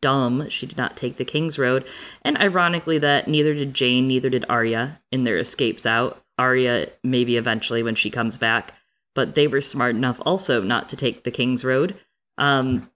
[0.00, 1.84] dumb, she did not take the King's Road.
[2.22, 6.22] And ironically, that neither did Jeyne, neither did Arya in their escapes out.
[6.38, 8.74] Arya, maybe eventually when she comes back,
[9.14, 11.96] but they were smart enough also not to take the King's Road.
[12.38, 12.90] Um,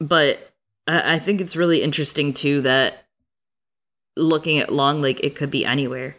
[0.00, 0.52] but
[0.86, 3.06] I think it's really interesting too that
[4.16, 6.16] looking at Long Lake, it could be anywhere,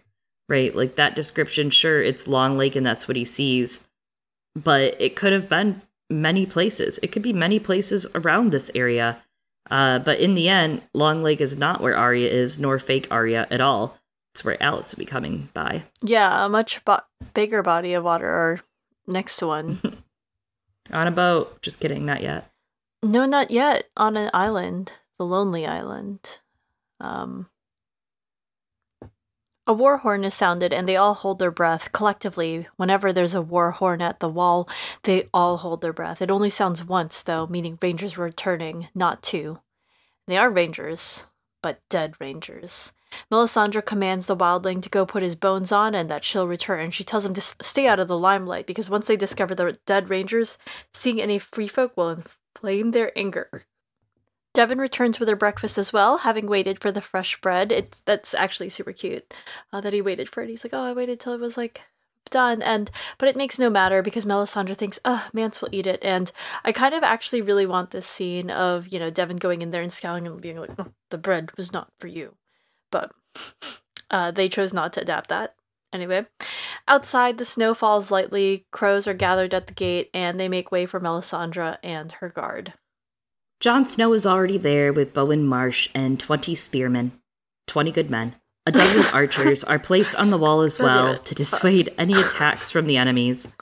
[0.49, 0.76] right?
[0.76, 3.87] Like that description, sure, it's Long Lake and that's what he sees
[4.64, 7.00] but it could have been many places.
[7.04, 9.22] It could be many places around this area.
[9.70, 13.48] Uh, but in the end, Long Lake is not where Arya is, nor fake Arya
[13.52, 13.98] at all.
[14.34, 15.84] It's where Alys will be coming by.
[16.02, 17.02] Yeah, a much bo-
[17.34, 18.62] bigger body of water or
[19.06, 20.04] next to one.
[20.94, 21.62] On a boat.
[21.62, 22.50] Just kidding, not yet.
[23.04, 23.90] No, not yet.
[23.98, 26.40] On an island, the Lonely Island.
[27.00, 27.50] Um,
[29.68, 32.68] a war horn is sounded, and they all hold their breath collectively.
[32.77, 34.69] Whenever there's a war horn at the wall,
[35.03, 36.22] they all hold their breath.
[36.22, 39.60] It only sounds once, though, meaning rangers were returning, not two.
[40.26, 41.26] They are rangers,
[41.61, 42.94] but dead rangers.
[43.31, 46.91] Melisandre commands the wildling to go put his bones on and that she'll return.
[46.91, 50.10] She tells him to stay out of the limelight because once they discover the dead
[50.10, 50.57] rangers,
[50.94, 53.64] seeing any free folk will inflame their anger.
[54.58, 57.72] Devan returns with her breakfast as well, having waited for the fresh bread.
[57.72, 59.32] It's that's actually super cute
[59.72, 60.50] uh, that he waited for it.
[60.50, 61.82] He's like, "Oh, I waited till it was like
[62.32, 62.90] done," and
[63.20, 66.32] but it makes no matter because Melisandre thinks, "Oh, Mance will eat it," and
[66.66, 69.84] I kind of actually really want this scene of you know Devan going in there
[69.84, 72.34] and scowling and being like, oh, "The bread was not for you,"
[72.90, 73.12] but
[74.10, 75.54] uh, they chose not to adapt that.
[75.94, 76.26] Anyway,
[76.88, 78.66] outside the snow falls lightly.
[78.72, 82.74] Crows are gathered at the gate, and they make way for Melisandre and her guard.
[83.60, 87.14] Jon Snow is already there with Bowen Marsh and 20 spearmen,
[87.66, 88.36] 20 good men.
[88.68, 92.86] A dozen archers are placed on the wall as well to dissuade any attacks from
[92.86, 93.56] the enemies.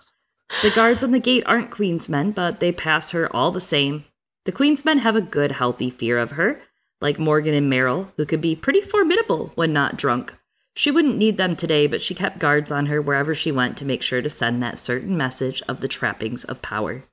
[0.62, 4.04] The guards on the gate aren't Queen's men, but they pass her all the same.
[4.44, 6.62] The Queen's men have a good, healthy fear of her,
[7.00, 10.34] like Morgan and Merrill, who could be pretty formidable when not drunk.
[10.76, 13.86] She wouldn't need them today, but she kept guards on her wherever she went to
[13.86, 17.06] make sure to send that certain message of the trappings of power.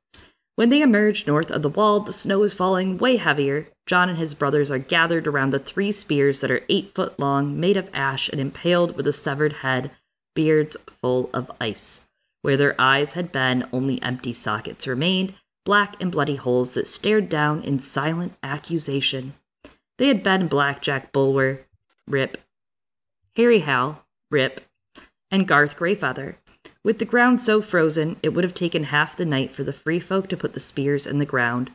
[0.55, 3.69] When they emerge north of the wall, the snow is falling way heavier.
[3.87, 7.59] Jon and his brothers are gathered around the three spears that are eight foot long,
[7.59, 9.91] made of ash, and impaled with a severed head,
[10.35, 12.09] beards full of ice.
[12.43, 15.35] Where their eyes had been, only empty sockets remained,
[15.65, 19.35] black and bloody holes that stared down in silent accusation.
[19.97, 21.61] They had been Blackjack Bulwer,
[22.07, 22.39] Rip,
[23.37, 24.61] Hairy Hal, Rip,
[25.31, 26.37] and Garth Greyfeather,
[26.85, 30.01] with the ground so frozen, it would have taken half the night for the free
[30.01, 31.73] folk to put the spears in the ground.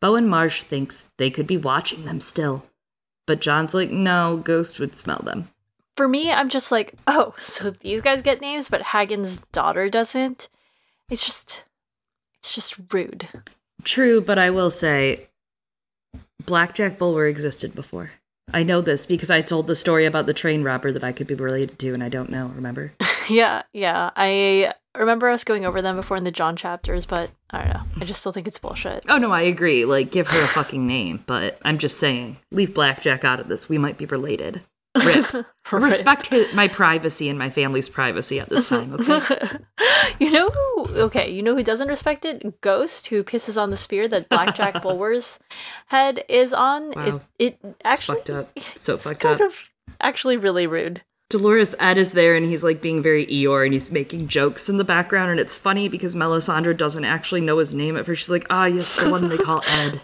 [0.00, 2.64] Bowen Marsh thinks they could be watching them still.
[3.26, 5.48] But Jon's like, no, Ghost would smell them.
[5.96, 10.48] For me, I'm just like, oh, so these guys get names, but Hagen's daughter doesn't.
[11.10, 11.64] It's just,
[12.38, 13.28] it's just rude.
[13.82, 15.28] True, but I will say,
[16.44, 18.12] Blackjack Bulwer existed before.
[18.52, 21.26] I know this because I told the story about the train robber that I could
[21.26, 22.46] be related to, and I don't know.
[22.54, 22.92] Remember?
[23.28, 24.10] yeah, yeah.
[24.14, 27.82] I remember us going over them before in the Jon chapters, but I don't know.
[28.00, 29.04] I just still think it's bullshit.
[29.08, 29.84] Oh no, I agree.
[29.84, 33.68] Like, give her a fucking name, but I'm just saying, leave Blackjack out of this.
[33.68, 34.62] We might be related.
[35.04, 35.46] Rip.
[35.72, 39.58] Respect my privacy and my family's privacy at this time, okay?
[40.20, 42.60] you know who, okay, you know who doesn't respect it?
[42.60, 45.40] Ghost, who pisses on the spear that Blackjack Bulwer's
[45.86, 46.92] head is on.
[46.92, 47.20] Wow.
[47.38, 48.18] It, it actually.
[48.20, 48.58] It's fucked up.
[48.76, 49.48] So fucked kind up.
[49.48, 49.70] Of
[50.00, 51.02] actually really rude.
[51.28, 54.76] Dolorous Edd is there and he's like being very Eeyore and he's making jokes in
[54.76, 58.20] the background and it's funny because Melisandre doesn't actually know his name at first.
[58.20, 60.02] She's like, ah, yes, the one they call Ed.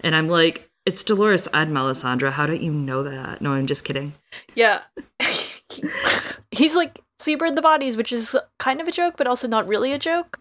[0.00, 2.32] And I'm like, it's Dolorous Edd, Melisandre.
[2.32, 3.40] How don't you know that?
[3.40, 4.14] No, I'm just kidding.
[4.54, 4.82] Yeah.
[6.50, 9.48] He's like, so you burned the bodies, which is kind of a joke, but also
[9.48, 10.38] not really a joke.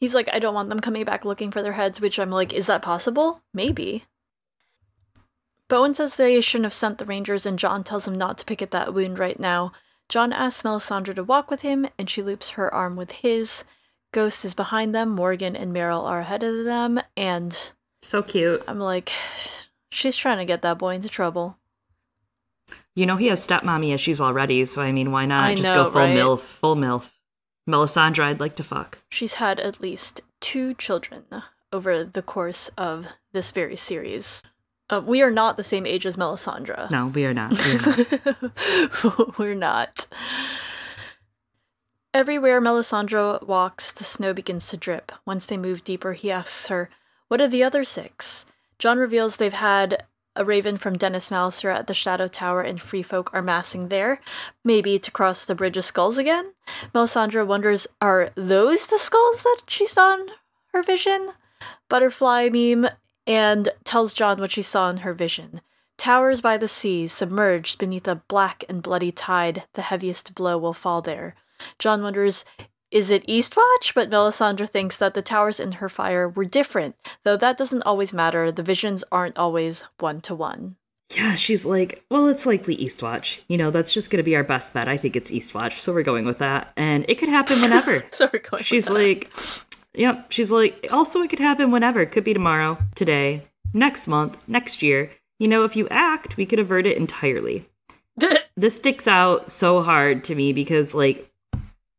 [0.00, 2.52] He's like, I don't want them coming back looking for their heads, which I'm like,
[2.52, 3.42] is that possible?
[3.52, 4.04] Maybe.
[5.68, 8.60] Bowen says they shouldn't have sent the Rangers, and Jon tells him not to pick
[8.60, 9.72] at that wound right now.
[10.08, 13.64] Jon asks Melisandre to walk with him, and she loops her arm with his.
[14.12, 17.72] Ghost is behind them, Morgan and Merrill are ahead of them, and.
[18.02, 18.62] So cute.
[18.68, 19.10] I'm like,
[19.94, 21.56] She's trying to get that boy into trouble.
[22.96, 25.84] You know he has stepmommy issues already, so I mean, why not I just know,
[25.84, 26.16] go full right?
[26.16, 27.10] milf, full milf.
[27.70, 28.98] Melisandre, I'd like to fuck.
[29.08, 31.24] She's had at least two children
[31.72, 34.42] over the course of this very series.
[34.90, 36.90] Uh, we are not the same age as Melisandre.
[36.90, 37.52] No, we are not.
[37.52, 39.38] We are not.
[39.38, 40.06] We're not.
[42.12, 45.12] Everywhere Melisandre walks, the snow begins to drip.
[45.24, 46.90] Once they move deeper, he asks her,
[47.28, 48.44] What are the other six?
[48.84, 50.04] Jon reveals they've had
[50.36, 54.20] a raven from Denys Mallister at the Shadow Tower and free folk are massing there,
[54.62, 56.52] maybe to cross the Bridge of Skulls again.
[56.94, 60.26] Melisandre wonders, are those the skulls that she saw in
[60.74, 61.30] her vision?
[61.88, 62.90] Butterfly meme
[63.26, 65.62] and tells Jon what she saw in her vision.
[65.96, 70.74] Towers by the sea, submerged beneath a black and bloody tide, the heaviest blow will
[70.74, 71.34] fall there.
[71.78, 72.44] Jon wonders
[72.94, 73.92] is it Eastwatch?
[73.92, 76.94] But Melisandre thinks that the towers in her fire were different,
[77.24, 78.52] though that doesn't always matter.
[78.52, 80.76] The visions aren't always one to one.
[81.10, 83.40] Yeah, she's like, well, it's likely Eastwatch.
[83.48, 84.88] You know, that's just going to be our best bet.
[84.88, 86.72] I think it's Eastwatch, so we're going with that.
[86.76, 88.04] And it could happen whenever.
[88.10, 89.30] so we're going She's like,
[89.92, 92.00] yep, she's like, also, it could happen whenever.
[92.00, 95.10] It could be tomorrow, today, next month, next year.
[95.40, 97.68] You know, if you act, we could avert it entirely.
[98.56, 101.30] this sticks out so hard to me because, like,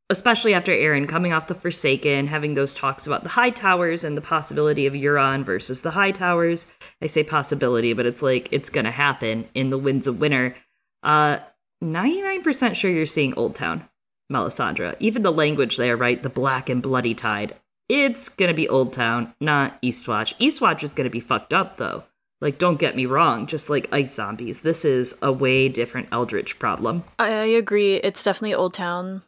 [0.10, 4.22] especially after Aeron coming off the Forsaken, having those talks about the Hightowers and the
[4.22, 6.72] possibility of Euron versus the Hightowers.
[7.02, 10.56] I say possibility, but it's like it's gonna happen in the Winds of Winter.
[11.02, 11.40] Uh,
[11.84, 13.88] 99% sure you're seeing Oldtown,
[14.32, 14.96] Melisandre.
[15.00, 16.22] Even the language there, right?
[16.22, 17.56] The black and bloody tide.
[17.90, 20.36] It's gonna be Oldtown, not Eastwatch.
[20.40, 22.04] Eastwatch is gonna be fucked up though.
[22.42, 26.60] Like, don't get me wrong, just like ice zombies, this is a way different Eldritch
[26.60, 27.02] problem.
[27.18, 27.96] I agree.
[27.96, 29.22] It's definitely Oldtown.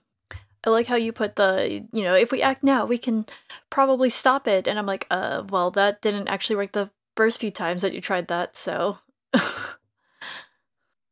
[0.67, 3.25] I like how you put the, you know, if we act now, we can
[3.69, 4.67] probably stop it.
[4.67, 8.01] And I'm like, uh, well, that didn't actually work the first few times that you
[8.01, 8.99] tried that, so.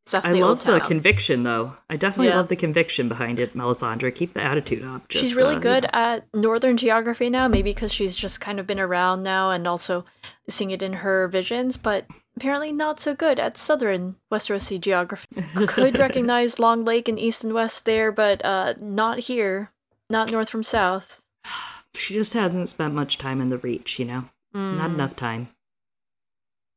[0.07, 1.75] Definitely I love the conviction, though.
[1.89, 2.37] I definitely yeah.
[2.37, 4.13] love the conviction behind it, Melisandre.
[4.13, 5.07] Keep the attitude up.
[5.09, 8.67] Just, she's really uh, good at northern geography now, maybe because she's just kind of
[8.67, 10.05] been around now and also
[10.47, 12.05] seeing it in her visions, but
[12.37, 15.27] apparently not so good at southern Westerosi geography.
[15.67, 19.71] Could recognize Long Lake and east and west there, but uh, not here.
[20.07, 21.23] Not north from south.
[21.95, 24.25] She just hasn't spent much time in the Reach, you know?
[24.53, 24.77] Mm.
[24.77, 25.49] Not enough time.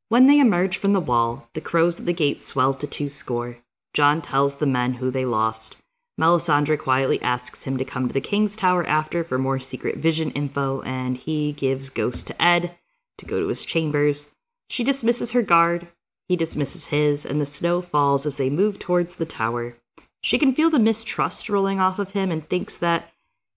[0.09, 3.59] When they emerge from the wall, the crows at the gate swell to two score.
[3.93, 5.77] Jon tells the men who they lost.
[6.19, 10.31] Melisandre quietly asks him to come to the King's Tower after for more secret vision
[10.31, 12.75] info, and he gives Ghost to Ed
[13.19, 14.33] to go to his chambers.
[14.71, 15.89] She dismisses her guard,
[16.27, 19.77] he dismisses his, and the snow falls as they move towards the tower.
[20.23, 23.13] She can feel the mistrust rolling off of him and thinks that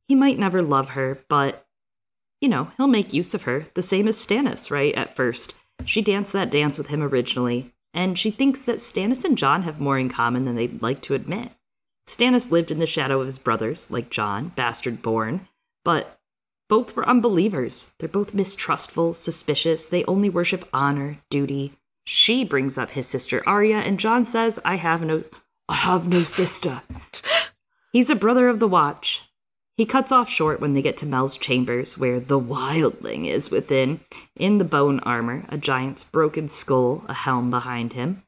[0.07, 1.65] he might never love her, but,
[2.39, 5.53] you know, he'll make use of her, the same as Stannis, right, at first.
[5.85, 9.79] She danced that dance with him originally, and she thinks that Stannis and Jon have
[9.79, 11.51] more in common than they'd like to admit.
[12.07, 15.47] Stannis lived in the shadow of his brothers, like Jon, bastard born,
[15.83, 16.19] but
[16.69, 17.93] both were unbelievers.
[17.99, 21.73] They're both mistrustful, suspicious, they only worship honor, duty.
[22.05, 25.23] She brings up his sister Arya, and Jon says, I have no
[25.69, 26.81] I have no sister.
[27.93, 29.29] He's a brother of the watch,
[29.81, 34.01] he cuts off short when they get to Mel's chambers, where the wildling is within,
[34.35, 38.21] in the bone armor, a giant's broken skull, a helm behind him.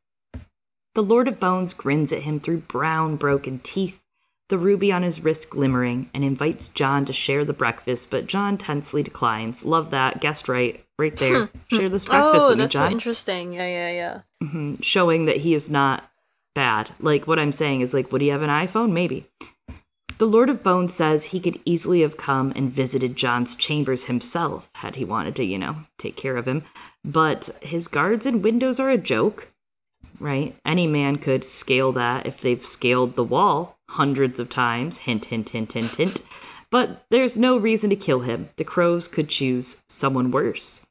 [0.95, 4.01] The Lord of Bones grins at him through brown, broken teeth,
[4.49, 8.57] the ruby on his wrist glimmering, and invites Jon to share the breakfast, but Jon
[8.57, 9.63] tensely declines.
[9.63, 10.21] Love that.
[10.21, 10.83] Guessed right.
[10.97, 11.51] Right there.
[11.67, 12.81] share this breakfast oh, with me, Jon.
[12.81, 13.53] that's so interesting.
[13.53, 14.21] Yeah, yeah, yeah.
[14.43, 14.81] Mm-hmm.
[14.81, 16.09] Showing that he is not
[16.55, 16.89] bad.
[16.99, 18.91] Like, what I'm saying is, like, would he have an iPhone?
[18.91, 19.27] Maybe.
[20.23, 24.69] The Lord of Bones says he could easily have come and visited Jon's chambers himself
[24.75, 26.63] had he wanted to, you know, take care of him.
[27.03, 29.49] But his guards and windows are a joke,
[30.21, 30.55] right?
[30.65, 34.99] Any man could scale that if they've scaled the wall hundreds of times.
[34.99, 36.21] Hint, hint, hint, hint, hint.
[36.71, 38.49] But there's no reason to kill him.
[38.55, 40.85] The crows could choose someone worse.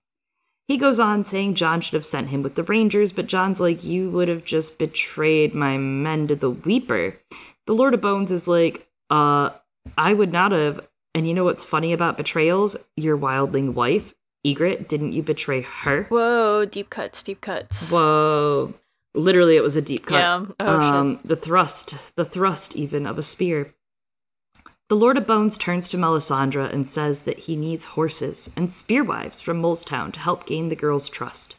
[0.68, 3.82] He goes on saying Jon should have sent him with the Rangers, but Jon's like,
[3.82, 7.16] You would have just betrayed my men to the Weeper.
[7.66, 9.50] The Lord of Bones is like, uh,
[9.96, 10.86] I would not have.
[11.14, 12.76] And you know what's funny about betrayals?
[12.96, 14.14] Your wildling wife,
[14.46, 16.04] Ygritte, didn't you betray her?
[16.04, 17.90] Whoa, deep cuts, deep cuts.
[17.90, 18.74] Whoa.
[19.14, 20.16] Literally, it was a deep cut.
[20.16, 20.46] Yeah.
[20.58, 23.74] Oh, um, the thrust, the thrust even of a spear.
[24.88, 29.42] The Lord of Bones turns to Melisandre and says that he needs horses and spearwives
[29.42, 31.56] from Molestown to help gain the girl's trust.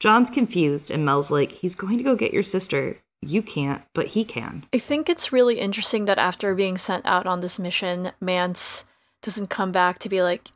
[0.00, 2.98] Jon's confused, and Mel's like, he's going to go get your sister
[3.28, 4.66] you can't, but he can.
[4.72, 8.84] I think it's really interesting that after being sent out on this mission, Mance
[9.22, 10.52] doesn't come back to be like,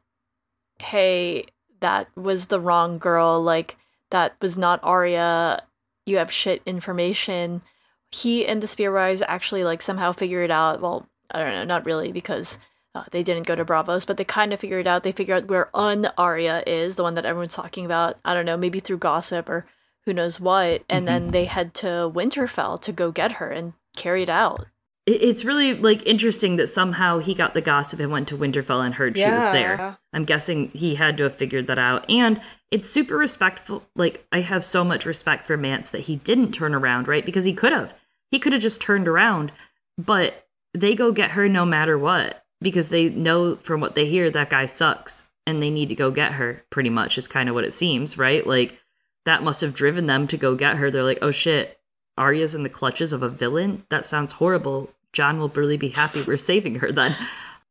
[0.78, 1.46] hey,
[1.80, 3.42] that was the wrong girl.
[3.42, 3.76] Like,
[4.10, 5.62] that was not Arya.
[6.06, 7.62] You have shit information.
[8.10, 10.80] He and the Spearwives actually, like, somehow figure it out.
[10.80, 12.58] Well, I don't know, not really, because
[12.94, 15.02] uh, they didn't go to Braavos, but they kind of figured out.
[15.02, 18.18] They figure out where un Arya is, the one that everyone's talking about.
[18.24, 19.66] I don't know, maybe through gossip or
[20.04, 21.24] who knows what, and mm-hmm.
[21.24, 24.66] then they head to Winterfell to go get her and carry it out.
[25.06, 28.94] It's really like interesting that somehow he got the gossip and went to Winterfell and
[28.94, 29.26] heard yeah.
[29.26, 29.98] she was there.
[30.12, 32.08] I'm guessing he had to have figured that out.
[32.08, 32.40] And
[32.70, 33.82] it's super respectful.
[33.96, 37.24] Like I have so much respect for Mance that he didn't turn around, right?
[37.24, 37.94] Because he could have.
[38.30, 39.52] He could have just turned around,
[39.98, 44.30] but they go get her no matter what because they know from what they hear
[44.30, 47.54] that guy sucks and they need to go get her pretty much is kind of
[47.54, 48.46] what it seems, right?
[48.46, 48.80] Like
[49.24, 50.90] that must have driven them to go get her.
[50.90, 51.78] They're like, oh shit,
[52.16, 53.84] Arya's in the clutches of a villain?
[53.88, 54.90] That sounds horrible.
[55.12, 57.16] Jon will really be happy we're saving her then.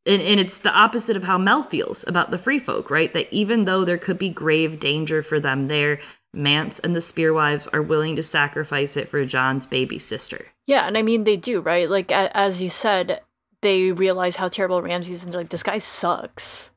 [0.06, 3.14] And, and it's the opposite of how Mel feels about the free folk, right?
[3.14, 6.00] That even though there could be grave danger for them there,
[6.34, 10.48] Mance and the Spearwives are willing to sacrifice it for Jon's baby sister.
[10.68, 11.90] Yeah, and I mean, they do, right?
[11.90, 13.22] Like, as you said,
[13.62, 16.72] they realize how terrible Ramsay is and they're like, this guy sucks.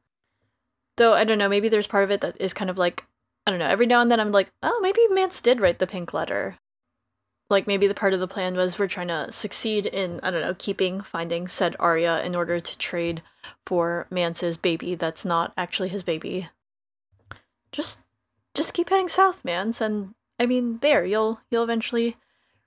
[0.97, 3.05] Though, I don't know, maybe there's part of it that is kind of like,
[3.47, 5.87] I don't know, every now and then I'm like, oh, maybe Mance did write the
[5.87, 6.59] pink letter.
[7.51, 10.41] Like maybe the part of the plan was we're trying to succeed in, I don't
[10.41, 13.23] know, keeping, finding said Arya in order to trade
[13.67, 16.49] for Mance's baby that's not actually his baby.
[17.73, 18.01] Just
[18.55, 22.17] just keep heading south, Mance, and I mean there, you'll you'll eventually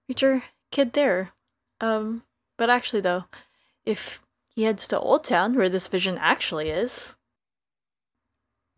[0.07, 1.31] reach your kid there.
[1.81, 2.23] Um
[2.57, 3.26] but actually though,
[3.85, 4.22] if
[4.56, 7.15] he heads to Oldtown, where this vision actually is,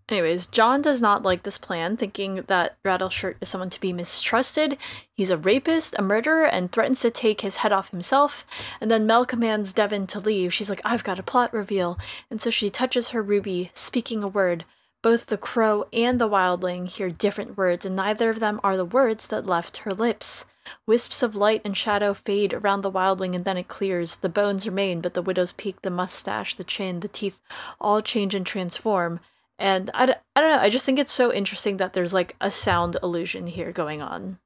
[0.10, 4.78] Anyways, Jon does not like this plan, thinking that Rattleshirt is someone to be mistrusted.
[5.14, 8.46] He's a rapist, a murderer, and threatens to take his head off himself.
[8.80, 10.54] And then Mel commands Devan to leave.
[10.54, 12.00] She's like, I've got a plot reveal.
[12.32, 14.64] And so she touches her ruby, speaking a word.
[15.02, 18.86] Both the crow and the wildling hear different words, and neither of them are the
[18.86, 20.46] words that left her lips.
[20.86, 24.18] Wisps of light and shadow fade around the wildling, and then it clears.
[24.18, 27.42] The bones remain, but the widow's peak, the mustache, the chin, the teeth
[27.80, 29.20] all change and transform.
[29.60, 32.52] And I, I don't know, I just think it's so interesting that there's like a
[32.52, 34.38] sound illusion here going on.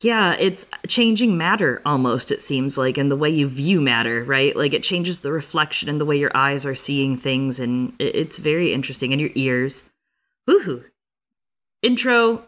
[0.00, 4.54] Yeah, it's changing matter almost, it seems like, in the way you view matter, right?
[4.54, 8.36] Like it changes the reflection and the way your eyes are seeing things, and it's
[8.36, 9.12] very interesting.
[9.12, 9.90] And your ears.
[10.50, 10.84] Woohoo!
[11.80, 12.44] Intro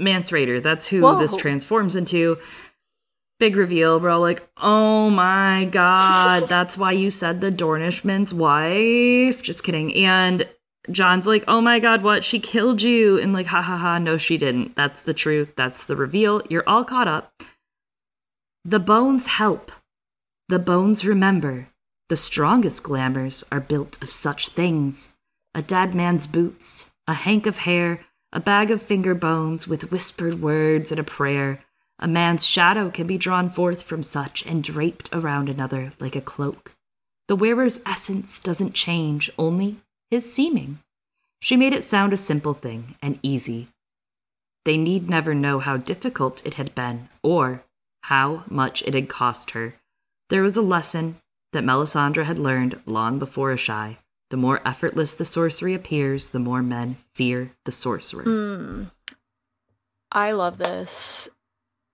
[0.00, 1.18] Mance Rayder, that's who Whoa.
[1.18, 2.38] this transforms into
[3.42, 3.98] big reveal.
[3.98, 9.42] We're all like, oh my god, that's why you said the Dornishman's wife.
[9.42, 9.92] Just kidding.
[9.96, 10.46] And
[10.92, 12.22] Jon's like, oh my god, what?
[12.22, 13.18] She killed you.
[13.18, 14.76] And like, ha ha ha, no, she didn't.
[14.76, 15.56] That's the truth.
[15.56, 16.40] That's the reveal.
[16.48, 17.42] You're all caught up.
[18.64, 19.72] The bones help.
[20.48, 21.66] The bones remember.
[22.10, 25.16] The strongest glamours are built of such things
[25.52, 28.02] a dead man's boots, a hank of hair,
[28.32, 31.58] a bag of finger bones with whispered words and a prayer
[32.02, 36.20] a man's shadow can be drawn forth from such and draped around another like a
[36.20, 36.74] cloak.
[37.28, 39.76] The wearer's essence doesn't change, only
[40.10, 40.80] his seeming.
[41.40, 43.68] She made it sound a simple thing and easy.
[44.64, 47.62] They need never know how difficult it had been or
[48.02, 49.76] how much it had cost her.
[50.28, 51.18] There was a lesson
[51.52, 53.98] that Melisandre had learned long before Asshai.
[54.30, 58.24] The more effortless the sorcery appears, the more men fear the sorcerer.
[58.24, 58.90] Mm.
[60.10, 61.28] I love this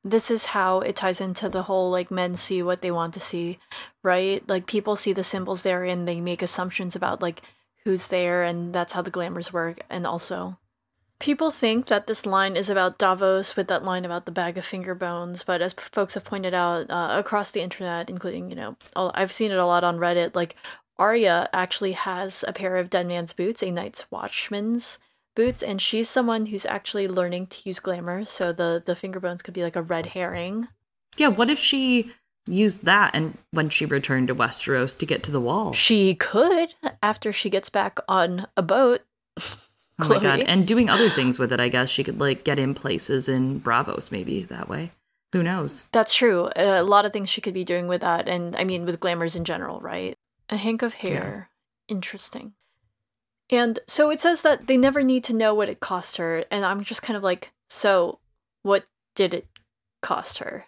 [0.04, 3.20] this is how it ties into the whole like men see what they want to
[3.20, 3.58] see,
[4.02, 4.46] right?
[4.48, 7.42] Like people see the symbols there and they make assumptions about like
[7.84, 9.80] who's there and that's how the glamours work.
[9.90, 10.56] And also
[11.18, 14.64] people think that this line is about Davos with that line about the bag of
[14.64, 18.76] finger bones, but as folks have pointed out uh, across the internet, including, you know,
[18.94, 20.54] I've seen it a lot on Reddit, like
[20.96, 24.98] Arya actually has a pair of Dead Man's boots, a Night's Watchman's
[25.38, 29.40] boots and she's someone who's actually learning to use glamour so the the finger bones
[29.40, 30.66] could be like a red herring.
[31.16, 32.10] Yeah what if she
[32.48, 35.72] used that and when she returned to westeros to get to the wall?
[35.72, 39.02] She could after she gets back on a boat
[39.38, 41.88] oh my god and doing other things with it i guess.
[41.88, 44.90] She could like get in places in Braavos maybe that way.
[45.32, 45.84] Who knows?
[45.92, 46.48] That's true.
[46.56, 49.36] A lot of things she could be doing with that and i mean with glamours
[49.36, 50.16] in general right?
[50.50, 51.48] A hank of hair.
[51.88, 51.94] Yeah.
[51.94, 52.54] interesting
[53.50, 56.44] and so it says that they never need to know what it cost her.
[56.50, 58.18] And I'm just kind of like, so
[58.62, 59.46] what did it
[60.02, 60.66] cost her?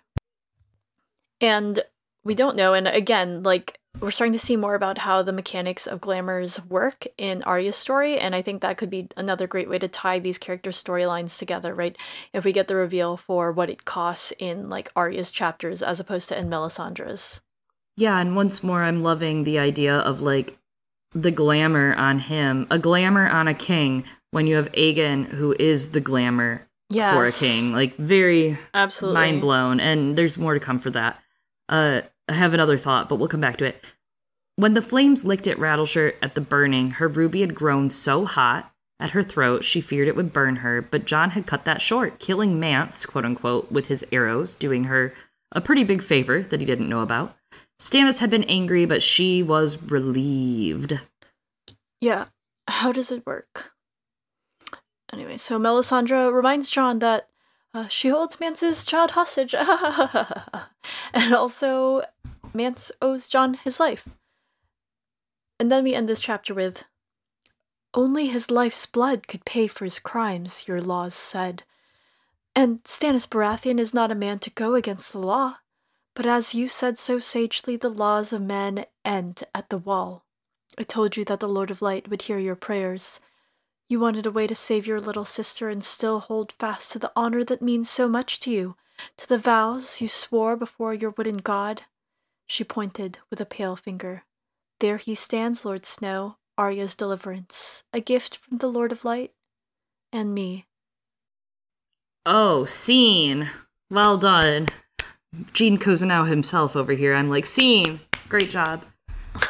[1.41, 1.81] And
[2.25, 2.75] we don't know.
[2.75, 7.07] And again, like, we're starting to see more about how the mechanics of glamours work
[7.19, 8.19] in Arya's story.
[8.19, 11.75] And I think that could be another great way to tie these character storylines together,
[11.75, 11.97] right?
[12.33, 16.29] If we get the reveal for what it costs in like Arya's chapters as opposed
[16.29, 17.41] to in Melisandre's.
[17.97, 20.57] Yeah, and once more, I'm loving the idea of like
[21.13, 25.93] the glamour on him, a glamour on a king when you have Aegon who is
[25.93, 27.15] the glamour yes.
[27.15, 27.73] for a king.
[27.73, 29.81] Like very absolutely mind blown.
[29.81, 31.21] And there's more to come for that.
[31.69, 33.85] Uh, I have another thought, but we'll come back to it.
[34.57, 38.73] When the flames licked at Rattleshirt at the burning, her ruby had grown so hot
[39.01, 42.19] at her throat she feared it would burn her, but Jon had cut that short,
[42.19, 45.15] killing Mance, quote unquote, with his arrows, doing her
[45.53, 47.35] a pretty big favor that he didn't know about.
[47.81, 51.01] Stannis had been angry, but she was relieved.
[51.99, 52.27] Yeah.
[52.69, 53.73] How does it work?
[55.11, 57.29] Anyway, so Melisandre reminds Jon that
[57.73, 59.55] uh, she holds Mance's child hostage.
[61.15, 62.03] and also,
[62.53, 64.07] Mance owes Jon his life.
[65.59, 66.85] And then we end this chapter with
[67.95, 71.63] Only his life's blood could pay for his crimes, your laws said.
[72.55, 75.57] And Stannis Baratheon is not a man to go against the law.
[76.15, 80.25] But as you said so sagely, the laws of men end at the wall.
[80.79, 83.21] I told you that the Lord of Light would hear your prayers.
[83.89, 87.13] You wanted a way to save your little sister and still hold fast to the
[87.17, 88.77] honor that means so much to you,
[89.17, 91.83] to the vows you swore before your wooden god.
[92.47, 94.25] She pointed with a pale finger.
[94.81, 99.33] There he stands, Lord Snow, Arya's deliverance, a gift from the Lord of Light,
[100.13, 100.67] and me.
[102.27, 103.51] Oh, scene.
[103.91, 104.69] Well done.
[105.53, 107.15] Gene Cousineau himself over here.
[107.15, 108.01] I'm like, scene.
[108.29, 108.85] Great job.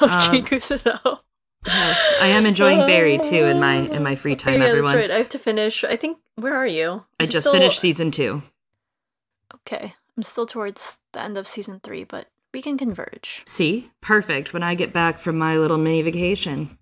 [0.03, 1.21] Oh, Gene um, Cousineau.
[1.67, 4.61] Yes, I am enjoying Barry too in my in my free time.
[4.61, 5.11] yeah, everyone, that's right.
[5.11, 5.85] I have to finish.
[5.85, 6.19] I think.
[6.37, 7.05] Where are you?
[7.19, 8.43] I Is it just still- finished season two.
[9.55, 13.43] Okay, I'm still towards the end of season three, but we can converge.
[13.47, 14.53] See, perfect.
[14.53, 16.79] When I get back from my little mini vacation.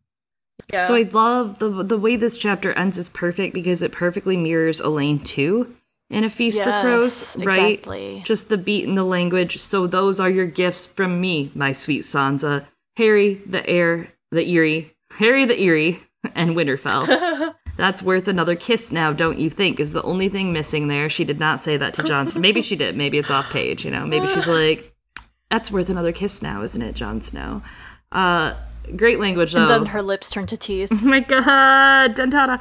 [0.73, 0.87] Yeah.
[0.87, 4.81] So I love the the way this chapter ends is perfect because it perfectly mirrors
[4.81, 5.75] Alayne too
[6.11, 7.73] in a feast for crows, right?
[7.73, 8.23] exactly.
[8.25, 9.59] Just the beat and the language.
[9.61, 12.67] So those are your gifts from me, my sweet Sansa.
[12.97, 16.01] Harry, the heir, the Eyrie, Harry the Eyrie,
[16.35, 17.55] and Winterfell.
[17.77, 19.79] That's worth another kiss now, don't you think?
[19.79, 21.09] Is the only thing missing there.
[21.09, 22.41] She did not say that to Jon Snow.
[22.41, 22.97] Maybe she did.
[22.97, 24.05] Maybe it's off page, you know.
[24.05, 24.93] Maybe she's like,
[25.49, 27.63] that's worth another kiss now, isn't it, Jon Snow?
[28.11, 28.55] Uh
[28.97, 29.61] great language though.
[29.61, 30.89] and then her lips turn to teeth.
[30.91, 32.59] Oh my god, dentata.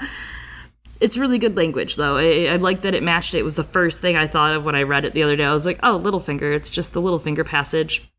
[0.99, 2.17] It's really good language, though.
[2.17, 3.39] I, I like that it matched it.
[3.39, 5.43] It was the first thing I thought of when I read it the other day.
[5.45, 6.55] I was like, oh, Littlefinger.
[6.55, 8.09] It's just the Littlefinger passage.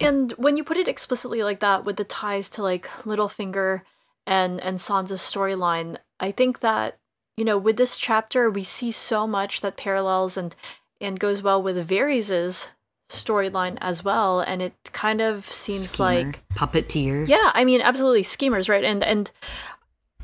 [0.00, 3.82] And when you put it explicitly like that, with the ties to like Littlefinger
[4.26, 6.98] and and Sansa's storyline, I think that
[7.36, 10.54] you know with this chapter we see so much that parallels and
[11.00, 12.70] and goes well with Varys's
[13.08, 17.26] storyline as well, and it kind of seems Schemer, like puppeteer.
[17.26, 18.84] yeah, I mean absolutely schemers, right?
[18.84, 19.30] And and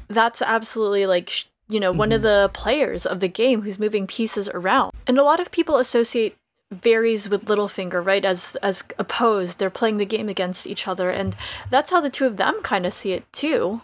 [0.09, 2.43] that's absolutely like sh- you know one of mm-hmm.
[2.43, 6.37] the players of the game who's moving pieces around, and a lot of people associate
[6.73, 8.25] Varys with Littlefinger, right?
[8.25, 11.35] As as opposed, they're playing the game against each other, and
[11.71, 13.83] that's how the two of them kind of see it too.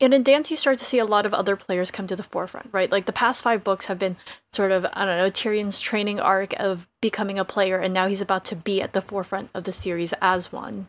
[0.00, 2.22] And in Dance, you start to see a lot of other players come to the
[2.22, 2.90] forefront, right?
[2.90, 4.16] Like the past five books have been
[4.52, 8.20] sort of, I don't know, Tyrion's training arc of becoming a player, and now he's
[8.20, 10.86] about to be at the forefront of the series as one.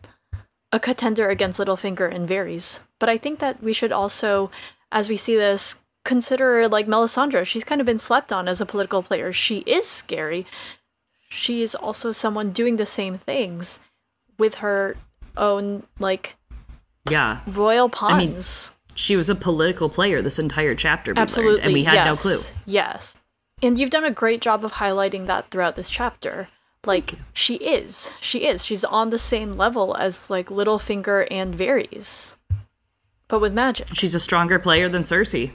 [0.72, 2.80] A contender against Littlefinger and Varys.
[3.00, 4.52] But I think that we should also,
[4.92, 7.44] as we see this, consider like Melisandre.
[7.46, 9.32] She's kind of been slept on as a political player.
[9.32, 10.46] She is scary.
[11.28, 13.78] She is also someone doing the same things
[14.38, 14.96] with her
[15.36, 16.36] own, like,
[17.08, 17.40] Yeah.
[17.46, 18.72] royal mean, pawns.
[18.94, 21.12] She was a political player this entire chapter.
[21.12, 21.62] we learned, Absolutely.
[21.62, 22.38] and we had yes, no clue.
[22.66, 23.16] Yes.
[23.62, 26.48] And you've done a great job of highlighting that throughout this chapter.
[26.84, 28.12] Like she is.
[28.20, 28.64] She is.
[28.64, 32.36] She's on the same level as like Littlefinger and Varys.
[33.28, 33.88] But with magic.
[33.92, 35.50] She's a stronger player than Cersei.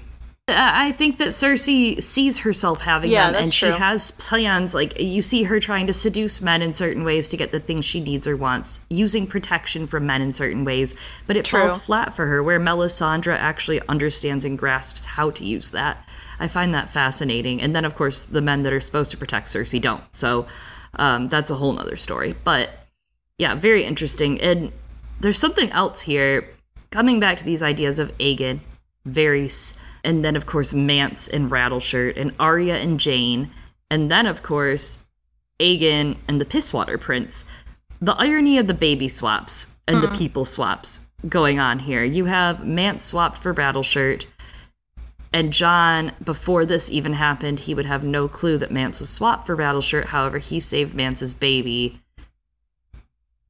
[0.48, 3.76] I I think that Cersei sees herself having Yeah, them, and she true.
[3.76, 4.76] has plans.
[4.76, 7.86] Like you see her trying to seduce men in certain ways to get the things
[7.86, 10.96] she needs or wants, using protection from men in certain ways.
[11.26, 11.62] But it True.
[11.62, 16.08] falls flat for her, where Melisandre actually understands and grasps how to use that.
[16.40, 17.62] I find that fascinating.
[17.62, 20.04] And then, of course, the men that are supposed to protect Cersei don't.
[20.14, 20.46] So
[20.96, 22.36] um, that's a whole other story.
[22.44, 22.70] But
[23.38, 24.40] yeah, very interesting.
[24.42, 24.72] And
[25.20, 26.50] there's something else here.
[26.92, 28.60] Coming back to these ideas of Aegon,
[29.08, 33.52] Varys, and then of course Mance and Rattleshirt, and Arya and Jeyne,
[33.90, 35.04] and then of course
[35.60, 37.46] Aegon and the Pisswater Prince.
[38.02, 42.04] The irony of the baby swaps and the people swaps going on here.
[42.04, 44.26] You have Mance swapped for Rattleshirt,
[45.36, 49.46] and Jon, before this even happened, he would have no clue that Mance was swapped
[49.46, 50.06] for Rattleshirt.
[50.06, 52.02] However, he saved Mance's baby,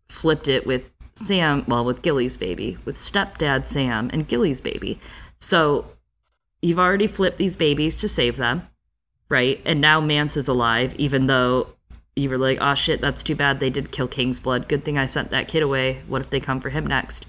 [0.07, 4.99] flipped it with Sam, well, with Gilly's baby, with stepdad Sam and Gilly's baby.
[5.39, 5.91] So
[6.65, 8.67] you've already flipped these babies to save them,
[9.29, 9.61] right?
[9.65, 11.69] And now Mance is alive, even though
[12.15, 13.59] you were like, oh shit, that's too bad.
[13.59, 14.67] They did kill King's Blood.
[14.67, 16.01] Good thing I sent that kid away.
[16.07, 17.27] What if they come for him next?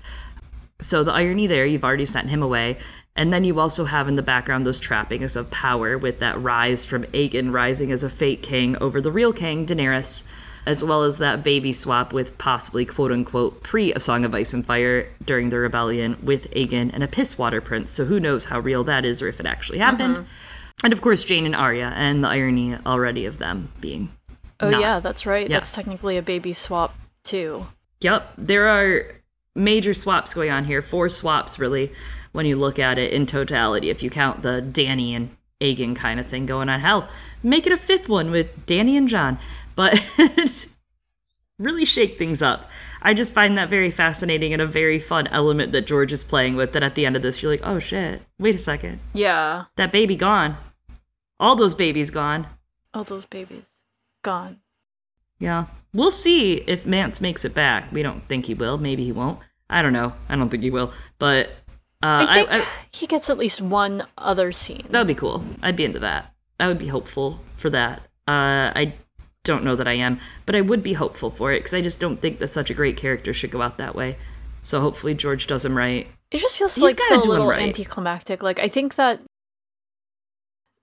[0.80, 2.78] So the irony there, you've already sent him away.
[3.14, 6.84] And then you also have in the background those trappings of power with that rise
[6.84, 10.26] from Aegon rising as a fake king over the real king, Daenerys,
[10.66, 14.52] as well as that baby swap with possibly quote unquote pre A Song of Ice
[14.52, 17.92] and Fire during the rebellion with Aegon and a Pisswater Prince.
[17.92, 20.18] So who knows how real that is or if it actually happened.
[20.18, 20.26] Uh-huh.
[20.84, 24.10] And of course, Jeyne and Arya and the irony already of them being.
[24.60, 24.80] Oh not.
[24.80, 25.48] yeah, that's right.
[25.48, 25.58] Yeah.
[25.58, 26.94] That's technically a baby swap
[27.24, 27.66] too.
[28.00, 29.06] Yep, there are
[29.54, 30.82] major swaps going on here.
[30.82, 31.92] Four swaps, really,
[32.32, 33.90] when you look at it in totality.
[33.90, 37.08] If you count the Dany and Aegon kind of thing going on, hell,
[37.42, 39.38] make it a fifth one with Dany and Jon.
[39.76, 40.02] But
[41.58, 42.68] really shake things up.
[43.02, 46.56] I just find that very fascinating and a very fun element that George is playing
[46.56, 46.72] with.
[46.72, 49.64] That at the end of this, you're like, oh shit, wait a second, Yeah.
[49.76, 50.56] that baby gone,
[51.38, 52.46] all those babies gone.
[52.92, 53.64] All those babies
[54.22, 54.58] gone.
[55.38, 55.66] Yeah.
[55.92, 57.92] We'll see if Mance makes it back.
[57.92, 58.78] We don't think he will.
[58.78, 59.38] Maybe he won't.
[59.68, 60.14] I don't know.
[60.28, 60.92] I don't think he will.
[61.18, 61.48] But
[62.02, 64.86] uh, I think I, I, he gets at least one other scene.
[64.90, 65.44] that would be cool.
[65.62, 66.34] I'd be into that.
[66.60, 68.00] I would be hopeful for that.
[68.28, 68.94] Uh, I
[69.46, 71.98] don't know that I am, but I would be hopeful for it because I just
[72.00, 74.18] don't think that such a great character should go out that way.
[74.62, 76.06] So hopefully George does him right.
[76.30, 77.62] It just feels He's like so little right.
[77.62, 78.42] anticlimactic.
[78.42, 79.20] Like I think that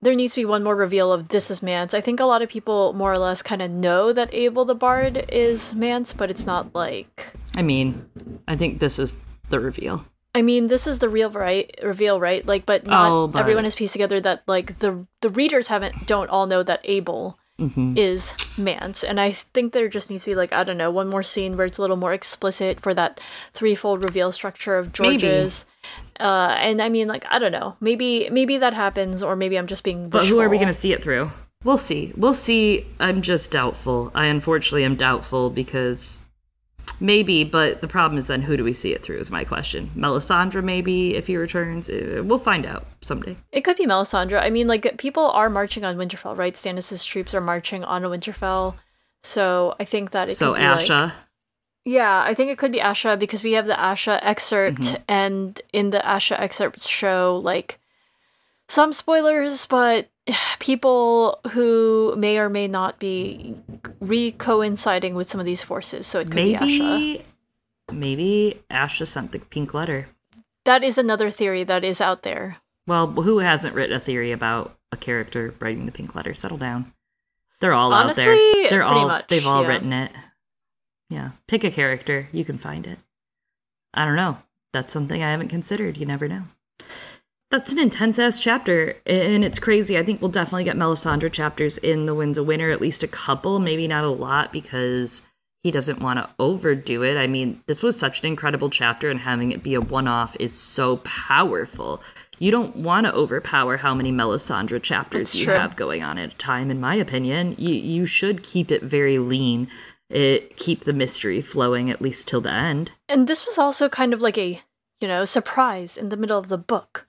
[0.00, 1.94] there needs to be one more reveal of this is Mance.
[1.94, 4.74] I think a lot of people more or less kind of know that Abel the
[4.74, 7.28] Bard is Mance, but it's not like.
[7.56, 8.04] I mean,
[8.48, 9.16] I think this is
[9.50, 10.04] the reveal.
[10.34, 12.44] I mean, this is the real right reveal, right?
[12.44, 16.06] Like, but not Oh, but- everyone has pieced together that like the the readers haven't
[16.06, 17.96] don't all know that Abel Mm-hmm.
[17.96, 21.08] is Mance, and I think there just needs to be like I don't know one
[21.08, 23.20] more scene where it's a little more explicit for that
[23.52, 24.92] threefold reveal structure of.
[24.92, 25.64] George's.
[26.18, 29.68] Uh, and I mean, like I don't know, maybe maybe that happens, or maybe I'm
[29.68, 30.08] just being.
[30.08, 31.30] But who are we going to see it through?
[31.62, 32.12] We'll see.
[32.16, 32.86] We'll see.
[32.98, 34.10] I'm just doubtful.
[34.16, 36.23] I unfortunately am doubtful because
[37.00, 39.90] maybe, but the problem is then who do we see it through is my question.
[39.96, 41.88] Melisandre, maybe, if he returns.
[41.90, 43.36] Uh, We'll find out someday.
[43.52, 44.40] It could be Melisandre.
[44.40, 46.54] I mean, like people are marching on Winterfell, right?
[46.54, 48.74] Stannis' troops are marching on Winterfell,
[49.22, 51.12] so I think that it so could be like- Asha.
[51.86, 55.02] Yeah, I think it could be Asha because we have the Asha excerpt, Mm-hmm.
[55.06, 57.78] and in the Asha excerpt show like
[58.68, 60.10] some spoilers, but
[60.58, 63.56] people who may or may not be
[64.00, 66.06] re coinciding with some of these forces.
[66.06, 66.60] So it could be Asha.
[66.60, 67.22] Maybe,
[67.92, 70.08] maybe Asha sent the pink letter.
[70.64, 72.56] That is another theory that is out there.
[72.86, 76.34] Well, who hasn't written a theory about a character writing the pink letter?
[76.34, 76.92] Settle down.
[77.60, 78.34] They're all out there.
[78.68, 79.68] They're all much, they've all yeah.
[79.68, 80.12] written it.
[81.08, 81.30] Yeah.
[81.46, 82.98] Pick a character, you can find it.
[83.92, 84.38] I don't know.
[84.72, 85.96] That's something I haven't considered.
[85.96, 86.44] You never know.
[87.54, 89.96] That's an intense ass chapter, and it's crazy.
[89.96, 93.06] I think we'll definitely get Melisandre chapters in The Winds of Winter, at least a
[93.06, 95.28] couple, maybe not a lot, because
[95.62, 97.16] he doesn't want to overdo it.
[97.16, 100.36] I mean, this was such an incredible chapter, and having it be a one off
[100.40, 102.02] is so powerful.
[102.40, 105.54] You don't want to overpower how many Melisandre chapters That's you true.
[105.54, 107.54] have going on at a time, in my opinion.
[107.56, 109.68] You, you should keep it very lean,
[110.10, 112.90] it, keep the mystery flowing at least till the end.
[113.08, 114.60] And this was also kind of like a,
[115.00, 117.06] you know, surprise in the middle of the book,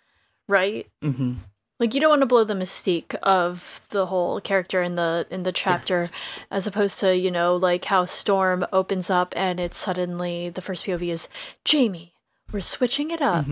[0.47, 0.87] right?
[1.01, 1.33] hmm
[1.79, 5.43] Like you don't want to blow the mystique of the whole character in the in
[5.43, 6.11] the chapter Yes.
[6.49, 10.85] as opposed to, you know, like how Storm opens up and it's suddenly the first
[10.85, 11.27] POV is
[11.69, 12.13] Jaime.
[12.51, 13.45] We're switching it up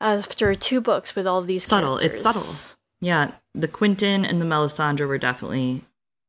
[0.00, 1.70] after two books with all these Mm-hmm.
[1.76, 2.76] Subtle, it's subtle.
[3.00, 5.84] Yeah, the Quentyn and the Melisandre were definitely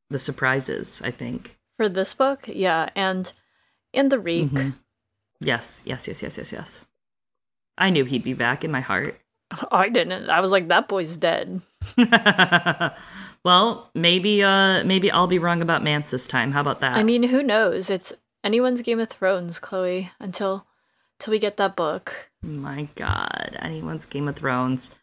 [0.08, 1.58] the surprises, I think.
[1.76, 3.30] For this book, yeah, and
[3.92, 4.50] and the Reek.
[4.50, 4.74] Mhm.
[5.40, 6.86] Yes, yes, yes, yes, yes, yes.
[7.76, 9.18] I knew he'd be back in my heart.
[9.72, 10.30] I didn't.
[10.30, 11.60] I was like, that boy's dead.
[13.44, 16.52] well, maybe uh maybe I'll be wrong about Mance this time.
[16.52, 16.96] How about that?
[16.96, 17.90] I mean, who knows?
[17.90, 18.12] It's
[18.44, 20.66] anyone's Game of Thrones, Chloe, until
[21.18, 22.30] until we get that book.
[22.42, 24.94] My god, anyone's Game of Thrones.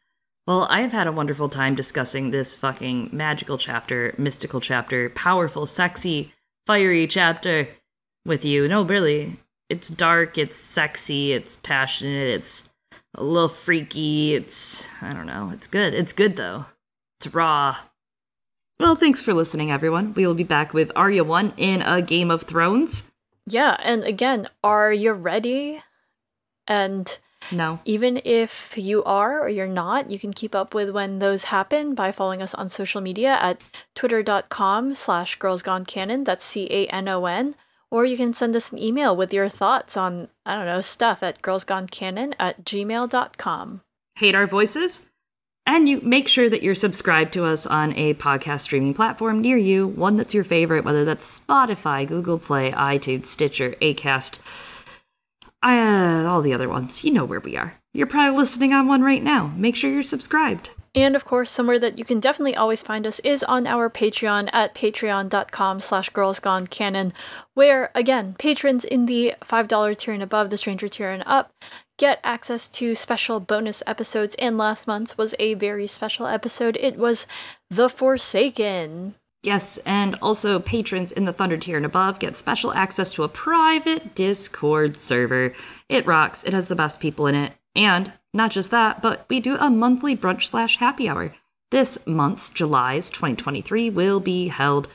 [0.47, 5.67] Well, I have had a wonderful time discussing this fucking magical chapter, mystical chapter, powerful,
[5.67, 6.33] sexy,
[6.65, 7.67] fiery chapter
[8.25, 8.67] with you.
[8.67, 9.39] No, really.
[9.69, 12.68] It's dark, it's sexy, it's passionate, it's
[13.15, 15.51] a little freaky, it's I don't know.
[15.53, 15.93] It's good.
[15.93, 16.65] It's good though.
[17.19, 17.77] It's raw.
[18.79, 20.13] Well, thanks for listening, everyone.
[20.13, 23.11] We will be back with Arya 1 in a Game of Thrones.
[23.45, 25.81] Yeah, and again, are you ready?
[26.65, 27.17] And
[27.51, 27.79] No.
[27.83, 31.93] even if you are or you're not, you can keep up with when those happen
[31.93, 33.59] by following us on social media at
[33.95, 36.23] twitter.com slash girlsgonecanon.
[36.23, 37.55] That's C-A-N-O-N.
[37.91, 41.23] Or you can send us an email with your thoughts on, I don't know, stuff
[41.23, 43.81] at girlsgonecanon at gmail.com.
[44.15, 45.09] hate our voices.
[45.65, 49.57] And you make sure that you're subscribed to us on a podcast streaming platform near
[49.57, 54.39] you, one that's your favorite, whether that's Spotify, Google Play, iTunes, Stitcher, Acast,
[55.61, 57.03] uh, all the other ones.
[57.03, 57.79] You know where we are.
[57.93, 59.53] You're probably listening on one right now.
[59.57, 60.71] Make sure you're subscribed.
[60.95, 64.49] And of course, somewhere that you can definitely always find us is on our Patreon
[64.51, 67.11] at patreon.com slash girlsgonecanon,
[67.53, 71.53] where, again, patrons in the $5 tier and above, the stranger tier and up,
[71.97, 74.35] get access to special bonus episodes.
[74.39, 76.77] And last month's was a very special episode.
[76.79, 77.27] It was
[77.69, 79.15] The Forsaken.
[79.41, 83.29] Yes, and also patrons in the Thunder tier and above get special access to a
[83.29, 85.53] private Discord server.
[85.87, 86.43] It rocks.
[86.43, 87.53] It has the best people in it.
[87.75, 91.33] And not just that, but we do a monthly brunch slash happy hour.
[91.71, 94.87] This month's July's 2023 will be held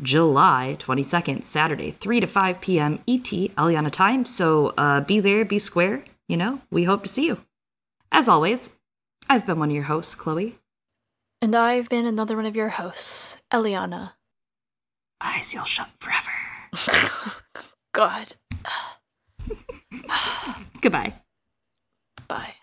[0.00, 2.94] July 22nd, Saturday, 3 to 5 p.m.
[3.08, 4.24] ET Eliana time.
[4.24, 6.04] So uh, be there, be square.
[6.28, 7.40] You know, we hope to see you.
[8.12, 8.78] As always,
[9.28, 10.58] I've been one of your hosts, Chloe.
[11.40, 14.12] And I've been another one of your hosts, Eliana.
[15.20, 16.30] Eyes you'll shut forever.
[17.92, 18.34] God.
[20.80, 21.14] Goodbye.
[22.28, 22.54] Bye.